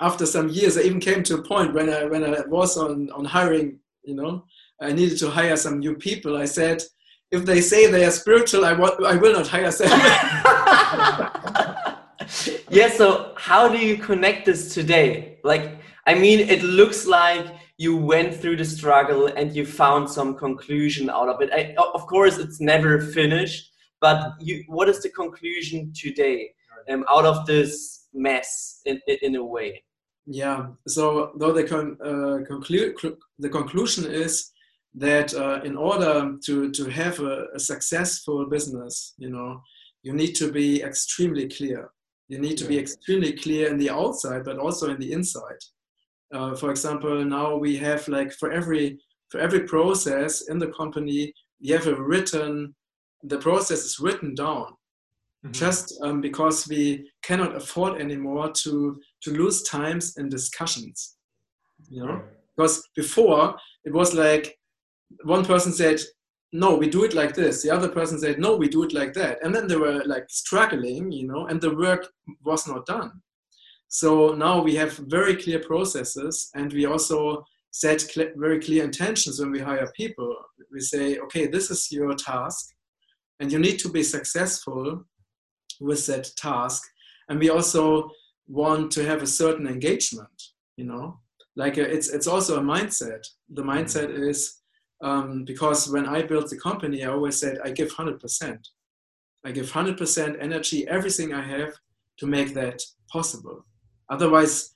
after 0.00 0.26
some 0.26 0.48
years, 0.48 0.78
I 0.78 0.82
even 0.82 1.00
came 1.00 1.24
to 1.24 1.38
a 1.38 1.42
point 1.42 1.74
when 1.74 1.90
I 1.90 2.04
when 2.04 2.22
I 2.24 2.42
was 2.46 2.76
on 2.76 3.10
on 3.10 3.24
hiring 3.24 3.80
you 4.08 4.14
know 4.14 4.42
i 4.80 4.90
needed 4.90 5.18
to 5.18 5.30
hire 5.30 5.56
some 5.56 5.78
new 5.78 5.94
people 5.94 6.36
i 6.36 6.46
said 6.46 6.82
if 7.30 7.44
they 7.44 7.60
say 7.60 7.90
they 7.90 8.04
are 8.04 8.10
spiritual 8.10 8.64
i, 8.64 8.72
wa- 8.72 8.96
I 9.06 9.16
will 9.16 9.32
not 9.32 9.46
hire 9.46 9.70
them 9.70 9.90
yeah 12.70 12.88
so 12.88 13.32
how 13.36 13.68
do 13.68 13.78
you 13.78 13.96
connect 13.96 14.46
this 14.46 14.74
today? 14.74 15.38
Like 15.44 15.78
i 16.06 16.14
mean 16.14 16.40
it 16.40 16.62
looks 16.62 17.06
like 17.06 17.46
you 17.76 17.96
went 17.96 18.34
through 18.34 18.56
the 18.56 18.64
struggle 18.64 19.28
and 19.28 19.54
you 19.54 19.64
found 19.64 20.10
some 20.10 20.36
conclusion 20.36 21.08
out 21.08 21.28
of 21.28 21.40
it. 21.40 21.50
I, 21.52 21.76
of 21.94 22.06
course 22.06 22.38
it's 22.38 22.60
never 22.60 23.00
finished 23.00 23.72
but 24.00 24.34
you, 24.40 24.64
what 24.68 24.88
is 24.88 25.02
the 25.02 25.10
conclusion 25.10 25.92
today 25.94 26.50
um, 26.90 27.04
out 27.10 27.24
of 27.24 27.46
this 27.46 28.06
mess 28.14 28.80
in, 28.86 29.00
in 29.22 29.36
a 29.36 29.44
way? 29.44 29.82
Yeah. 30.26 30.68
So 30.86 31.32
though 31.36 31.52
the 31.52 31.64
con- 31.64 31.98
uh, 32.02 32.44
conclu- 32.50 32.94
the 33.38 33.48
conclusion 33.48 34.10
is 34.10 34.50
that 34.94 35.34
uh, 35.34 35.60
in 35.64 35.76
order 35.76 36.36
to 36.44 36.70
to 36.70 36.84
have 36.90 37.20
a, 37.20 37.46
a, 37.54 37.60
successful 37.60 38.46
business, 38.46 39.14
you 39.18 39.30
know, 39.30 39.60
you 40.02 40.12
need 40.12 40.34
to 40.36 40.50
be 40.50 40.82
extremely 40.82 41.48
clear. 41.48 41.90
You 42.28 42.38
need 42.38 42.58
to 42.58 42.64
be 42.64 42.78
extremely 42.78 43.32
clear 43.32 43.68
in 43.68 43.78
the 43.78 43.90
outside, 43.90 44.44
but 44.44 44.58
also 44.58 44.90
in 44.90 45.00
the 45.00 45.12
inside. 45.12 45.62
Uh, 46.34 46.54
for 46.54 46.70
example, 46.70 47.24
now 47.24 47.56
we 47.56 47.76
have 47.76 48.06
like 48.08 48.32
for 48.32 48.50
every 48.50 48.98
for 49.30 49.40
every 49.40 49.60
process 49.60 50.48
in 50.48 50.58
the 50.58 50.68
company, 50.68 51.32
we 51.60 51.68
have 51.70 51.86
a 51.86 51.94
written. 51.94 52.74
The 53.24 53.38
process 53.38 53.84
is 53.84 53.98
written 53.98 54.34
down 54.34 54.78
mm-hmm. 55.44 55.52
just 55.52 55.98
um, 56.02 56.20
because 56.20 56.68
we 56.68 57.10
cannot 57.22 57.56
afford 57.56 58.00
anymore 58.00 58.50
to 58.52 59.00
to 59.22 59.30
lose 59.30 59.62
times 59.62 60.16
in 60.16 60.28
discussions 60.28 61.16
you 61.88 62.04
know 62.04 62.22
because 62.56 62.82
before 62.96 63.54
it 63.84 63.92
was 63.92 64.14
like 64.14 64.57
one 65.24 65.44
person 65.44 65.72
said 65.72 66.00
no 66.52 66.76
we 66.76 66.88
do 66.88 67.04
it 67.04 67.14
like 67.14 67.34
this. 67.34 67.62
The 67.62 67.70
other 67.70 67.88
person 67.88 68.18
said 68.18 68.38
no 68.38 68.56
we 68.56 68.68
do 68.68 68.82
it 68.82 68.92
like 68.92 69.12
that. 69.14 69.38
And 69.42 69.54
then 69.54 69.66
they 69.66 69.76
were 69.76 70.02
like 70.06 70.26
struggling 70.28 71.12
you 71.12 71.26
know 71.26 71.46
and 71.46 71.60
the 71.60 71.74
work 71.74 72.08
was 72.44 72.66
not 72.66 72.86
done. 72.86 73.12
So 73.88 74.34
now 74.34 74.62
we 74.62 74.74
have 74.76 74.92
very 74.92 75.36
clear 75.36 75.60
processes 75.60 76.50
and 76.54 76.72
we 76.72 76.84
also 76.86 77.44
set 77.70 78.00
cl- 78.00 78.32
very 78.36 78.60
clear 78.60 78.84
intentions 78.84 79.40
when 79.40 79.50
we 79.50 79.60
hire 79.60 79.90
people. 79.96 80.34
We 80.72 80.80
say 80.80 81.18
okay 81.18 81.46
this 81.46 81.70
is 81.70 81.90
your 81.90 82.14
task 82.14 82.74
and 83.40 83.52
you 83.52 83.58
need 83.58 83.78
to 83.80 83.88
be 83.88 84.02
successful 84.02 85.04
with 85.80 86.06
that 86.06 86.30
task. 86.36 86.82
And 87.28 87.38
we 87.38 87.50
also 87.50 88.10
want 88.46 88.90
to 88.92 89.04
have 89.04 89.22
a 89.22 89.26
certain 89.26 89.66
engagement 89.66 90.42
you 90.78 90.84
know? 90.84 91.18
Like 91.56 91.76
a, 91.76 91.82
uh, 91.84 91.92
it's 91.92 92.08
it's 92.08 92.28
also 92.28 92.58
a 92.58 92.62
mindset. 92.62 93.26
The 93.50 93.62
mindset 93.62 94.16
is 94.16 94.62
um, 95.02 95.44
because 95.44 95.88
when 95.90 96.06
i 96.06 96.22
built 96.22 96.48
the 96.50 96.58
company 96.58 97.04
i 97.04 97.08
always 97.08 97.38
said 97.38 97.58
i 97.64 97.70
give 97.70 97.92
100% 97.92 98.58
i 99.44 99.52
give 99.52 99.70
100% 99.70 100.36
energy 100.40 100.86
everything 100.88 101.32
i 101.32 101.42
have 101.42 101.72
to 102.18 102.26
make 102.26 102.52
that 102.54 102.82
possible. 103.10 103.64
Otherwise 104.10 104.74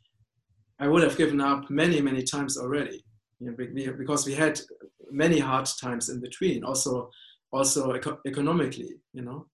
i 0.79 0.87
would 0.89 1.03
have 1.03 1.17
given 1.17 1.41
up 1.41 1.69
many 1.71 2.01
many 2.01 2.23
times 2.23 2.57
already 2.57 3.05
you 3.41 3.51
know, 3.51 3.93
because 3.99 4.27
we 4.27 4.35
had 4.35 4.61
many 5.11 5.39
hard 5.39 5.67
times 5.81 6.09
in 6.09 6.21
between 6.21 6.65
also 6.65 7.11
also 7.53 7.95
eco- 7.95 8.21
economically 8.27 8.95
you 9.13 9.23
know. 9.23 9.47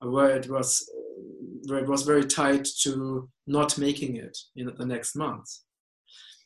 Where 0.00 0.36
it 0.36 0.50
was 0.50 0.68
where 1.68 1.78
it 1.78 1.88
was 1.88 2.02
very 2.02 2.24
tight 2.24 2.66
to 2.82 3.28
not 3.46 3.78
making 3.78 4.16
it 4.16 4.36
in 4.56 4.72
the 4.76 4.86
next 4.86 5.14
month. 5.14 5.48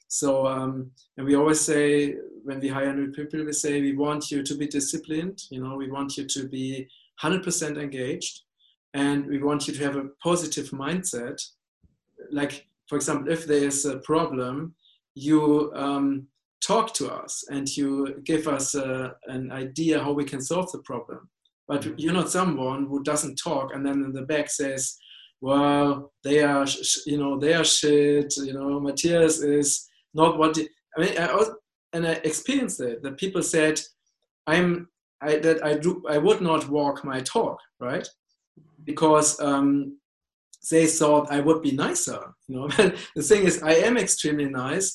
So, 0.08 0.46
um, 0.46 0.90
and 1.16 1.26
we 1.26 1.34
always 1.34 1.60
say 1.60 2.14
when 2.44 2.60
we 2.60 2.68
hire 2.68 2.94
new 2.94 3.10
people, 3.10 3.44
we 3.44 3.52
say 3.52 3.80
we 3.80 3.96
want 3.96 4.30
you 4.30 4.42
to 4.42 4.54
be 4.54 4.66
disciplined. 4.66 5.42
You 5.50 5.62
know, 5.62 5.76
we 5.76 5.90
want 5.90 6.16
you 6.16 6.24
to 6.26 6.48
be 6.48 6.88
100% 7.22 7.80
engaged, 7.80 8.42
and 8.94 9.26
we 9.26 9.42
want 9.42 9.66
you 9.66 9.74
to 9.74 9.84
have 9.84 9.96
a 9.96 10.08
positive 10.22 10.70
mindset. 10.70 11.42
Like, 12.30 12.66
for 12.88 12.96
example, 12.96 13.32
if 13.32 13.46
there 13.46 13.64
is 13.64 13.84
a 13.84 13.98
problem, 13.98 14.74
you 15.14 15.72
um, 15.74 16.28
talk 16.60 16.94
to 16.94 17.12
us 17.12 17.44
and 17.50 17.76
you 17.76 18.20
give 18.24 18.48
us 18.48 18.74
uh, 18.74 19.10
an 19.26 19.50
idea 19.52 20.02
how 20.02 20.12
we 20.12 20.24
can 20.24 20.40
solve 20.40 20.70
the 20.72 20.78
problem 20.80 21.28
but 21.68 21.82
mm-hmm. 21.82 21.94
you're 21.98 22.12
not 22.12 22.30
someone 22.30 22.86
who 22.86 23.02
doesn't 23.02 23.36
talk 23.36 23.74
and 23.74 23.84
then 23.84 24.04
in 24.04 24.12
the 24.12 24.22
back 24.22 24.48
says 24.50 24.96
well 25.40 26.12
they 26.24 26.42
are 26.42 26.66
you 27.06 27.18
know 27.18 27.38
they 27.38 27.54
are 27.54 27.64
shit 27.64 28.34
you 28.38 28.52
know 28.52 28.80
matthias 28.80 29.40
is 29.40 29.88
not 30.16 30.38
what 30.38 30.58
i 30.96 31.00
mean 31.00 31.16
I 31.18 31.28
also, 31.28 31.54
and 31.92 32.06
i 32.06 32.12
experienced 32.30 32.80
it 32.80 33.02
that 33.02 33.18
people 33.18 33.42
said 33.42 33.80
i'm 34.46 34.88
i 35.20 35.36
that 35.46 35.64
i 35.64 35.72
do 35.74 36.02
i 36.08 36.18
would 36.18 36.40
not 36.40 36.68
walk 36.68 37.04
my 37.04 37.20
talk 37.20 37.58
right? 37.80 38.06
Because 38.84 39.40
um 39.40 39.98
they 40.70 40.86
thought 40.86 41.30
i 41.36 41.40
would 41.46 41.60
be 41.62 41.72
nicer 41.72 42.20
you 42.48 42.56
know? 42.56 42.68
The 43.16 43.26
thing 43.30 43.42
is 43.44 43.62
i 43.62 43.74
am 43.88 43.96
extremely 43.96 44.48
nice 44.66 44.88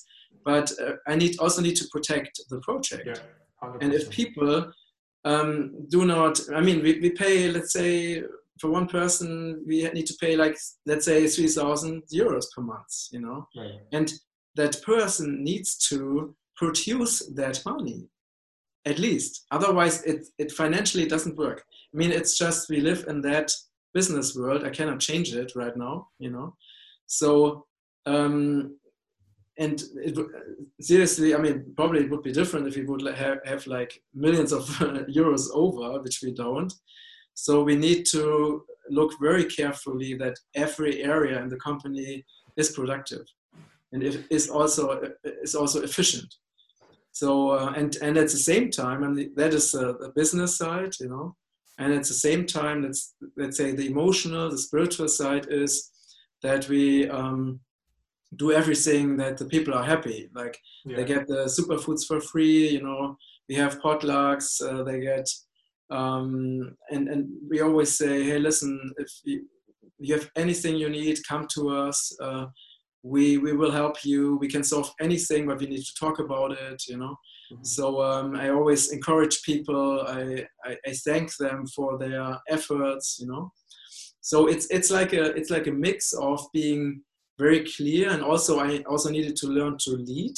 but 0.43 0.67
uh, 0.83 0.95
i 1.07 1.15
need 1.15 1.33
also 1.39 1.61
need 1.61 1.77
to 1.81 1.87
protect 1.91 2.33
the 2.49 2.59
project. 2.67 3.05
Yeah, 3.07 3.73
and 3.81 3.93
if 3.93 4.09
people 4.09 4.71
um, 5.23 5.85
do 5.89 6.03
not, 6.05 6.39
I 6.51 6.61
mean, 6.61 6.81
we, 6.81 6.99
we 6.99 7.11
pay, 7.11 7.51
let's 7.51 7.73
say, 7.73 8.23
for 8.61 8.69
one 8.69 8.87
person 8.87 9.63
we 9.67 9.89
need 9.89 10.05
to 10.05 10.15
pay 10.21 10.35
like 10.35 10.55
let's 10.85 11.05
say 11.05 11.25
3000 11.25 12.03
euros 12.13 12.45
per 12.55 12.61
month 12.61 12.93
you 13.11 13.19
know? 13.19 13.47
Right. 13.57 13.79
and 13.91 14.13
that 14.55 14.81
person 14.83 15.43
needs 15.43 15.77
to 15.89 16.35
produce 16.55 17.25
that 17.35 17.61
money 17.65 18.07
at 18.85 18.99
least. 18.99 19.45
Otherwise 19.51 20.03
it, 20.03 20.27
it 20.37 20.51
financially 20.51 21.05
doesn't 21.05 21.37
work. 21.37 21.63
I 21.93 21.97
mean 21.97 22.11
it's 22.11 22.37
just 22.37 22.69
we 22.69 22.81
live 22.81 23.05
in 23.07 23.21
that 23.21 23.51
business 23.93 24.35
world. 24.35 24.63
I 24.63 24.69
cannot 24.69 24.99
change 24.99 25.33
it 25.33 25.51
right 25.55 25.75
now 25.75 26.07
you 26.19 26.31
know? 26.31 26.55
So 27.07 27.65
um 28.05 28.77
and 29.57 29.83
it, 29.97 30.17
seriously 30.79 31.35
i 31.35 31.37
mean 31.37 31.73
probably 31.75 31.99
it 31.99 32.09
would 32.09 32.23
be 32.23 32.31
different 32.31 32.67
if 32.67 32.75
we 32.77 32.85
would 32.85 33.05
have, 33.15 33.39
have 33.45 33.67
like 33.67 34.01
millions 34.13 34.53
of 34.53 34.65
euros 35.19 35.49
over 35.53 36.01
which 36.01 36.21
we 36.23 36.31
don't. 36.33 36.73
So 37.33 37.63
we 37.63 37.75
need 37.75 38.05
to 38.11 38.63
look 38.89 39.13
very 39.21 39.45
carefully 39.45 40.15
that 40.15 40.37
every 40.55 41.03
area 41.03 41.41
in 41.41 41.49
the 41.49 41.57
company 41.57 42.25
is 42.57 42.71
productive 42.71 43.25
and 43.91 44.03
if, 44.03 44.25
is 44.29 44.49
also 44.49 44.83
is 45.23 45.55
also 45.55 45.81
efficient. 45.81 46.33
So 47.11 47.51
uh, 47.51 47.73
and 47.75 47.95
and 48.01 48.17
at 48.17 48.29
the 48.29 48.37
same 48.37 48.69
time, 48.71 49.03
and 49.03 49.35
that 49.35 49.53
is 49.53 49.75
uh, 49.75 49.93
the 49.99 50.11
business 50.15 50.57
side, 50.57 50.93
you 50.99 51.09
know, 51.09 51.35
and 51.77 51.93
at 51.93 52.03
the 52.03 52.13
same 52.13 52.45
time, 52.45 52.83
let's 52.83 53.15
let's 53.37 53.57
say 53.57 53.71
the 53.71 53.87
emotional, 53.87 54.49
the 54.49 54.57
spiritual 54.57 55.07
side 55.07 55.47
is 55.49 55.91
that 56.41 56.67
we 56.69 57.09
um, 57.09 57.59
do 58.37 58.51
everything 58.51 59.17
that 59.17 59.37
the 59.37 59.45
people 59.45 59.73
are 59.73 59.83
happy. 59.83 60.29
Like 60.33 60.57
Yeah. 60.85 60.97
they 60.97 61.05
get 61.05 61.27
the 61.27 61.45
superfoods 61.57 62.05
for 62.07 62.19
free, 62.21 62.69
you 62.69 62.81
know. 62.81 63.17
We 63.49 63.55
have 63.55 63.81
potlucks. 63.81 64.61
Uh, 64.61 64.83
they 64.83 64.99
get 65.01 65.27
um, 65.89 66.75
and 66.89 67.09
and 67.09 67.29
we 67.49 67.59
always 67.61 67.97
say, 67.97 68.23
hey, 68.23 68.39
listen, 68.39 68.93
if 68.97 69.09
you, 69.23 69.45
you 69.99 70.15
have 70.15 70.29
anything 70.35 70.77
you 70.77 70.89
need, 70.89 71.19
come 71.27 71.45
to 71.55 71.69
us. 71.69 72.15
Uh, 72.21 72.45
we 73.03 73.37
we 73.37 73.53
will 73.53 73.71
help 73.71 74.03
you. 74.05 74.37
We 74.37 74.47
can 74.47 74.63
solve 74.63 74.91
anything, 74.99 75.47
but 75.47 75.59
we 75.59 75.67
need 75.67 75.83
to 75.83 75.95
talk 75.99 76.19
about 76.19 76.51
it. 76.51 76.83
You 76.87 76.97
know. 76.97 77.15
Mhm. 77.51 77.65
So 77.65 78.01
um, 78.01 78.35
I 78.35 78.49
always 78.49 78.91
encourage 78.91 79.41
people. 79.43 80.01
I, 80.07 80.45
I 80.65 80.77
I 80.85 80.93
thank 81.05 81.35
them 81.37 81.65
for 81.75 81.97
their 81.97 82.37
efforts. 82.47 83.17
You 83.19 83.27
know. 83.27 83.51
So 84.21 84.47
it's 84.47 84.67
it's 84.69 84.91
like 84.91 85.13
a 85.13 85.35
it's 85.35 85.49
like 85.49 85.67
a 85.67 85.71
mix 85.71 86.13
of 86.13 86.39
being 86.53 87.01
very 87.39 87.65
clear 87.65 88.09
and 88.09 88.21
also 88.21 88.59
I 88.59 88.83
also 88.83 89.09
needed 89.09 89.35
to 89.37 89.47
learn 89.47 89.77
to 89.85 89.91
lead 89.91 90.35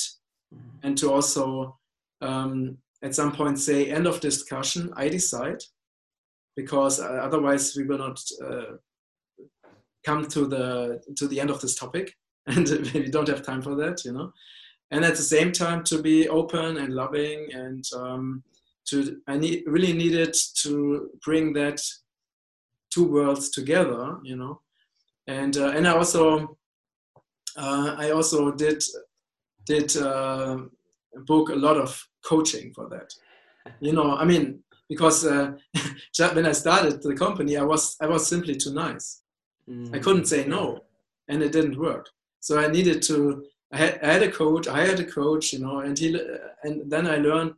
and 0.83 0.97
to 0.97 1.11
also 1.11 1.77
um, 2.21 2.77
at 3.03 3.13
some 3.13 3.31
point 3.33 3.59
say 3.59 3.91
end 3.91 4.07
of 4.07 4.19
discussion 4.19 4.91
i 4.95 5.09
decide 5.09 5.61
because 6.55 6.99
uh, 6.99 7.19
otherwise 7.21 7.75
we 7.75 7.83
will 7.83 7.97
not 7.97 8.19
uh, 8.45 8.77
come 10.05 10.25
to 10.27 10.47
the 10.47 11.01
to 11.17 11.27
the 11.27 11.39
end 11.39 11.49
of 11.49 11.59
this 11.61 11.75
topic 11.75 12.13
and 12.47 12.69
we 12.93 13.09
don't 13.09 13.27
have 13.27 13.45
time 13.45 13.61
for 13.61 13.75
that 13.75 14.03
you 14.03 14.11
know 14.11 14.31
and 14.91 15.03
at 15.05 15.15
the 15.15 15.23
same 15.23 15.51
time 15.51 15.83
to 15.83 16.01
be 16.01 16.27
open 16.29 16.77
and 16.77 16.93
loving 16.93 17.47
and 17.53 17.85
um, 17.95 18.43
to 18.85 19.17
i 19.27 19.37
need 19.37 19.63
really 19.65 19.93
needed 19.93 20.35
to 20.55 21.09
bring 21.23 21.53
that 21.53 21.81
two 22.89 23.05
worlds 23.05 23.49
together 23.49 24.17
you 24.23 24.35
know 24.35 24.59
and 25.27 25.57
uh, 25.57 25.69
and 25.69 25.87
i 25.87 25.91
also 25.91 26.57
uh, 27.57 27.95
i 27.97 28.11
also 28.11 28.51
did 28.51 28.83
did 29.65 29.95
uh, 29.97 30.57
book 31.25 31.49
a 31.49 31.55
lot 31.55 31.77
of 31.77 32.07
coaching 32.23 32.73
for 32.73 32.89
that. 32.89 33.13
You 33.79 33.93
know, 33.93 34.15
I 34.15 34.25
mean, 34.25 34.59
because 34.89 35.25
uh, 35.25 35.53
when 36.33 36.45
I 36.45 36.51
started 36.51 37.01
the 37.01 37.15
company, 37.15 37.57
I 37.57 37.63
was 37.63 37.95
I 38.01 38.07
was 38.07 38.27
simply 38.27 38.55
too 38.55 38.73
nice. 38.73 39.21
I 39.93 39.99
couldn't 39.99 40.25
say 40.25 40.45
no, 40.45 40.81
and 41.29 41.41
it 41.41 41.53
didn't 41.53 41.79
work. 41.79 42.09
So 42.43 42.59
I 42.59 42.67
needed 42.67 43.01
to. 43.03 43.45
I 43.71 43.77
had, 43.77 43.99
I 44.03 44.13
had 44.15 44.23
a 44.23 44.31
coach. 44.31 44.67
I 44.67 44.85
had 44.85 44.99
a 44.99 45.05
coach, 45.05 45.53
you 45.53 45.59
know, 45.59 45.79
and 45.79 45.97
he 45.97 46.07
and 46.63 46.91
then 46.91 47.07
I 47.07 47.15
learned 47.15 47.53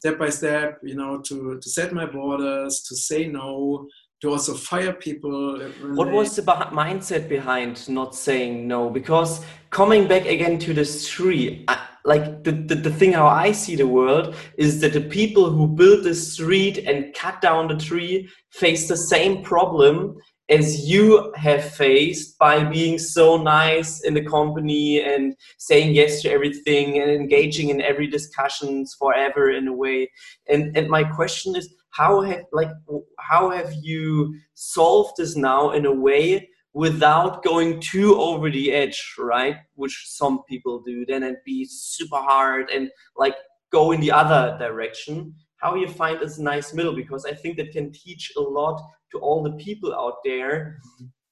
step 0.00 0.18
by 0.18 0.28
step, 0.28 0.80
you 0.82 0.96
know, 0.96 1.20
to 1.28 1.60
to 1.62 1.70
set 1.70 1.92
my 1.92 2.04
borders, 2.04 2.82
to 2.88 2.96
say 2.96 3.28
no, 3.28 3.86
to 4.20 4.30
also 4.32 4.54
fire 4.54 4.92
people. 4.92 5.60
What 5.94 6.10
was 6.10 6.34
the 6.34 6.42
beh- 6.42 6.72
mindset 6.72 7.28
behind 7.28 7.88
not 7.88 8.16
saying 8.16 8.66
no? 8.66 8.90
Because 8.90 9.44
coming 9.70 10.08
back 10.08 10.26
again 10.26 10.58
to 10.66 10.74
this 10.74 11.08
tree, 11.08 11.64
I, 11.68 11.78
like 12.04 12.42
the, 12.42 12.50
the, 12.50 12.74
the 12.74 12.90
thing 12.90 13.12
how 13.12 13.28
I 13.28 13.52
see 13.52 13.76
the 13.76 13.86
world 13.86 14.34
is 14.56 14.80
that 14.80 14.94
the 14.94 15.06
people 15.18 15.48
who 15.50 15.68
build 15.68 16.02
the 16.02 16.14
street 16.14 16.78
and 16.78 17.14
cut 17.14 17.40
down 17.40 17.68
the 17.68 17.76
tree 17.76 18.28
face 18.50 18.88
the 18.88 18.96
same 18.96 19.42
problem 19.42 20.16
as 20.48 20.88
you 20.88 21.32
have 21.36 21.62
faced 21.62 22.38
by 22.38 22.64
being 22.64 22.98
so 22.98 23.36
nice 23.36 24.02
in 24.02 24.14
the 24.14 24.24
company 24.24 25.02
and 25.02 25.36
saying 25.58 25.94
yes 25.94 26.22
to 26.22 26.30
everything 26.30 27.00
and 27.00 27.10
engaging 27.10 27.68
in 27.68 27.82
every 27.82 28.06
discussions 28.06 28.96
forever 28.98 29.50
in 29.50 29.68
a 29.68 29.72
way. 29.72 30.10
And 30.48 30.76
and 30.76 30.88
my 30.88 31.04
question 31.04 31.54
is 31.54 31.74
how 31.90 32.22
have 32.22 32.44
like 32.52 32.70
how 33.18 33.50
have 33.50 33.72
you 33.82 34.34
solved 34.54 35.14
this 35.18 35.36
now 35.36 35.72
in 35.72 35.84
a 35.84 35.92
way 35.92 36.48
without 36.72 37.42
going 37.42 37.80
too 37.80 38.14
over 38.20 38.50
the 38.50 38.72
edge, 38.72 39.14
right? 39.18 39.56
Which 39.74 40.04
some 40.06 40.44
people 40.48 40.80
do 40.80 41.04
then 41.06 41.24
and 41.24 41.36
be 41.44 41.66
super 41.68 42.18
hard 42.18 42.70
and 42.70 42.90
like 43.16 43.34
go 43.70 43.92
in 43.92 44.00
the 44.00 44.12
other 44.12 44.56
direction. 44.58 45.34
How 45.56 45.74
you 45.74 45.88
find 45.88 46.20
this 46.20 46.38
nice 46.38 46.72
middle 46.72 46.94
because 46.94 47.24
I 47.24 47.34
think 47.34 47.56
that 47.56 47.72
can 47.72 47.92
teach 47.92 48.32
a 48.36 48.40
lot 48.40 48.80
to 49.12 49.18
all 49.18 49.42
the 49.42 49.52
people 49.52 49.94
out 49.94 50.16
there 50.24 50.78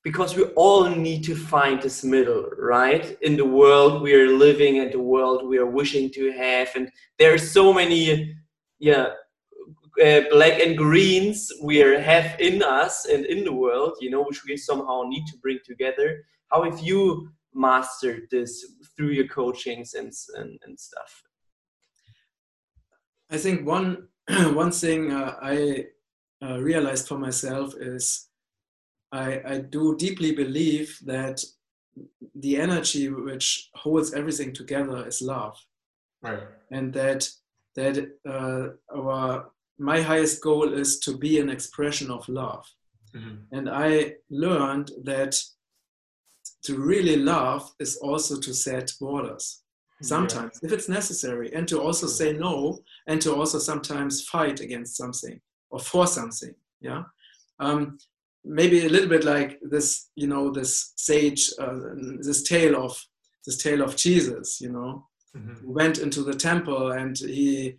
because 0.06 0.36
we 0.36 0.44
all 0.54 0.88
need 0.88 1.24
to 1.24 1.34
find 1.34 1.82
this 1.82 2.04
middle, 2.04 2.48
right? 2.56 3.18
In 3.22 3.36
the 3.36 3.44
world 3.44 4.02
we 4.02 4.14
are 4.14 4.28
living 4.28 4.78
and 4.78 4.92
the 4.92 5.00
world 5.00 5.44
we 5.44 5.58
are 5.58 5.66
wishing 5.66 6.12
to 6.12 6.30
have, 6.30 6.68
and 6.76 6.92
there 7.18 7.34
are 7.34 7.38
so 7.38 7.72
many, 7.72 8.32
yeah, 8.78 9.08
uh, 10.00 10.20
black 10.30 10.60
and 10.60 10.78
greens 10.78 11.50
we 11.60 11.82
are, 11.82 11.98
have 12.00 12.38
in 12.38 12.62
us 12.62 13.06
and 13.06 13.26
in 13.26 13.42
the 13.42 13.52
world, 13.52 13.96
you 14.00 14.10
know, 14.10 14.22
which 14.22 14.44
we 14.44 14.56
somehow 14.56 15.02
need 15.08 15.26
to 15.26 15.38
bring 15.38 15.58
together. 15.64 16.22
How 16.52 16.62
have 16.62 16.78
you 16.78 17.28
mastered 17.52 18.28
this 18.30 18.64
through 18.96 19.10
your 19.10 19.26
coachings 19.26 19.94
and 19.94 20.12
and, 20.36 20.56
and 20.64 20.78
stuff? 20.78 21.22
I 23.28 23.38
think 23.38 23.66
one 23.66 24.06
one 24.62 24.70
thing 24.70 25.10
uh, 25.10 25.34
I 25.42 25.86
uh, 26.42 26.58
realized 26.60 27.08
for 27.08 27.18
myself 27.18 27.74
is 27.78 28.28
I, 29.12 29.40
I 29.46 29.58
do 29.58 29.96
deeply 29.96 30.32
believe 30.32 30.98
that 31.04 31.42
the 32.34 32.56
energy 32.58 33.08
which 33.08 33.70
holds 33.74 34.12
everything 34.12 34.52
together 34.52 35.06
is 35.06 35.22
love, 35.22 35.56
Right. 36.22 36.42
and 36.70 36.92
that 36.94 37.28
that 37.76 38.10
uh, 38.28 38.68
our 38.94 39.50
my 39.78 40.00
highest 40.00 40.42
goal 40.42 40.72
is 40.72 40.98
to 41.00 41.16
be 41.16 41.38
an 41.38 41.50
expression 41.50 42.10
of 42.10 42.28
love. 42.28 42.66
Mhm. 43.14 43.44
And 43.52 43.68
I 43.70 44.16
learned 44.30 44.90
that 45.04 45.38
to 46.64 46.78
really 46.78 47.16
love 47.16 47.70
is 47.78 47.96
also 47.98 48.40
to 48.40 48.52
set 48.54 48.92
borders 49.00 49.62
sometimes 50.02 50.58
if 50.62 50.72
it's 50.72 50.88
necessary 50.88 51.50
and 51.54 51.66
to 51.68 51.80
also 51.80 52.06
say 52.06 52.32
no 52.32 52.78
and 53.06 53.22
to 53.22 53.34
also 53.34 53.58
sometimes 53.58 54.24
fight 54.28 54.60
against 54.60 54.96
something 54.96 55.40
or 55.70 55.78
for 55.80 56.06
something 56.06 56.54
yeah? 56.80 57.02
Um, 57.58 57.98
maybe 58.44 58.86
a 58.86 58.88
little 58.88 59.08
bit 59.08 59.24
like 59.24 59.58
this 59.62 60.10
you 60.14 60.26
know 60.26 60.50
this 60.50 60.92
sage 60.96 61.50
uh, 61.58 61.78
this 62.20 62.42
tale 62.42 62.76
of 62.84 62.96
this 63.44 63.56
tale 63.56 63.82
of 63.82 63.96
jesus 63.96 64.60
you 64.60 64.70
know? 64.70 65.06
Mhm. 65.36 65.64
went 65.64 65.98
into 65.98 66.22
the 66.22 66.34
temple 66.34 66.92
and 66.92 67.18
he 67.18 67.76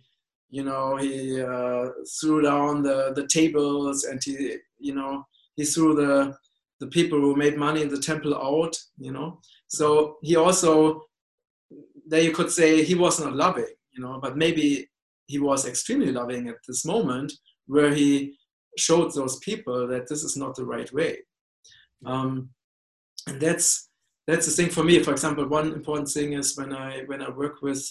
you 0.50 0.64
know 0.64 0.96
he 0.96 1.40
uh, 1.42 1.88
threw 2.20 2.40
down 2.42 2.82
the 2.82 3.12
the 3.18 3.26
tables 3.26 4.04
and 4.04 4.20
he 4.24 4.56
you 4.78 4.94
know 4.94 5.24
he 5.56 5.64
threw 5.64 5.94
the 5.94 6.34
the 6.80 6.86
people 6.86 7.18
who 7.20 7.34
made 7.34 7.56
money 7.56 7.82
in 7.82 7.88
the 7.88 8.00
temple 8.10 8.34
out 8.36 8.74
you 8.98 9.12
know? 9.12 9.40
So 9.66 10.18
he 10.22 10.36
also 10.36 11.02
there 12.06 12.22
you 12.22 12.32
could 12.32 12.50
say 12.50 12.84
he 12.84 12.94
was 12.94 13.18
not 13.20 13.34
loving 13.34 13.72
you 13.92 14.00
know? 14.02 14.14
But 14.22 14.36
maybe 14.36 14.88
he 15.26 15.38
was 15.38 15.66
extremely 15.66 16.12
loving 16.12 16.48
at 16.48 16.60
this 16.68 16.84
moment 16.84 17.32
where 17.68 17.94
he 17.94 18.36
showed 18.76 19.14
those 19.14 19.38
people 19.38 19.86
that 19.86 20.08
this 20.08 20.24
is 20.24 20.36
not 20.36 20.54
the 20.56 20.64
right 20.64 20.92
way. 20.92 21.18
Um, 22.04 22.50
and 23.26 23.40
that's 23.40 23.88
that's 24.26 24.46
the 24.46 24.52
thing 24.52 24.70
for 24.70 24.84
me. 24.84 25.02
For 25.02 25.12
example 25.12 25.46
one 25.46 25.72
important 25.72 26.08
thing 26.08 26.32
is 26.32 26.56
when 26.56 26.72
i 26.72 27.02
when 27.06 27.22
i 27.22 27.30
work 27.30 27.62
with 27.62 27.82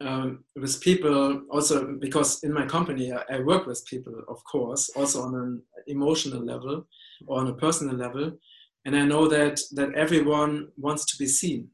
um, 0.00 0.44
with 0.54 0.80
people 0.80 1.42
also 1.50 1.96
because 1.98 2.42
in 2.44 2.52
my 2.52 2.64
company 2.66 3.12
I, 3.12 3.22
I 3.36 3.40
work 3.40 3.66
with 3.66 3.84
people 3.86 4.14
of 4.28 4.38
course 4.44 4.90
also 4.96 5.22
on 5.22 5.34
an 5.34 5.62
emotional 5.86 6.44
level 6.44 6.86
or 7.26 7.40
on 7.40 7.48
a 7.48 7.54
personal 7.54 7.96
level. 7.96 8.32
And 8.84 8.96
i 8.96 9.04
know 9.04 9.28
that 9.28 9.60
that 9.72 9.94
everyone 9.94 10.68
wants 10.76 11.04
to 11.06 11.18
be 11.18 11.26
seen. 11.26 11.68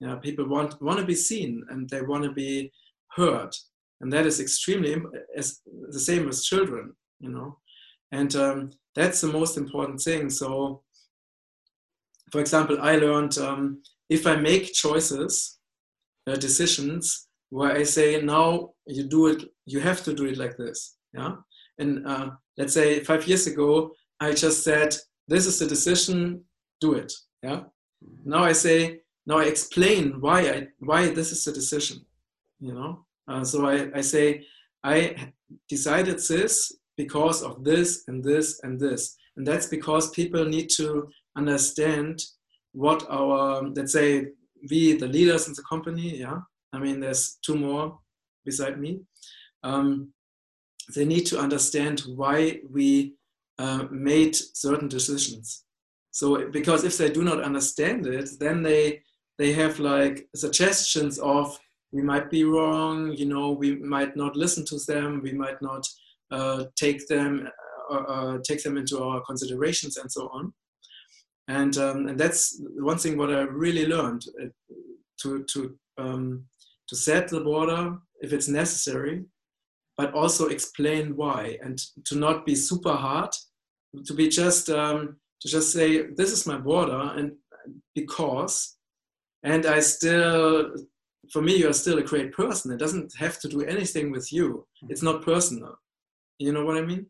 Yeah 0.00 0.16
people 0.16 0.46
want 0.48 0.80
want 0.82 0.98
to 1.00 1.06
be 1.06 1.18
seen 1.30 1.64
and 1.70 1.88
they 1.88 2.02
want 2.02 2.24
to 2.24 2.32
be 2.32 2.72
heard 3.16 3.52
and 4.00 4.12
that 4.12 4.26
is 4.26 4.40
extremely 4.40 4.96
as 5.36 5.60
the 5.90 6.00
same 6.00 6.28
as 6.28 6.44
children 6.44 6.92
you 7.20 7.30
know 7.30 7.58
and 8.12 8.34
um, 8.36 8.70
that's 8.94 9.20
the 9.20 9.28
most 9.28 9.56
important 9.56 10.00
thing. 10.00 10.30
So, 10.30 10.82
for 12.32 12.40
example, 12.40 12.78
I 12.80 12.96
learned 12.96 13.38
um, 13.38 13.82
if 14.08 14.26
I 14.26 14.36
make 14.36 14.72
choices, 14.72 15.58
uh, 16.26 16.36
decisions 16.36 17.28
where 17.50 17.72
I 17.72 17.82
say 17.82 18.20
now 18.20 18.70
you 18.86 19.04
do 19.04 19.28
it, 19.28 19.44
you 19.66 19.80
have 19.80 20.02
to 20.04 20.14
do 20.14 20.26
it 20.26 20.36
like 20.36 20.56
this, 20.56 20.96
yeah. 21.14 21.36
And 21.78 22.06
uh, 22.06 22.30
let's 22.56 22.74
say 22.74 23.04
five 23.04 23.26
years 23.26 23.46
ago, 23.46 23.92
I 24.20 24.32
just 24.32 24.64
said 24.64 24.96
this 25.28 25.46
is 25.46 25.58
the 25.58 25.66
decision, 25.66 26.44
do 26.80 26.94
it, 26.94 27.12
yeah. 27.42 27.62
Now 28.24 28.44
I 28.44 28.52
say 28.52 29.00
now 29.26 29.38
I 29.38 29.44
explain 29.44 30.20
why 30.20 30.40
I 30.50 30.66
why 30.80 31.08
this 31.10 31.32
is 31.32 31.44
the 31.44 31.52
decision, 31.52 31.98
you 32.60 32.74
know. 32.74 33.06
Uh, 33.28 33.44
so 33.44 33.66
I, 33.66 33.90
I 33.94 34.00
say 34.00 34.44
I 34.82 35.32
decided 35.68 36.18
this 36.18 36.72
because 36.96 37.42
of 37.42 37.64
this 37.64 38.04
and 38.08 38.22
this 38.22 38.60
and 38.62 38.78
this. 38.78 39.16
And 39.36 39.46
that's 39.46 39.66
because 39.66 40.10
people 40.10 40.44
need 40.44 40.68
to 40.70 41.08
understand 41.36 42.22
what 42.72 43.06
our, 43.08 43.62
let's 43.68 43.92
say, 43.92 44.28
we, 44.68 44.94
the 44.94 45.06
leaders 45.06 45.46
in 45.46 45.54
the 45.54 45.62
company, 45.62 46.18
yeah, 46.18 46.38
I 46.72 46.78
mean, 46.78 47.00
there's 47.00 47.38
two 47.42 47.54
more 47.54 47.98
beside 48.44 48.80
me. 48.80 49.00
Um, 49.62 50.12
they 50.94 51.04
need 51.04 51.26
to 51.26 51.38
understand 51.38 52.02
why 52.06 52.60
we 52.68 53.14
uh, 53.58 53.84
made 53.90 54.34
certain 54.34 54.88
decisions. 54.88 55.64
So, 56.10 56.48
because 56.50 56.84
if 56.84 56.98
they 56.98 57.10
do 57.10 57.22
not 57.22 57.42
understand 57.42 58.06
it, 58.06 58.30
then 58.40 58.62
they 58.62 59.02
they 59.38 59.52
have 59.52 59.78
like 59.78 60.28
suggestions 60.34 61.18
of 61.18 61.58
we 61.92 62.02
might 62.02 62.30
be 62.30 62.44
wrong, 62.44 63.12
you 63.12 63.26
know, 63.26 63.50
we 63.52 63.76
might 63.76 64.16
not 64.16 64.36
listen 64.36 64.64
to 64.66 64.78
them, 64.86 65.20
we 65.22 65.32
might 65.32 65.60
not 65.62 65.86
uh, 66.30 66.64
take 66.76 67.06
them 67.08 67.48
uh, 67.90 67.94
uh, 67.94 68.38
take 68.46 68.62
them 68.62 68.76
into 68.76 69.02
our 69.02 69.22
considerations 69.22 69.96
and 69.96 70.12
so 70.12 70.28
on. 70.28 70.52
And 71.48 71.76
um, 71.78 72.08
and 72.08 72.20
that's 72.20 72.60
one 72.76 72.98
thing 72.98 73.16
what 73.16 73.32
I 73.32 73.40
really 73.40 73.86
learned 73.86 74.24
uh, 74.42 74.74
to 75.22 75.44
to 75.44 75.78
um, 75.96 76.44
to 76.88 76.96
set 76.96 77.28
the 77.28 77.40
border 77.40 77.96
if 78.20 78.32
it's 78.32 78.48
necessary, 78.48 79.24
but 79.96 80.12
also 80.12 80.48
explain 80.48 81.16
why 81.16 81.56
and 81.62 81.78
to 82.04 82.16
not 82.16 82.44
be 82.44 82.54
super 82.54 82.92
hard, 82.92 83.30
to 84.04 84.12
be 84.12 84.28
just 84.28 84.68
um, 84.68 85.16
to 85.40 85.48
just 85.48 85.72
say 85.72 86.08
this 86.14 86.32
is 86.32 86.46
my 86.46 86.58
border 86.58 87.12
and 87.16 87.32
because, 87.94 88.76
and 89.42 89.64
I 89.64 89.80
still 89.80 90.74
for 91.32 91.42
me, 91.42 91.56
you're 91.56 91.72
still 91.72 91.98
a 91.98 92.02
great 92.02 92.32
person. 92.32 92.72
It 92.72 92.78
doesn't 92.78 93.14
have 93.18 93.38
to 93.40 93.48
do 93.48 93.62
anything 93.62 94.10
with 94.10 94.32
you. 94.32 94.66
It's 94.88 95.02
not 95.02 95.22
personal. 95.22 95.78
You 96.38 96.52
know 96.52 96.64
what 96.64 96.76
I 96.76 96.82
mean? 96.82 97.06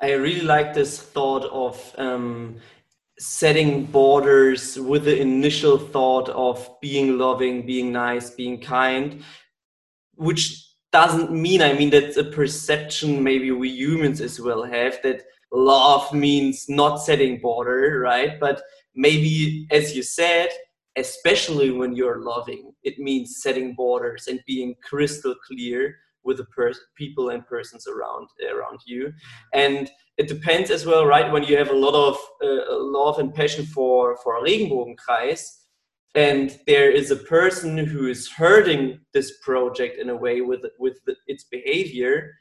I 0.00 0.12
really 0.12 0.42
like 0.42 0.74
this 0.74 1.00
thought 1.00 1.44
of 1.44 1.94
um, 1.96 2.56
setting 3.18 3.84
borders 3.84 4.78
with 4.78 5.04
the 5.04 5.20
initial 5.20 5.78
thought 5.78 6.28
of 6.30 6.68
being 6.80 7.18
loving, 7.18 7.64
being 7.64 7.92
nice, 7.92 8.30
being 8.30 8.60
kind, 8.60 9.22
which 10.14 10.68
doesn't 10.90 11.30
mean, 11.30 11.62
I 11.62 11.72
mean, 11.72 11.90
that's 11.90 12.16
a 12.16 12.24
perception 12.24 13.22
maybe 13.22 13.50
we 13.50 13.70
humans 13.70 14.20
as 14.20 14.40
well 14.40 14.64
have 14.64 15.00
that 15.02 15.22
love 15.52 16.12
means 16.12 16.68
not 16.68 16.96
setting 16.96 17.40
border, 17.40 18.00
right? 18.00 18.38
But 18.38 18.60
maybe, 18.94 19.66
as 19.70 19.96
you 19.96 20.02
said, 20.02 20.50
especially 20.96 21.70
when 21.70 21.94
you're 21.94 22.20
loving, 22.20 22.72
it 22.82 22.98
means 22.98 23.42
setting 23.42 23.74
borders 23.74 24.26
and 24.28 24.40
being 24.46 24.74
crystal 24.82 25.34
clear 25.46 25.96
with 26.24 26.36
the 26.36 26.44
pers- 26.44 26.80
people 26.96 27.30
and 27.30 27.46
persons 27.46 27.86
around 27.86 28.28
around 28.54 28.80
you. 28.86 29.12
And 29.52 29.90
it 30.18 30.28
depends 30.28 30.70
as 30.70 30.86
well 30.86 31.06
right? 31.06 31.32
When 31.32 31.44
you 31.44 31.56
have 31.56 31.70
a 31.70 31.76
lot 31.76 31.94
of 31.94 32.16
uh, 32.42 32.76
love 32.76 33.18
and 33.18 33.34
passion 33.34 33.66
for 33.66 34.16
for 34.22 34.42
regenbogenkreis 34.42 35.62
and 36.14 36.58
there 36.66 36.90
is 36.90 37.10
a 37.10 37.16
person 37.16 37.78
who 37.78 38.06
is 38.06 38.28
hurting 38.30 39.00
this 39.14 39.38
project 39.38 39.98
in 39.98 40.10
a 40.10 40.16
way 40.16 40.40
with 40.40 40.64
with 40.78 40.98
the, 41.06 41.16
its 41.26 41.44
behavior 41.44 42.34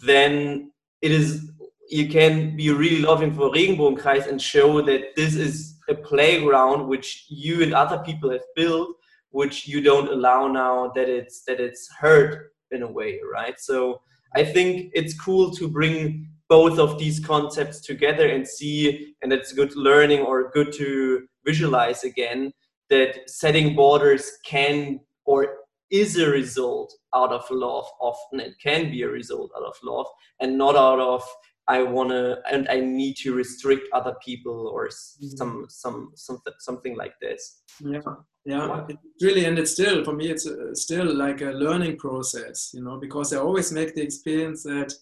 then 0.00 0.70
it 1.00 1.10
is 1.10 1.50
you 1.88 2.08
can 2.08 2.56
be 2.56 2.70
really 2.70 3.00
loving 3.00 3.32
for 3.32 3.50
regenbogenkreis 3.50 4.26
and 4.26 4.40
show 4.40 4.82
that 4.82 5.14
this 5.16 5.34
is 5.34 5.75
a 5.88 5.94
playground 5.94 6.86
which 6.88 7.26
you 7.28 7.62
and 7.62 7.74
other 7.74 7.98
people 7.98 8.30
have 8.30 8.44
built 8.54 8.96
which 9.36 9.68
you 9.68 9.82
don't 9.82 10.08
allow 10.08 10.48
now 10.48 10.90
that 10.94 11.10
it's 11.10 11.42
that 11.44 11.60
it's 11.60 11.90
hurt 12.00 12.52
in 12.70 12.82
a 12.82 12.90
way, 12.90 13.20
right? 13.30 13.60
So 13.60 14.00
I 14.34 14.44
think 14.44 14.90
it's 14.94 15.18
cool 15.20 15.50
to 15.52 15.68
bring 15.68 16.30
both 16.48 16.78
of 16.78 16.98
these 16.98 17.20
concepts 17.20 17.80
together 17.80 18.28
and 18.28 18.48
see, 18.48 19.14
and 19.20 19.32
it's 19.32 19.52
good 19.52 19.76
learning 19.76 20.20
or 20.20 20.50
good 20.52 20.72
to 20.74 21.26
visualize 21.44 22.02
again 22.02 22.52
that 22.88 23.28
setting 23.28 23.76
borders 23.76 24.32
can 24.44 25.00
or 25.26 25.58
is 25.90 26.16
a 26.16 26.30
result 26.30 26.92
out 27.14 27.32
of 27.32 27.44
love 27.50 27.86
often 28.00 28.40
it 28.40 28.54
can 28.60 28.90
be 28.90 29.02
a 29.02 29.08
result 29.08 29.52
out 29.56 29.62
of 29.62 29.76
love 29.84 30.06
and 30.40 30.58
not 30.58 30.74
out 30.74 30.98
of 30.98 31.22
i 31.68 31.82
want 31.82 32.10
to 32.10 32.38
and 32.50 32.68
i 32.68 32.80
need 32.80 33.16
to 33.16 33.34
restrict 33.34 33.82
other 33.92 34.14
people 34.24 34.68
or 34.68 34.88
mm-hmm. 34.88 35.36
some 35.36 35.66
some 35.68 36.12
something 36.14 36.52
something 36.58 36.96
like 36.96 37.14
this. 37.20 37.62
Yeah 37.80 38.00
yeah 38.46 38.84
it's 38.88 39.24
really 39.24 39.44
and 39.44 39.58
it's 39.58 39.72
still 39.72 40.04
for 40.04 40.12
me 40.12 40.30
it's 40.30 40.46
uh, 40.46 40.72
still 40.72 41.12
like 41.12 41.40
a 41.40 41.56
learning 41.64 41.96
process 41.96 42.70
you 42.72 42.82
know 42.82 42.96
because 42.96 43.32
i 43.32 43.36
always 43.36 43.72
make 43.72 43.94
the 43.94 44.00
experience 44.00 44.62
that 44.62 44.92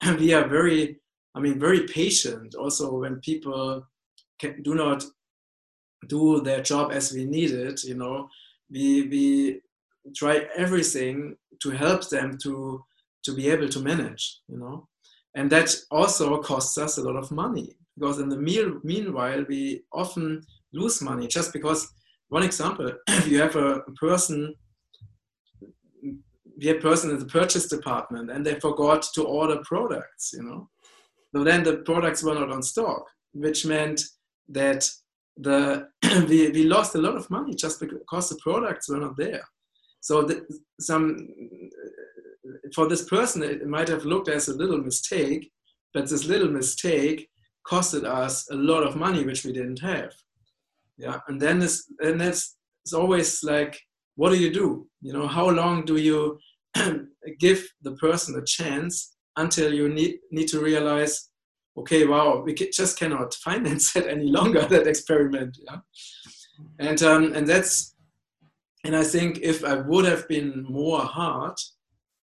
we 0.18 0.32
are 0.32 0.48
very 0.48 0.98
i 1.34 1.38
mean 1.38 1.60
very 1.60 1.82
patient 1.86 2.54
also 2.54 2.98
when 2.98 3.16
people 3.20 3.86
can, 4.38 4.62
do 4.62 4.74
not 4.74 5.04
do 6.08 6.40
their 6.40 6.62
job 6.62 6.90
as 6.92 7.12
we 7.12 7.24
need 7.24 7.50
it 7.50 7.84
you 7.84 7.94
know. 7.94 8.28
We 8.70 9.08
we 9.08 9.60
try 10.16 10.46
everything 10.56 11.36
to 11.62 11.70
help 11.70 12.08
them 12.08 12.36
to 12.42 12.84
to 13.24 13.34
be 13.34 13.48
able 13.48 13.68
to 13.68 13.80
manage 13.80 14.40
you 14.48 14.58
know 14.58 14.88
and 15.36 15.50
that 15.50 15.72
also 15.90 16.38
costs 16.38 16.78
us 16.78 16.96
a 16.96 17.02
lot 17.02 17.14
of 17.14 17.30
money 17.30 17.76
because 17.94 18.18
in 18.18 18.28
the 18.28 18.38
meal, 18.38 18.80
meanwhile 18.82 19.44
we 19.48 19.82
often 19.92 20.42
lose 20.72 21.00
money 21.02 21.26
just 21.26 21.52
because 21.52 21.92
one 22.28 22.42
example, 22.42 22.90
you 23.26 23.38
have 23.38 23.54
a 23.54 23.80
person, 24.00 24.54
we 26.58 26.66
have 26.66 26.78
a 26.78 26.80
person 26.80 27.10
in 27.10 27.18
the 27.18 27.26
purchase 27.26 27.68
department 27.68 28.30
and 28.30 28.44
they 28.44 28.58
forgot 28.58 29.02
to 29.14 29.24
order 29.24 29.58
products, 29.64 30.32
you 30.32 30.42
know. 30.42 30.68
So 31.34 31.44
then 31.44 31.62
the 31.62 31.78
products 31.78 32.22
were 32.22 32.34
not 32.34 32.50
on 32.50 32.62
stock, 32.62 33.04
which 33.32 33.66
meant 33.66 34.02
that 34.48 34.88
the 35.36 35.88
we, 36.28 36.48
we 36.50 36.64
lost 36.64 36.94
a 36.94 37.00
lot 37.00 37.14
of 37.14 37.28
money 37.30 37.54
just 37.54 37.78
because 37.78 38.30
the 38.30 38.38
products 38.42 38.88
were 38.88 38.98
not 39.00 39.18
there. 39.18 39.46
So 40.00 40.22
the, 40.22 40.46
some 40.80 41.28
for 42.74 42.88
this 42.88 43.04
person 43.04 43.42
it 43.42 43.66
might 43.66 43.88
have 43.88 44.04
looked 44.04 44.28
as 44.28 44.48
a 44.48 44.56
little 44.56 44.78
mistake, 44.78 45.50
but 45.94 46.08
this 46.08 46.26
little 46.26 46.50
mistake 46.50 47.28
costed 47.66 48.04
us 48.04 48.48
a 48.50 48.54
lot 48.54 48.82
of 48.82 48.96
money 48.96 49.24
which 49.24 49.44
we 49.44 49.52
didn't 49.52 49.80
have. 49.80 50.12
Yeah 50.98 51.20
and 51.28 51.40
then 51.40 51.62
it's 51.62 51.90
and 52.00 52.20
it's, 52.22 52.56
it's 52.84 52.92
always 52.92 53.42
like 53.42 53.80
what 54.16 54.30
do 54.30 54.36
you 54.36 54.52
do? 54.52 54.88
You 55.02 55.12
know 55.12 55.26
how 55.26 55.48
long 55.50 55.84
do 55.84 55.96
you 55.96 56.38
give 57.38 57.66
the 57.82 57.92
person 57.92 58.36
a 58.36 58.44
chance 58.44 59.16
until 59.36 59.72
you 59.72 59.88
need 59.88 60.18
need 60.30 60.48
to 60.48 60.60
realize 60.60 61.30
okay 61.76 62.06
wow 62.06 62.42
we 62.44 62.54
just 62.54 62.98
cannot 62.98 63.34
finance 63.46 63.94
it 63.96 64.06
any 64.06 64.30
longer 64.30 64.62
that 64.62 64.86
experiment 64.86 65.56
yeah? 65.66 65.78
And 66.78 67.02
um 67.02 67.34
and 67.34 67.46
that's 67.46 67.94
and 68.84 68.96
i 68.96 69.04
think 69.04 69.40
if 69.42 69.64
i 69.64 69.74
would 69.74 70.04
have 70.06 70.26
been 70.28 70.64
more 70.68 71.00
hard 71.00 71.56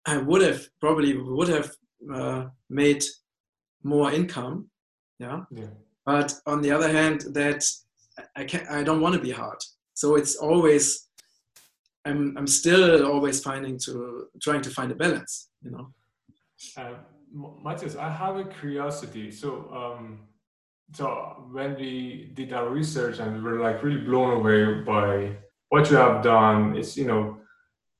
i 0.05 0.17
would 0.17 0.41
have 0.41 0.67
probably 0.79 1.17
would 1.17 1.47
have 1.47 1.71
uh, 2.13 2.45
made 2.69 3.03
more 3.83 4.11
income 4.11 4.69
yeah? 5.19 5.41
yeah 5.51 5.65
but 6.05 6.33
on 6.45 6.61
the 6.61 6.71
other 6.71 6.91
hand 6.91 7.21
that 7.33 7.63
I 8.35 8.43
can't, 8.43 8.69
I 8.69 8.83
don't 8.83 9.01
want 9.01 9.15
to 9.15 9.21
be 9.21 9.31
hard. 9.31 9.57
So 9.93 10.15
it's 10.15 10.35
always, 10.35 11.07
I'm, 12.05 12.37
I'm 12.37 12.47
still 12.47 13.05
always 13.05 13.41
finding 13.41 13.77
to, 13.85 14.27
trying 14.41 14.61
to 14.61 14.69
find 14.69 14.91
a 14.91 14.95
balance, 14.95 15.49
you 15.61 15.71
know. 15.71 15.93
Uh, 16.77 16.95
Matthias, 17.63 17.95
I 17.95 18.09
have 18.09 18.37
a 18.37 18.45
curiosity. 18.45 19.31
So, 19.31 19.69
um, 19.73 20.19
so 20.93 21.47
when 21.51 21.75
we 21.75 22.31
did 22.33 22.53
our 22.53 22.69
research 22.69 23.19
and 23.19 23.35
we 23.35 23.41
were 23.41 23.59
like 23.59 23.83
really 23.83 24.01
blown 24.01 24.37
away 24.37 24.81
by 24.81 25.35
what 25.69 25.89
you 25.89 25.97
have 25.97 26.23
done, 26.23 26.77
it's, 26.77 26.95
you 26.95 27.05
know, 27.05 27.37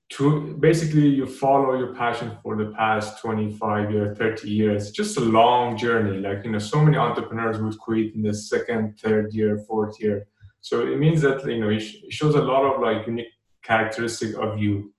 to 0.07 0.55
basically 0.59 1.07
you 1.07 1.25
follow 1.25 1.77
your 1.77 1.93
passion 1.95 2.37
for 2.43 2.55
the 2.55 2.71
past 2.77 3.19
25 3.21 3.91
years 3.91 4.17
30 4.17 4.49
years 4.49 4.91
just 4.91 5.17
a 5.17 5.21
long 5.21 5.75
journey 5.75 6.19
like 6.19 6.45
you 6.45 6.51
know 6.51 6.59
so 6.59 6.79
many 6.79 6.95
entrepreneurs 6.95 7.59
would 7.59 7.77
quit 7.79 8.13
in 8.13 8.21
the 8.21 8.33
second 8.33 8.97
third 8.99 9.33
year 9.33 9.57
fourth 9.67 9.99
year 9.99 10.27
so 10.61 10.85
it 10.85 10.99
means 10.99 11.21
that 11.21 11.43
you 11.45 11.59
know 11.59 11.69
it 11.69 11.81
shows 12.11 12.35
a 12.35 12.41
lot 12.41 12.63
of 12.63 12.81
like 12.81 13.07
unique 13.07 13.33
characteristic 13.63 14.35
of 14.35 14.59
you 14.59 14.93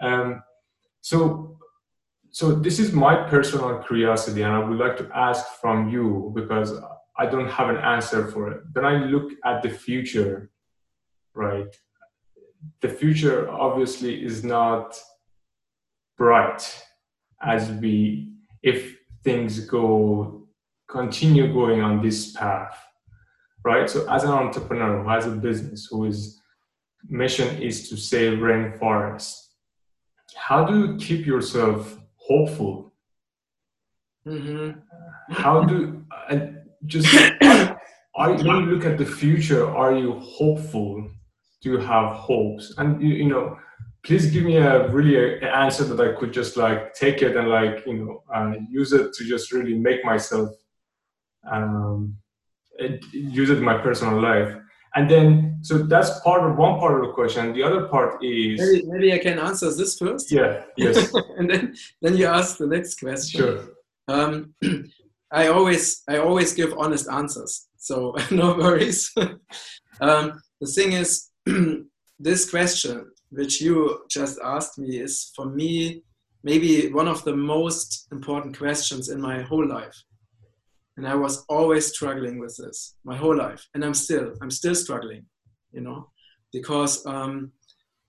um 0.00 0.42
so 1.02 1.58
so 2.30 2.52
this 2.52 2.78
is 2.78 2.92
my 2.92 3.28
personal 3.28 3.78
curiosity, 3.78 4.42
and 4.42 4.52
I 4.52 4.58
would 4.58 4.78
like 4.78 4.96
to 4.98 5.08
ask 5.14 5.44
from 5.60 5.88
you 5.88 6.30
because 6.34 6.72
I 7.16 7.26
don't 7.26 7.48
have 7.48 7.68
an 7.68 7.78
answer 7.78 8.28
for 8.28 8.52
it. 8.52 8.62
When 8.72 8.84
I 8.84 9.04
look 9.06 9.32
at 9.44 9.62
the 9.62 9.70
future, 9.70 10.50
right? 11.34 11.74
The 12.80 12.88
future 12.88 13.50
obviously 13.50 14.24
is 14.24 14.44
not 14.44 15.00
bright 16.16 16.62
as 17.42 17.70
we 17.70 18.32
if 18.62 18.96
things 19.24 19.60
go 19.60 20.46
continue 20.88 21.52
going 21.52 21.80
on 21.80 22.02
this 22.02 22.32
path 22.32 22.76
right? 23.64 23.88
So 23.90 24.08
as 24.10 24.24
an 24.24 24.30
entrepreneur 24.30 25.02
who 25.02 25.08
has 25.08 25.26
a 25.26 25.30
business 25.30 25.88
whose 25.90 26.40
mission 27.08 27.60
is 27.62 27.88
to 27.88 27.96
save 27.96 28.38
rainforest 28.38 29.34
how 30.34 30.64
do 30.64 30.74
you 30.80 30.96
keep 30.96 31.26
yourself 31.26 31.98
hopeful? 32.16 32.92
Mm-hmm. 34.26 34.78
how 35.42 35.64
do 35.64 36.04
and 36.28 36.58
just 36.84 37.08
are, 38.14 38.30
when 38.48 38.56
you 38.62 38.66
look 38.72 38.84
at 38.84 38.98
the 38.98 39.06
future 39.06 39.64
are 39.82 39.94
you 39.94 40.12
hopeful 40.20 41.08
do 41.60 41.72
you 41.72 41.78
have 41.78 42.14
hopes 42.14 42.74
and 42.78 43.02
you, 43.02 43.14
you 43.14 43.28
know 43.28 43.56
please 44.04 44.30
give 44.30 44.44
me 44.44 44.56
a 44.56 44.88
really 44.88 45.16
a, 45.16 45.46
a 45.46 45.56
answer 45.64 45.84
that 45.84 46.00
I 46.00 46.18
could 46.18 46.32
just 46.32 46.56
like 46.56 46.94
take 46.94 47.20
it 47.22 47.36
and 47.36 47.48
like 47.48 47.84
you 47.86 47.94
know 47.94 48.22
uh, 48.34 48.52
use 48.70 48.92
it 48.92 49.12
to 49.14 49.24
just 49.24 49.52
really 49.52 49.74
make 49.74 50.04
myself 50.04 50.50
um, 51.50 52.16
use 53.12 53.50
it 53.50 53.58
in 53.58 53.64
my 53.64 53.78
personal 53.78 54.20
life. 54.20 54.54
And 54.94 55.10
then, 55.10 55.58
so 55.62 55.78
that's 55.78 56.18
part 56.20 56.48
of 56.48 56.56
one 56.56 56.78
part 56.78 57.00
of 57.00 57.06
the 57.06 57.12
question. 57.12 57.52
The 57.52 57.62
other 57.62 57.86
part 57.86 58.22
is 58.24 58.58
maybe, 58.60 58.86
maybe 58.86 59.12
I 59.12 59.18
can 59.18 59.38
answer 59.38 59.72
this 59.72 59.98
first. 59.98 60.32
Yeah. 60.32 60.62
Yes. 60.76 61.12
and 61.36 61.48
then, 61.48 61.74
then 62.00 62.16
you 62.16 62.26
ask 62.26 62.56
the 62.56 62.66
next 62.66 63.00
question. 63.00 63.40
Sure. 63.40 63.68
Um, 64.08 64.54
I 65.30 65.48
always, 65.48 66.02
I 66.08 66.18
always 66.18 66.54
give 66.54 66.72
honest 66.78 67.08
answers, 67.10 67.68
so 67.76 68.14
no 68.30 68.54
worries. 68.54 69.12
um, 70.00 70.40
the 70.60 70.66
thing 70.66 70.92
is, 70.92 71.27
this 72.18 72.50
question 72.50 73.10
which 73.30 73.60
you 73.60 74.04
just 74.08 74.38
asked 74.42 74.78
me 74.78 74.98
is 74.98 75.32
for 75.36 75.46
me 75.46 76.02
maybe 76.42 76.90
one 76.92 77.08
of 77.08 77.22
the 77.24 77.36
most 77.36 78.06
important 78.12 78.56
questions 78.56 79.08
in 79.08 79.20
my 79.20 79.42
whole 79.42 79.66
life. 79.66 79.96
And 80.96 81.06
i 81.06 81.14
was 81.14 81.44
always 81.48 81.86
struggling 81.94 82.38
with 82.38 82.56
this 82.56 82.96
my 83.04 83.16
whole 83.16 83.36
life. 83.36 83.62
And 83.74 83.84
i'm 83.84 83.94
still 83.94 84.34
i'm 84.42 84.50
still 84.50 84.74
struggling 84.74 85.24
you 85.72 85.82
know 85.82 86.10
because 86.52 87.06
um, 87.06 87.52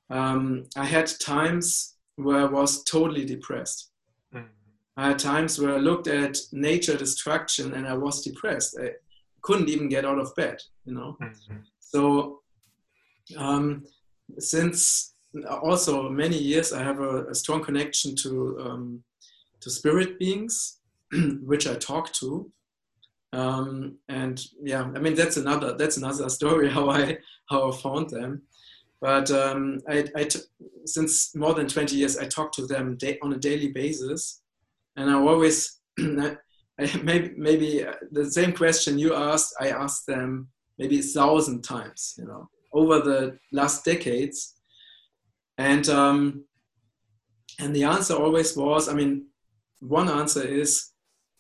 um, 0.10 0.66
i 0.76 0.86
had 0.86 1.08
times 1.20 1.98
where 2.16 2.42
i 2.42 2.46
was 2.46 2.84
totally 2.84 3.26
depressed. 3.26 3.92
Mm. 4.34 4.48
i 4.98 5.08
had 5.10 5.20
times 5.20 5.60
where 5.60 5.76
i 5.76 5.78
looked 5.78 6.08
at 6.08 6.38
nature 6.52 6.98
destruction 6.98 7.74
and 7.74 7.88
i 7.88 7.94
was 7.94 8.24
depressed. 8.24 8.78
I 8.82 8.92
couldn't 9.42 9.70
even 9.70 9.88
get 9.90 10.06
out 10.06 10.20
of 10.20 10.36
bed 10.36 10.58
you 10.86 10.94
know? 10.96 11.18
Mm-hmm. 11.22 11.62
so 11.80 12.42
um, 13.38 13.86
since 14.38 15.14
also 15.62 16.10
many 16.10 16.38
years, 16.38 16.74
I 16.74 16.84
have 16.84 17.00
a, 17.00 17.26
a 17.26 17.36
strong 17.36 17.64
connection 17.64 18.16
to 18.18 18.60
um, 18.62 19.04
to 19.62 19.70
spirit 19.70 20.20
beings, 20.20 20.80
which 21.42 21.68
I 21.68 21.76
talk 21.76 22.14
to. 22.14 22.52
Um, 23.32 23.98
and 24.08 24.42
yeah, 24.64 24.84
I 24.96 25.00
mean 25.00 25.14
that's 25.14 25.38
another 25.38 25.74
that's 25.78 25.98
another 25.98 26.30
story 26.40 26.70
how 26.70 26.90
I 26.90 27.18
how 27.50 27.72
I 27.72 27.76
found 27.76 28.10
them. 28.10 28.44
But 29.02 29.32
um, 29.32 29.80
I, 29.88 30.06
I 30.14 30.24
t- 30.26 30.42
since 30.86 31.34
more 31.34 31.54
than 31.54 31.70
20 31.70 31.96
years, 31.96 32.18
I 32.18 32.26
talk 32.26 32.52
to 32.54 32.68
them 32.68 32.98
day, 32.98 33.18
on 33.22 33.32
a 33.32 33.38
daily 33.38 33.70
basis, 33.70 34.42
and 34.98 35.10
I 35.10 35.14
always 35.14 35.80
I, 36.00 36.36
maybe 37.04 37.34
maybe 37.38 37.86
the 38.12 38.30
same 38.32 38.52
question 38.52 39.00
you 39.00 39.14
asked, 39.16 39.54
I 39.60 39.70
asked 39.70 40.06
them 40.08 40.50
maybe 40.78 41.00
a 41.00 41.04
thousand 41.04 41.62
times, 41.62 42.16
you 42.18 42.26
know, 42.26 42.50
over 42.72 43.00
the 43.00 43.38
last 43.52 43.84
decades 43.86 44.56
and 45.58 45.90
um, 45.90 46.46
and 47.60 47.76
the 47.76 47.84
answer 47.84 48.16
always 48.16 48.56
was, 48.56 48.88
I 48.88 48.94
mean, 48.94 49.26
one 49.80 50.10
answer 50.10 50.42
is 50.42 50.92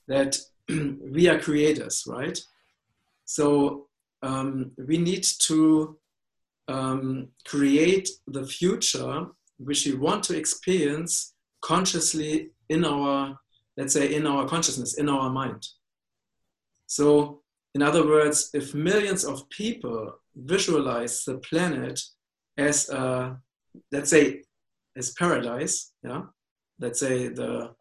that 0.07 0.37
we 0.69 1.29
are 1.29 1.39
creators, 1.39 2.03
right? 2.05 2.37
So 3.23 3.87
um, 4.21 4.71
we 4.87 4.97
need 4.97 5.23
to 5.43 5.97
um, 6.67 7.29
create 7.45 8.09
the 8.27 8.45
future 8.45 9.27
which 9.57 9.85
we 9.85 9.95
want 9.95 10.23
to 10.25 10.37
experience 10.37 11.33
consciously 11.61 12.51
in 12.69 12.83
our, 12.85 13.37
let's 13.77 13.93
say, 13.93 14.13
in 14.13 14.27
our 14.27 14.45
consciousness, 14.47 14.97
in 14.97 15.07
our 15.09 15.29
mind. 15.29 15.65
So, 16.87 17.41
in 17.75 17.81
other 17.81 18.05
words, 18.05 18.49
if 18.53 18.73
millions 18.73 19.23
of 19.23 19.49
people 19.49 20.13
visualize 20.45 21.23
the 21.25 21.37
planet 21.39 21.99
as 22.57 22.89
a 22.89 23.37
let's 23.91 24.09
say 24.09 24.41
is 24.95 25.11
paradise 25.11 25.93
yeah? 26.03 26.23
Let's 26.79 26.99
say 26.99 27.27
the 27.27 27.73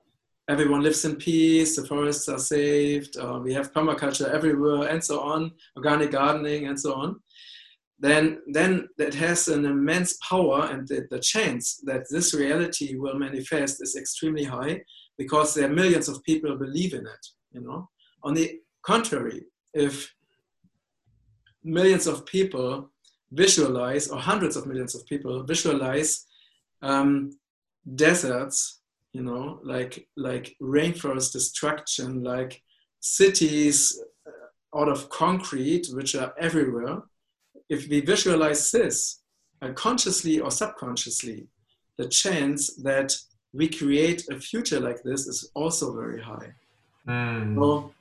everyone 0.48 0.82
lives 0.82 1.04
in 1.04 1.16
peace 1.16 1.76
the 1.76 1.86
forests 1.86 2.28
are 2.28 2.38
saved 2.38 3.16
uh, 3.18 3.38
we 3.42 3.52
have 3.52 3.72
permaculture 3.72 4.28
everywhere 4.28 4.88
and 4.88 5.02
so 5.02 5.20
on 5.20 5.52
organic 5.76 6.10
gardening 6.12 6.66
and 6.68 6.78
so 6.78 6.94
on. 6.94 7.20
Then 8.00 8.40
then 8.46 8.88
that 8.98 9.14
has 9.14 9.48
an 9.48 9.64
immense 9.64 10.18
power 10.28 10.68
and 10.70 10.86
the, 10.86 11.06
the 11.10 11.18
chance 11.18 11.80
that 11.84 12.04
this 12.10 12.34
reality 12.34 12.96
will 12.96 13.18
manifest 13.18 13.82
is 13.82 13.96
extremely 13.96 14.44
high 14.44 14.82
because 15.16 15.54
there 15.54 15.68
are 15.68 15.80
millions 15.80 16.08
of 16.08 16.22
people 16.22 16.56
believe 16.56 16.94
in 16.94 17.06
it 17.06 17.26
you 17.52 17.60
know? 17.60 17.88
On 18.22 18.34
the 18.34 18.60
contrary 18.82 19.44
if 19.74 20.12
millions 21.64 22.06
of 22.06 22.24
people 22.26 22.90
visualize, 23.32 24.08
or 24.08 24.18
hundreds 24.18 24.56
of 24.56 24.66
millions 24.66 24.94
of 24.94 25.06
people 25.06 25.42
visualize 25.42 26.26
um, 26.82 27.30
deserts, 27.94 28.80
you 29.12 29.22
know, 29.22 29.60
like 29.62 30.08
like 30.16 30.56
rainforest 30.60 31.32
destruction, 31.32 32.22
like 32.22 32.62
cities 33.00 34.00
uh, 34.26 34.78
out 34.78 34.88
of 34.88 35.08
concrete, 35.10 35.88
which 35.92 36.14
are 36.14 36.34
everywhere. 36.38 37.02
If 37.68 37.88
we 37.88 38.00
visualize 38.00 38.70
this 38.70 39.22
uh, 39.60 39.72
consciously 39.72 40.40
or 40.40 40.50
subconsciously, 40.50 41.48
the 41.96 42.08
chance 42.08 42.74
that 42.76 43.16
we 43.52 43.68
create 43.68 44.24
a 44.30 44.38
future 44.38 44.80
like 44.80 45.02
this 45.02 45.26
is 45.26 45.50
also 45.54 45.94
very 45.94 46.22
high. 46.22 46.52
Mm. 47.06 47.56
So, 47.56 47.92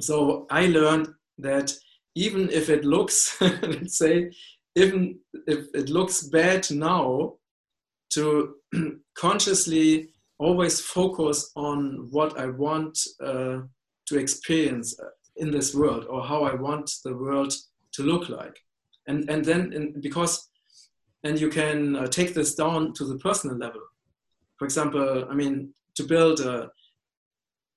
so 0.00 0.46
I 0.50 0.66
learned 0.66 1.08
that 1.38 1.74
even 2.20 2.50
if 2.50 2.68
it 2.68 2.84
looks, 2.84 3.36
let's 3.40 3.96
say, 3.96 4.30
even 4.76 5.18
if 5.46 5.60
it 5.74 5.88
looks 5.88 6.24
bad 6.24 6.70
now, 6.70 7.34
to 8.10 8.54
consciously 9.14 10.10
always 10.38 10.80
focus 10.80 11.50
on 11.56 12.08
what 12.10 12.38
I 12.38 12.46
want 12.46 12.98
uh, 13.24 13.60
to 14.08 14.18
experience 14.18 14.98
in 15.36 15.50
this 15.50 15.74
world 15.74 16.06
or 16.10 16.22
how 16.22 16.44
I 16.44 16.54
want 16.54 16.90
the 17.04 17.16
world 17.16 17.52
to 17.92 18.02
look 18.02 18.28
like. 18.28 18.56
And, 19.06 19.30
and 19.30 19.44
then, 19.44 19.72
in, 19.72 20.00
because, 20.00 20.50
and 21.24 21.40
you 21.40 21.48
can 21.48 21.96
uh, 21.96 22.06
take 22.06 22.34
this 22.34 22.54
down 22.54 22.92
to 22.94 23.04
the 23.04 23.18
personal 23.18 23.56
level. 23.56 23.80
For 24.58 24.64
example, 24.66 25.26
I 25.30 25.34
mean, 25.34 25.72
to 25.96 26.02
build 26.02 26.40
a, 26.40 26.70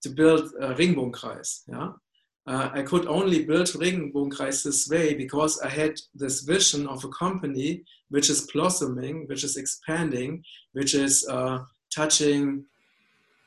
to 0.01 0.09
build 0.09 0.51
a 0.59 0.73
Regenbogenkreis, 0.73 1.61
yeah? 1.67 1.91
Uh, 2.45 2.69
I 2.73 2.81
could 2.81 3.07
only 3.07 3.45
build 3.45 3.67
Regenbogenkreis 3.67 4.63
this 4.63 4.89
way 4.89 5.13
because 5.13 5.59
I 5.61 5.69
had 5.69 5.93
this 6.13 6.41
vision 6.41 6.87
of 6.87 7.03
a 7.03 7.09
company 7.09 7.83
which 8.09 8.29
is 8.29 8.49
blossoming, 8.51 9.25
which 9.27 9.43
is 9.43 9.55
expanding, 9.55 10.43
which 10.73 10.93
is 10.93 11.25
uh, 11.29 11.59
touching 11.93 12.65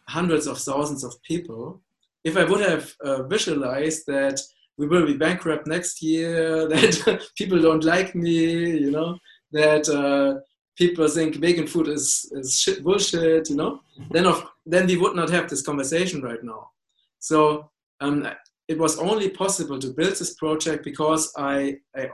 hundreds 0.09 0.47
of 0.47 0.59
thousands 0.59 1.05
of 1.05 1.21
people. 1.23 1.83
If 2.25 2.37
I 2.37 2.45
would 2.45 2.61
have 2.61 2.95
uh, 3.05 3.23
visualized 3.25 4.07
that 4.07 4.41
we 4.79 4.87
will 4.87 5.07
be 5.07 5.17
bankrupt 5.17 5.67
next 5.67 6.03
year, 6.03 6.67
that 6.69 7.21
people 7.37 7.61
don't 7.61 7.85
like 7.85 8.15
me, 8.15 8.79
you 8.79 8.91
know, 8.91 9.19
that 9.53 9.89
uh, 9.89 10.41
people 10.77 11.07
think 11.09 11.37
vegan 11.37 11.67
food 11.67 11.89
is, 11.89 12.31
is 12.33 12.59
shit 12.59 12.83
bullshit, 12.83 13.51
you 13.51 13.57
know, 13.57 13.81
then 14.11 14.27
of 14.27 14.47
then 14.65 14.87
we 14.87 14.97
would 14.97 15.15
not 15.15 15.31
have 15.31 15.49
this 15.49 15.63
conversation 15.63 16.23
right 16.23 16.43
now. 16.43 16.71
So 17.19 17.71
um, 18.01 18.27
it 18.69 18.79
was 18.79 18.99
only 18.99 19.31
possible 19.31 19.79
to 19.79 19.93
build 19.93 20.17
this 20.17 20.35
project 20.35 20.85
because 20.85 21.33
I, 21.37 21.77
I 21.97 22.09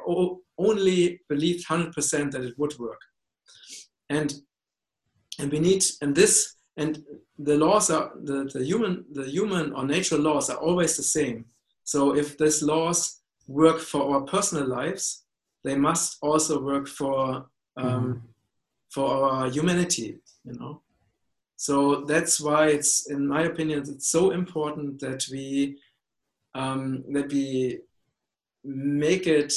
only 0.58 1.20
believed 1.28 1.66
100% 1.66 2.30
that 2.30 2.44
it 2.44 2.58
would 2.58 2.78
work. 2.78 3.00
And, 4.10 4.34
and 5.38 5.50
we 5.50 5.60
need, 5.60 5.84
and 6.02 6.14
this, 6.14 6.54
and 6.76 7.02
the 7.38 7.56
laws 7.56 7.90
are, 7.90 8.12
the, 8.22 8.50
the, 8.52 8.64
human, 8.64 9.04
the 9.12 9.24
human 9.24 9.72
or 9.72 9.86
natural 9.86 10.20
laws 10.20 10.50
are 10.50 10.58
always 10.58 10.96
the 10.96 11.02
same. 11.02 11.46
So 11.84 12.14
if 12.14 12.36
these 12.36 12.62
laws 12.62 13.22
work 13.46 13.80
for 13.80 14.14
our 14.14 14.20
personal 14.22 14.66
lives, 14.66 15.24
they 15.64 15.74
must 15.74 16.18
also 16.20 16.62
work 16.62 16.86
for, 16.86 17.46
um, 17.76 17.86
mm-hmm. 17.86 18.18
for 18.90 19.30
our 19.30 19.50
humanity, 19.50 20.18
you 20.44 20.52
know. 20.52 20.82
So 21.56 22.04
that's 22.06 22.40
why 22.40 22.68
it's, 22.68 23.08
in 23.08 23.26
my 23.26 23.42
opinion, 23.42 23.84
it's 23.88 24.10
so 24.10 24.32
important 24.32 25.00
that 25.00 25.24
we 25.30 25.78
um, 26.54 27.04
that 27.12 27.30
we 27.30 27.80
make 28.64 29.26
it. 29.26 29.52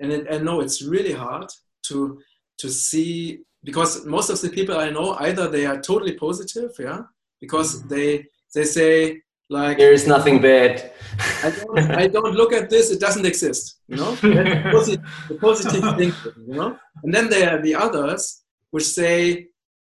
And 0.00 0.12
it, 0.12 0.26
I 0.30 0.38
know 0.38 0.60
it's 0.60 0.82
really 0.82 1.12
hard 1.12 1.50
to 1.84 2.20
to 2.58 2.70
see 2.70 3.40
because 3.64 4.06
most 4.06 4.30
of 4.30 4.40
the 4.40 4.48
people 4.48 4.76
I 4.78 4.90
know 4.90 5.16
either 5.20 5.48
they 5.48 5.66
are 5.66 5.80
totally 5.80 6.14
positive, 6.14 6.70
yeah, 6.78 7.02
because 7.40 7.82
they 7.88 8.26
they 8.54 8.64
say 8.64 9.20
like 9.50 9.78
there 9.78 9.92
is 9.92 10.06
nothing 10.06 10.40
bad. 10.40 10.92
I 11.42 11.50
don't, 11.50 11.90
I 11.90 12.06
don't 12.06 12.34
look 12.34 12.52
at 12.52 12.70
this; 12.70 12.90
it 12.90 13.00
doesn't 13.00 13.26
exist. 13.26 13.80
You 13.88 13.96
know, 13.96 14.14
the 14.22 14.70
positive, 14.70 15.04
the 15.28 15.34
positive 15.34 15.96
thinking. 15.96 16.32
You 16.48 16.54
know, 16.54 16.78
and 17.02 17.12
then 17.12 17.28
there 17.28 17.50
are 17.50 17.62
the 17.62 17.74
others 17.74 18.42
which 18.70 18.84
say 18.84 19.48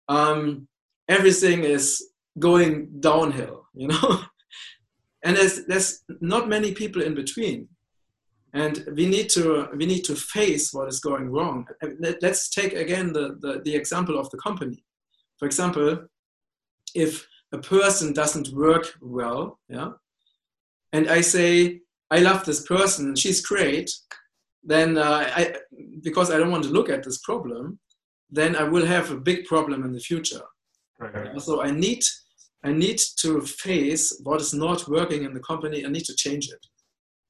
um, 0.08 0.68
everything 1.08 1.64
is 1.64 2.04
going 2.38 3.00
downhill. 3.00 3.66
You 3.74 3.88
know, 3.88 4.20
and 5.26 5.36
there's 5.36 5.66
there's 5.66 6.04
not 6.20 6.48
many 6.48 6.72
people 6.72 7.02
in 7.02 7.14
between. 7.14 7.68
And 8.54 8.74
we 8.96 9.06
need 9.06 9.28
to 9.30 9.68
we 9.76 9.84
need 9.84 10.04
to 10.04 10.14
face 10.16 10.72
what 10.72 10.88
is 10.88 11.00
going 11.00 11.28
wrong. 11.30 11.66
Let's 12.22 12.48
take 12.48 12.72
again 12.72 13.12
the, 13.12 13.36
the, 13.42 13.60
the 13.64 13.74
example 13.74 14.18
of 14.18 14.30
the 14.30 14.38
company. 14.38 14.82
For 15.38 15.46
example 15.46 16.08
if 16.96 17.26
a 17.52 17.58
person 17.58 18.12
doesn't 18.12 18.48
work 18.52 18.86
well 19.00 19.58
yeah 19.68 19.90
and 20.92 21.08
i 21.08 21.20
say 21.20 21.80
i 22.10 22.18
love 22.18 22.44
this 22.44 22.62
person 22.66 23.14
she's 23.14 23.40
great 23.44 23.90
then 24.64 24.98
uh, 24.98 25.30
I, 25.40 25.56
because 26.02 26.30
i 26.30 26.38
don't 26.38 26.50
want 26.50 26.64
to 26.64 26.70
look 26.70 26.88
at 26.88 27.04
this 27.04 27.18
problem 27.18 27.78
then 28.30 28.56
i 28.56 28.64
will 28.64 28.86
have 28.86 29.10
a 29.10 29.22
big 29.30 29.44
problem 29.44 29.84
in 29.84 29.92
the 29.92 30.00
future. 30.00 30.42
Right. 30.98 31.40
so 31.40 31.62
i 31.62 31.70
need 31.70 32.02
i 32.68 32.72
need 32.72 33.00
to 33.22 33.30
face 33.66 34.04
what 34.26 34.40
is 34.40 34.52
not 34.64 34.88
working 34.96 35.22
in 35.24 35.32
the 35.34 35.46
company 35.50 35.78
i 35.84 35.88
need 35.88 36.06
to 36.10 36.16
change 36.24 36.46
it 36.56 36.64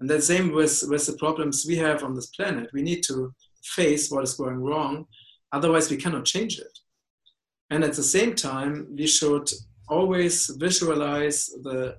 and 0.00 0.10
the 0.10 0.20
same 0.20 0.52
with, 0.52 0.84
with 0.88 1.06
the 1.06 1.14
problems 1.14 1.64
we 1.66 1.76
have 1.76 2.04
on 2.04 2.14
this 2.14 2.26
planet. 2.26 2.70
We 2.72 2.82
need 2.82 3.02
to 3.04 3.34
face 3.64 4.10
what 4.10 4.24
is 4.24 4.34
going 4.34 4.58
wrong, 4.58 5.06
otherwise, 5.52 5.90
we 5.90 5.96
cannot 5.96 6.24
change 6.24 6.58
it. 6.58 6.78
And 7.70 7.82
at 7.82 7.94
the 7.94 8.02
same 8.02 8.34
time, 8.34 8.86
we 8.96 9.06
should 9.06 9.48
always 9.88 10.50
visualize 10.58 11.46
the, 11.62 11.96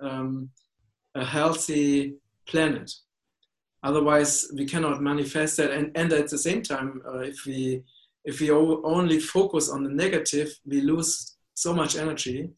um, 0.00 0.50
a 1.14 1.24
healthy 1.24 2.14
planet. 2.48 2.90
Otherwise, 3.82 4.50
we 4.56 4.64
cannot 4.64 5.02
manifest 5.02 5.58
that. 5.58 5.70
And, 5.70 5.92
and 5.94 6.12
at 6.12 6.30
the 6.30 6.38
same 6.38 6.62
time, 6.62 7.02
uh, 7.06 7.18
if 7.18 7.44
we 7.46 7.82
if 8.24 8.40
we 8.40 8.50
only 8.50 9.20
focus 9.20 9.68
on 9.68 9.82
the 9.84 9.90
negative, 9.90 10.48
we 10.64 10.80
lose 10.80 11.36
so 11.52 11.74
much 11.74 11.94
energy 11.94 12.48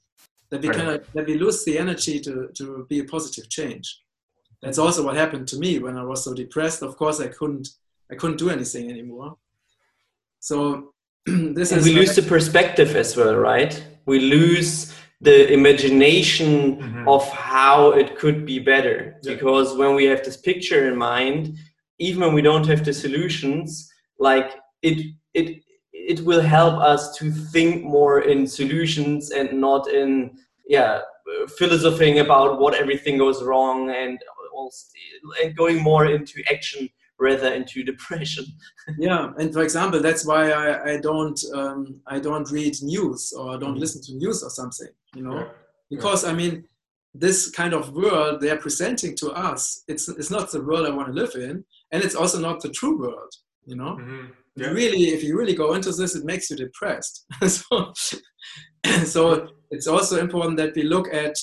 that 0.50 0.62
we 0.62 0.68
right. 0.68 0.76
cannot 0.76 1.12
that 1.14 1.26
we 1.26 1.38
lose 1.38 1.64
the 1.64 1.78
energy 1.78 2.20
to, 2.20 2.48
to 2.54 2.86
be 2.88 3.00
a 3.00 3.04
positive 3.04 3.48
change 3.48 4.00
that's 4.62 4.78
also 4.78 5.04
what 5.04 5.16
happened 5.16 5.46
to 5.48 5.58
me 5.58 5.78
when 5.78 5.96
I 5.96 6.02
was 6.02 6.24
so 6.24 6.34
depressed. 6.34 6.82
Of 6.82 6.96
course, 6.96 7.20
I 7.20 7.28
couldn't 7.28 7.68
I 8.10 8.14
couldn't 8.14 8.38
do 8.38 8.50
anything 8.50 8.90
anymore. 8.90 9.36
So 10.40 10.92
this 11.26 11.72
and 11.72 11.80
is 11.80 11.84
we 11.84 11.94
lose 11.94 12.16
the 12.16 12.22
perspective 12.22 12.96
as 12.96 13.16
well, 13.16 13.36
right? 13.36 13.72
We 14.06 14.20
lose 14.20 14.94
the 15.20 15.52
imagination 15.52 16.76
mm-hmm. 16.76 17.08
of 17.08 17.26
how 17.30 17.92
it 17.92 18.18
could 18.18 18.44
be 18.44 18.58
better 18.58 19.16
yeah. 19.22 19.34
because 19.34 19.76
when 19.76 19.94
we 19.94 20.04
have 20.04 20.22
this 20.24 20.36
picture 20.36 20.88
in 20.88 20.96
mind 20.98 21.56
even 21.98 22.20
when 22.20 22.34
we 22.34 22.42
don't 22.42 22.66
have 22.66 22.84
the 22.84 22.92
solutions 22.92 23.90
like 24.18 24.56
it 24.82 25.06
it 25.32 25.62
it 26.06 26.20
will 26.20 26.40
help 26.40 26.74
us 26.80 27.16
to 27.18 27.30
think 27.30 27.84
more 27.84 28.20
in 28.22 28.46
solutions 28.46 29.30
and 29.30 29.60
not 29.60 29.88
in 29.88 30.30
yeah 30.68 31.00
philosophing 31.58 32.20
about 32.20 32.60
what 32.60 32.74
everything 32.74 33.18
goes 33.18 33.42
wrong 33.42 33.90
and 33.90 34.18
and 35.42 35.56
going 35.56 35.82
more 35.82 36.06
into 36.06 36.42
action 36.50 36.88
rather 37.18 37.52
into 37.52 37.82
depression. 37.92 38.44
yeah, 38.98 39.32
and 39.38 39.52
for 39.52 39.62
example, 39.62 40.00
that's 40.00 40.24
why 40.26 40.50
I, 40.50 40.92
I 40.92 41.00
don't 41.00 41.40
um, 41.54 42.00
I 42.06 42.18
don't 42.18 42.50
read 42.50 42.74
news 42.82 43.32
or 43.32 43.58
don't 43.58 43.72
mm-hmm. 43.72 43.80
listen 43.80 44.02
to 44.02 44.14
news 44.14 44.42
or 44.42 44.50
something, 44.50 44.88
you 45.14 45.22
know, 45.22 45.38
yeah. 45.38 45.48
because 45.90 46.24
yeah. 46.24 46.30
I 46.30 46.34
mean 46.34 46.64
this 47.18 47.50
kind 47.50 47.72
of 47.72 47.94
world 47.94 48.42
they 48.42 48.50
are 48.50 48.58
presenting 48.58 49.16
to 49.16 49.30
us 49.30 49.84
it's 49.88 50.06
it's 50.06 50.30
not 50.30 50.52
the 50.52 50.60
world 50.60 50.86
I 50.86 50.90
want 50.90 51.08
to 51.08 51.14
live 51.14 51.34
in, 51.34 51.64
and 51.92 52.04
it's 52.04 52.14
also 52.14 52.38
not 52.38 52.60
the 52.60 52.70
true 52.70 52.98
world, 52.98 53.32
you 53.64 53.76
know. 53.76 53.96
Mm-hmm. 54.00 54.26
Yeah. 54.56 54.68
Really, 54.68 55.08
if 55.08 55.22
you 55.22 55.38
really 55.38 55.54
go 55.54 55.74
into 55.74 55.92
this, 55.92 56.16
it 56.16 56.24
makes 56.24 56.50
you 56.50 56.56
depressed. 56.56 57.26
so, 57.46 57.92
so 59.04 59.48
it's 59.70 59.86
also 59.86 60.18
important 60.18 60.56
that 60.56 60.74
we 60.74 60.82
look 60.82 61.12
at 61.12 61.36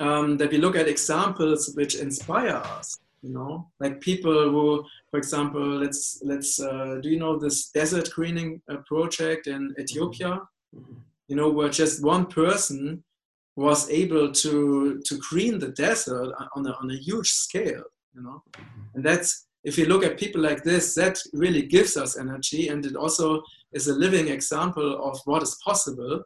um, 0.00 0.36
that 0.38 0.50
we 0.50 0.58
look 0.58 0.76
at 0.76 0.88
examples 0.88 1.72
which 1.74 1.94
inspire 1.94 2.56
us 2.56 2.98
you 3.24 3.32
know 3.32 3.70
like 3.80 4.00
people 4.00 4.50
who 4.50 4.84
for 5.10 5.18
example 5.18 5.66
let's 5.78 6.20
let's 6.24 6.60
uh, 6.60 6.98
do 7.02 7.08
you 7.08 7.18
know 7.18 7.38
this 7.38 7.70
desert 7.70 8.10
greening 8.10 8.60
uh, 8.70 8.76
project 8.86 9.46
in 9.46 9.74
ethiopia 9.78 10.40
mm-hmm. 10.74 10.94
you 11.28 11.36
know 11.36 11.48
where 11.48 11.68
just 11.68 12.04
one 12.04 12.26
person 12.26 13.02
was 13.56 13.88
able 13.90 14.30
to 14.30 15.00
to 15.06 15.16
green 15.18 15.58
the 15.58 15.68
desert 15.68 16.32
on 16.54 16.66
a, 16.66 16.72
on 16.82 16.90
a 16.90 16.96
huge 16.96 17.30
scale 17.30 17.84
you 18.14 18.22
know 18.22 18.42
and 18.94 19.02
that's 19.02 19.46
if 19.64 19.78
you 19.78 19.86
look 19.86 20.04
at 20.04 20.18
people 20.18 20.40
like 20.40 20.62
this 20.62 20.94
that 20.94 21.18
really 21.32 21.62
gives 21.62 21.96
us 21.96 22.18
energy 22.18 22.68
and 22.68 22.84
it 22.84 22.96
also 22.96 23.42
is 23.72 23.88
a 23.88 23.94
living 23.94 24.28
example 24.28 25.02
of 25.02 25.18
what 25.24 25.42
is 25.42 25.58
possible 25.64 26.22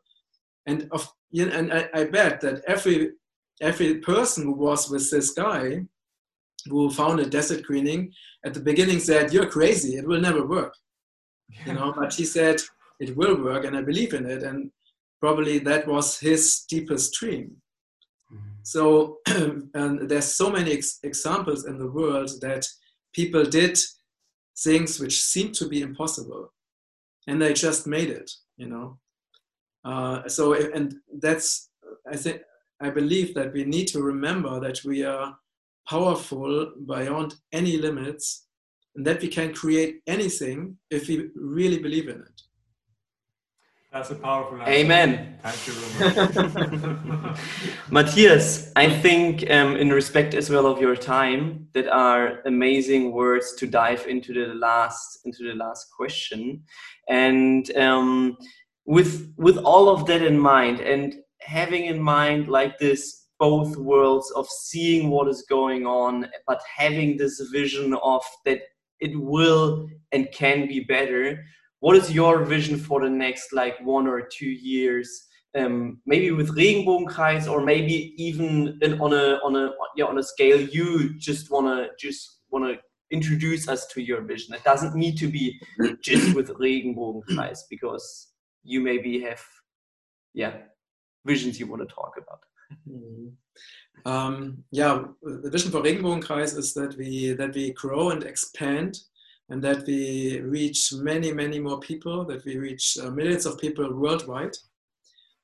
and 0.67 0.89
of 0.93 1.11
you 1.31 1.47
know, 1.47 1.53
and 1.53 1.73
I, 1.73 1.89
I 1.95 2.05
bet 2.05 2.41
that 2.41 2.63
every 2.67 3.13
every 3.61 3.99
person 3.99 4.45
who 4.45 4.53
was 4.53 4.91
with 4.91 5.11
this 5.11 5.31
guy 5.31 5.85
who 6.67 6.91
founded 6.91 7.31
Desert 7.31 7.63
Greening 7.65 8.13
at 8.45 8.55
the 8.55 8.61
beginning 8.61 9.01
said, 9.01 9.33
"You're 9.33 9.51
crazy. 9.51 9.97
It 9.97 10.07
will 10.07 10.21
never 10.21 10.47
work." 10.47 10.75
You 11.67 11.75
know, 11.75 11.93
but 11.97 12.13
he 12.15 12.25
said 12.25 12.61
it 13.01 13.17
will 13.17 13.43
work, 13.43 13.65
and 13.65 13.77
I 13.77 13.83
believe 13.83 14.15
in 14.15 14.27
it. 14.27 14.43
And 14.43 14.71
probably 15.21 15.59
that 15.61 15.87
was 15.87 16.19
his 16.19 16.65
deepest 16.69 17.15
dream. 17.15 17.57
Mm-hmm. 18.33 18.61
So, 18.63 19.19
and 19.75 20.09
there's 20.09 20.35
so 20.35 20.51
many 20.51 20.73
ex- 20.73 20.99
examples 21.03 21.67
in 21.67 21.79
the 21.79 21.91
world 21.91 22.31
that 22.41 22.67
people 23.19 23.45
did 23.45 23.77
things 24.67 25.01
which 25.01 25.17
seemed 25.33 25.55
to 25.55 25.67
be 25.73 25.81
impossible, 25.89 26.45
and 27.27 27.37
they 27.43 27.53
just 27.53 27.87
made 27.97 28.11
it. 28.21 28.31
You 28.57 28.69
know, 28.73 28.99
uh, 29.91 30.29
so 30.29 30.43
and 30.77 30.87
that's 31.25 31.71
I 32.15 32.17
think 32.17 32.43
I 32.87 32.91
believe 32.91 33.35
that 33.35 33.53
we 33.53 33.65
need 33.65 33.89
to 33.89 34.01
remember 34.13 34.61
that 34.61 34.79
we 34.85 34.99
are 35.05 35.37
powerful 35.93 36.53
beyond 36.87 37.35
any 37.53 37.77
limits 37.87 38.47
and 38.95 39.05
that 39.07 39.21
we 39.23 39.29
can 39.29 39.53
create 39.53 39.95
anything 40.07 40.77
if 40.91 41.09
we 41.09 41.31
really 41.35 41.81
believe 41.87 42.09
in 42.15 42.21
it. 42.31 42.39
That's 43.99 44.13
a 44.13 44.15
powerful 44.15 44.61
answer. 44.61 44.71
Amen. 44.71 45.41
Thank 45.43 45.67
you 45.67 45.73
very 45.73 47.17
much. 47.17 47.39
Matthias, 47.91 48.71
I 48.77 48.89
think 48.89 49.51
um, 49.51 49.75
in 49.75 49.91
respect 49.91 50.35
as 50.35 50.49
well 50.51 50.67
of 50.67 50.81
your 50.81 50.95
time, 50.95 51.67
that 51.73 51.89
are 51.89 52.41
amazing 52.47 53.11
words 53.11 53.55
to 53.55 53.67
dive 53.67 54.07
into 54.07 54.33
the 54.33 54.55
last 54.55 55.19
into 55.25 55.43
the 55.43 55.55
last 55.55 55.89
question. 55.97 56.63
And 57.09 57.77
um, 57.77 58.37
with 58.85 59.35
with 59.37 59.59
all 59.59 59.89
of 59.89 60.07
that 60.07 60.23
in 60.23 60.39
mind, 60.39 60.79
and 60.79 61.17
having 61.41 61.87
in 61.87 62.01
mind 62.01 62.47
like 62.47 62.79
this 62.79 63.25
both 63.41 63.77
worlds 63.77 64.31
of 64.37 64.47
seeing 64.49 65.11
what 65.11 65.27
is 65.27 65.43
going 65.49 65.87
on 65.87 66.29
but 66.47 66.61
having 66.77 67.17
this 67.17 67.41
vision 67.53 67.95
of 68.03 68.23
that 68.45 68.61
it 68.99 69.13
will 69.15 69.89
and 70.11 70.27
can 70.33 70.67
be 70.67 70.81
better 70.81 71.45
what 71.81 71.97
is 71.97 72.13
your 72.13 72.45
vision 72.45 72.77
for 72.77 73.01
the 73.01 73.11
next 73.11 73.53
like 73.53 73.75
one 73.85 74.07
or 74.07 74.21
two 74.21 74.51
years 74.51 75.27
um, 75.57 76.01
maybe 76.07 76.31
with 76.31 76.55
Regenbogenkreis 76.55 77.51
or 77.51 77.63
maybe 77.63 78.15
even 78.17 78.79
in, 78.83 79.01
on 79.01 79.13
a 79.13 79.39
on 79.45 79.57
a 79.57 79.71
yeah 79.97 80.05
on 80.05 80.19
a 80.19 80.23
scale 80.23 80.61
you 80.61 81.19
just 81.19 81.51
wanna 81.51 81.89
just 81.99 82.41
wanna 82.51 82.75
introduce 83.11 83.69
us 83.69 83.87
to 83.87 84.03
your 84.03 84.21
vision. 84.21 84.55
It 84.55 84.65
doesn't 84.65 84.95
need 84.95 85.17
to 85.19 85.29
be 85.29 85.59
just 86.03 86.35
with 86.35 86.51
Regenbogenkreis 86.51 87.61
because 87.71 88.29
you 88.63 88.81
maybe 88.81 89.21
have 89.23 89.43
yeah 90.35 90.53
visions 91.25 91.59
you 91.59 91.67
want 91.67 91.87
to 91.87 91.95
talk 91.95 92.15
about? 92.17 92.41
Mm-hmm. 92.89 94.09
Um, 94.09 94.65
yeah, 94.71 95.05
the 95.23 95.51
vision 95.51 95.71
for 95.71 95.83
Regenbogenkreis 95.83 96.57
is 96.57 96.75
that 96.75 96.97
we 96.97 97.33
that 97.33 97.55
we 97.55 97.73
grow 97.73 98.11
and 98.11 98.23
expand, 98.23 98.99
and 99.51 99.63
that 99.63 99.87
we 99.87 100.41
reach 100.41 100.93
many, 100.93 101.33
many 101.33 101.59
more 101.59 101.81
people. 101.81 102.25
That 102.25 102.45
we 102.45 102.57
reach 102.57 102.99
uh, 103.03 103.11
millions 103.11 103.47
of 103.47 103.59
people 103.59 103.93
worldwide. 103.95 104.57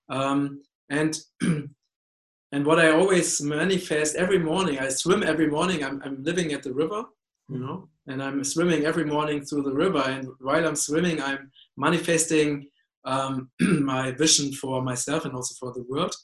Um, 0.08 0.62
and 0.90 1.18
and 1.40 2.66
what 2.66 2.78
I 2.78 2.90
always 2.90 3.40
manifest 3.40 4.16
every 4.16 4.38
morning, 4.38 4.78
I 4.78 4.88
swim 4.88 5.22
every 5.22 5.48
morning. 5.48 5.82
I'm, 5.82 6.02
I'm 6.04 6.22
living 6.22 6.52
at 6.52 6.62
the 6.62 6.72
river, 6.72 7.04
you 7.48 7.58
know, 7.58 7.88
and 8.06 8.22
I'm 8.22 8.44
swimming 8.44 8.84
every 8.84 9.04
morning 9.04 9.44
through 9.44 9.62
the 9.62 9.74
river. 9.74 10.02
And 10.06 10.28
while 10.40 10.66
I'm 10.66 10.76
swimming, 10.76 11.22
I'm 11.22 11.50
manifesting 11.76 12.68
um, 13.04 13.50
my 13.60 14.12
vision 14.12 14.52
for 14.52 14.82
myself 14.82 15.24
and 15.24 15.34
also 15.34 15.54
for 15.58 15.72
the 15.72 15.84
world. 15.88 16.14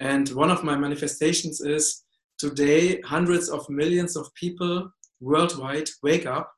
And 0.00 0.28
one 0.30 0.50
of 0.50 0.64
my 0.64 0.76
manifestations 0.76 1.60
is 1.60 2.04
today, 2.38 3.00
hundreds 3.02 3.48
of 3.48 3.68
millions 3.70 4.16
of 4.16 4.34
people 4.34 4.90
worldwide 5.20 5.88
wake 6.02 6.26
up 6.26 6.53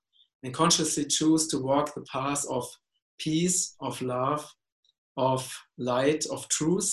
and 0.47 0.55
consciously 0.55 1.05
choose 1.05 1.49
to 1.49 1.59
walk 1.59 1.93
the 1.93 2.03
path 2.03 2.45
of 2.49 2.65
peace, 3.19 3.75
of 3.81 4.01
love, 4.01 4.49
of 5.17 5.53
light, 5.77 6.25
of 6.31 6.49
truth, 6.49 6.89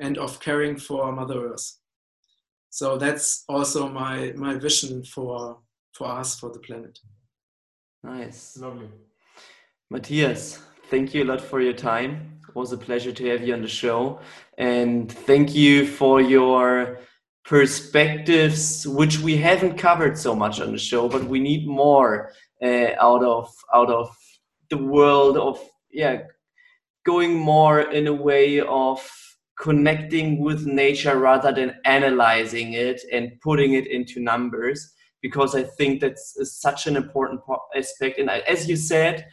and 0.00 0.16
of 0.16 0.40
caring 0.40 0.78
for 0.78 1.12
Mother 1.12 1.52
Earth. 1.52 1.78
So 2.70 2.96
that's 2.96 3.44
also 3.50 3.90
my, 3.90 4.32
my 4.34 4.54
vision 4.54 5.04
for, 5.04 5.58
for 5.92 6.06
us, 6.08 6.40
for 6.40 6.50
the 6.50 6.58
planet. 6.60 6.98
Nice. 8.02 8.56
Lovely. 8.56 8.88
Matthias, 9.90 10.58
thank 10.88 11.12
you 11.12 11.24
a 11.24 11.26
lot 11.26 11.42
for 11.42 11.60
your 11.60 11.74
time. 11.74 12.40
It 12.48 12.56
was 12.56 12.72
a 12.72 12.78
pleasure 12.78 13.12
to 13.12 13.28
have 13.28 13.46
you 13.46 13.52
on 13.52 13.60
the 13.60 13.68
show. 13.68 14.20
And 14.56 15.12
thank 15.12 15.54
you 15.54 15.86
for 15.86 16.22
your 16.22 17.00
perspectives, 17.44 18.86
which 18.86 19.18
we 19.18 19.36
haven't 19.36 19.76
covered 19.76 20.16
so 20.16 20.34
much 20.34 20.60
on 20.62 20.72
the 20.72 20.78
show, 20.78 21.10
but 21.10 21.24
we 21.24 21.40
need 21.40 21.66
more 21.66 22.32
uh, 22.62 22.90
out 23.00 23.22
of 23.22 23.52
out 23.74 23.90
of 23.90 24.16
the 24.70 24.78
world 24.78 25.36
of 25.36 25.60
yeah, 25.90 26.22
going 27.04 27.34
more 27.34 27.80
in 27.80 28.06
a 28.06 28.12
way 28.12 28.60
of 28.60 29.00
connecting 29.58 30.38
with 30.38 30.66
nature 30.66 31.18
rather 31.18 31.52
than 31.52 31.76
analyzing 31.84 32.74
it 32.74 33.00
and 33.12 33.40
putting 33.40 33.72
it 33.72 33.86
into 33.86 34.20
numbers 34.20 34.92
because 35.22 35.54
I 35.54 35.62
think 35.62 36.00
that's 36.00 36.36
such 36.60 36.86
an 36.86 36.96
important 36.96 37.40
aspect. 37.74 38.18
And 38.18 38.30
as 38.30 38.68
you 38.68 38.76
said, 38.76 39.26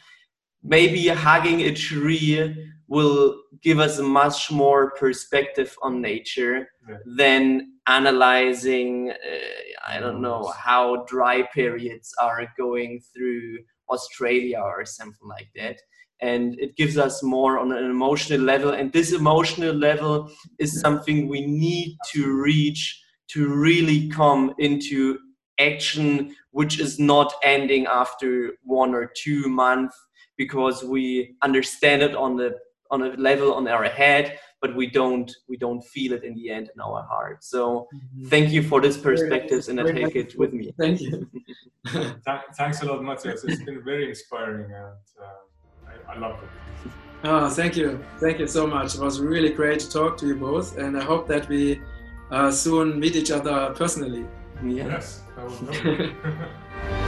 maybe 0.63 1.07
hugging 1.09 1.61
a 1.61 1.73
tree 1.73 2.55
will 2.87 3.41
give 3.61 3.79
us 3.79 3.99
a 3.99 4.03
much 4.03 4.49
more 4.49 4.91
perspective 4.91 5.75
on 5.81 6.01
nature 6.01 6.69
yeah. 6.87 6.97
than 7.17 7.72
analyzing 7.87 9.11
uh, 9.11 9.87
i 9.87 9.99
don't 9.99 10.21
know 10.21 10.53
how 10.57 11.03
dry 11.05 11.43
periods 11.53 12.13
are 12.21 12.47
going 12.57 13.01
through 13.13 13.57
australia 13.89 14.59
or 14.59 14.85
something 14.85 15.27
like 15.27 15.49
that. 15.55 15.79
And 16.21 16.57
it 16.59 16.75
gives 16.77 16.97
us 16.97 17.21
more 17.21 17.59
on 17.59 17.71
an 17.71 17.83
emotional 17.83 18.39
level. 18.39 18.71
And 18.71 18.91
this 18.93 19.11
emotional 19.11 19.75
level 19.75 20.31
is 20.57 20.79
something 20.79 21.27
we 21.27 21.45
need 21.45 21.97
to 22.13 22.41
reach 22.41 23.01
to 23.29 23.53
really 23.53 24.09
come 24.09 24.53
into 24.57 25.19
action 25.59 26.35
which 26.51 26.79
is 26.79 26.97
not 26.97 27.31
ending 27.43 27.85
after 27.85 28.53
one 28.63 28.95
or 28.95 29.11
two 29.15 29.47
months 29.47 29.95
because 30.35 30.83
we 30.83 31.35
understand 31.43 32.01
it 32.01 32.15
on 32.15 32.35
the 32.35 32.57
on 32.89 33.03
a 33.03 33.09
level 33.17 33.53
on 33.53 33.67
our 33.67 33.83
head 33.83 34.39
but 34.63 34.73
we 34.79 34.87
don't 34.99 35.29
we 35.49 35.57
don't 35.57 35.83
feel 35.93 36.13
it 36.17 36.23
in 36.23 36.33
the 36.39 36.49
end 36.49 36.69
in 36.73 36.79
our 36.87 37.01
heart 37.11 37.43
so 37.43 37.61
mm-hmm. 37.93 38.27
thank 38.33 38.49
you 38.55 38.63
for 38.71 38.79
this 38.85 38.97
perspectives 38.97 39.67
and 39.69 39.79
i 39.81 39.83
take 39.91 40.15
it 40.23 40.37
with 40.41 40.53
me 40.53 40.71
thank 40.79 41.01
you 41.01 41.13
thanks 42.57 42.81
a 42.81 42.85
lot 42.85 43.03
matthias 43.03 43.43
it's 43.43 43.63
been 43.69 43.83
very 43.91 44.05
inspiring 44.13 44.69
and 44.81 45.03
uh, 45.25 45.91
I, 45.91 46.13
I 46.13 46.17
love 46.17 46.37
it 46.43 46.49
Oh, 47.25 47.47
thank 47.49 47.77
you. 47.77 48.03
Thank 48.19 48.39
you 48.39 48.47
so 48.47 48.67
much. 48.67 48.95
It 48.95 48.99
was 48.99 49.21
really 49.21 49.47
great 49.47 49.79
to 49.79 49.89
talk 49.89 50.17
to 50.17 50.27
you 50.27 50.35
both, 50.35 50.77
and 50.77 50.97
I 50.97 51.03
hope 51.11 51.25
that 51.29 51.47
we 51.47 51.81
uh, 52.31 52.51
soon 52.51 52.99
meet 52.99 53.15
each 53.15 53.31
other 53.31 53.73
personally. 53.77 54.25
Yeah. 54.61 54.87
Yes, 54.87 55.21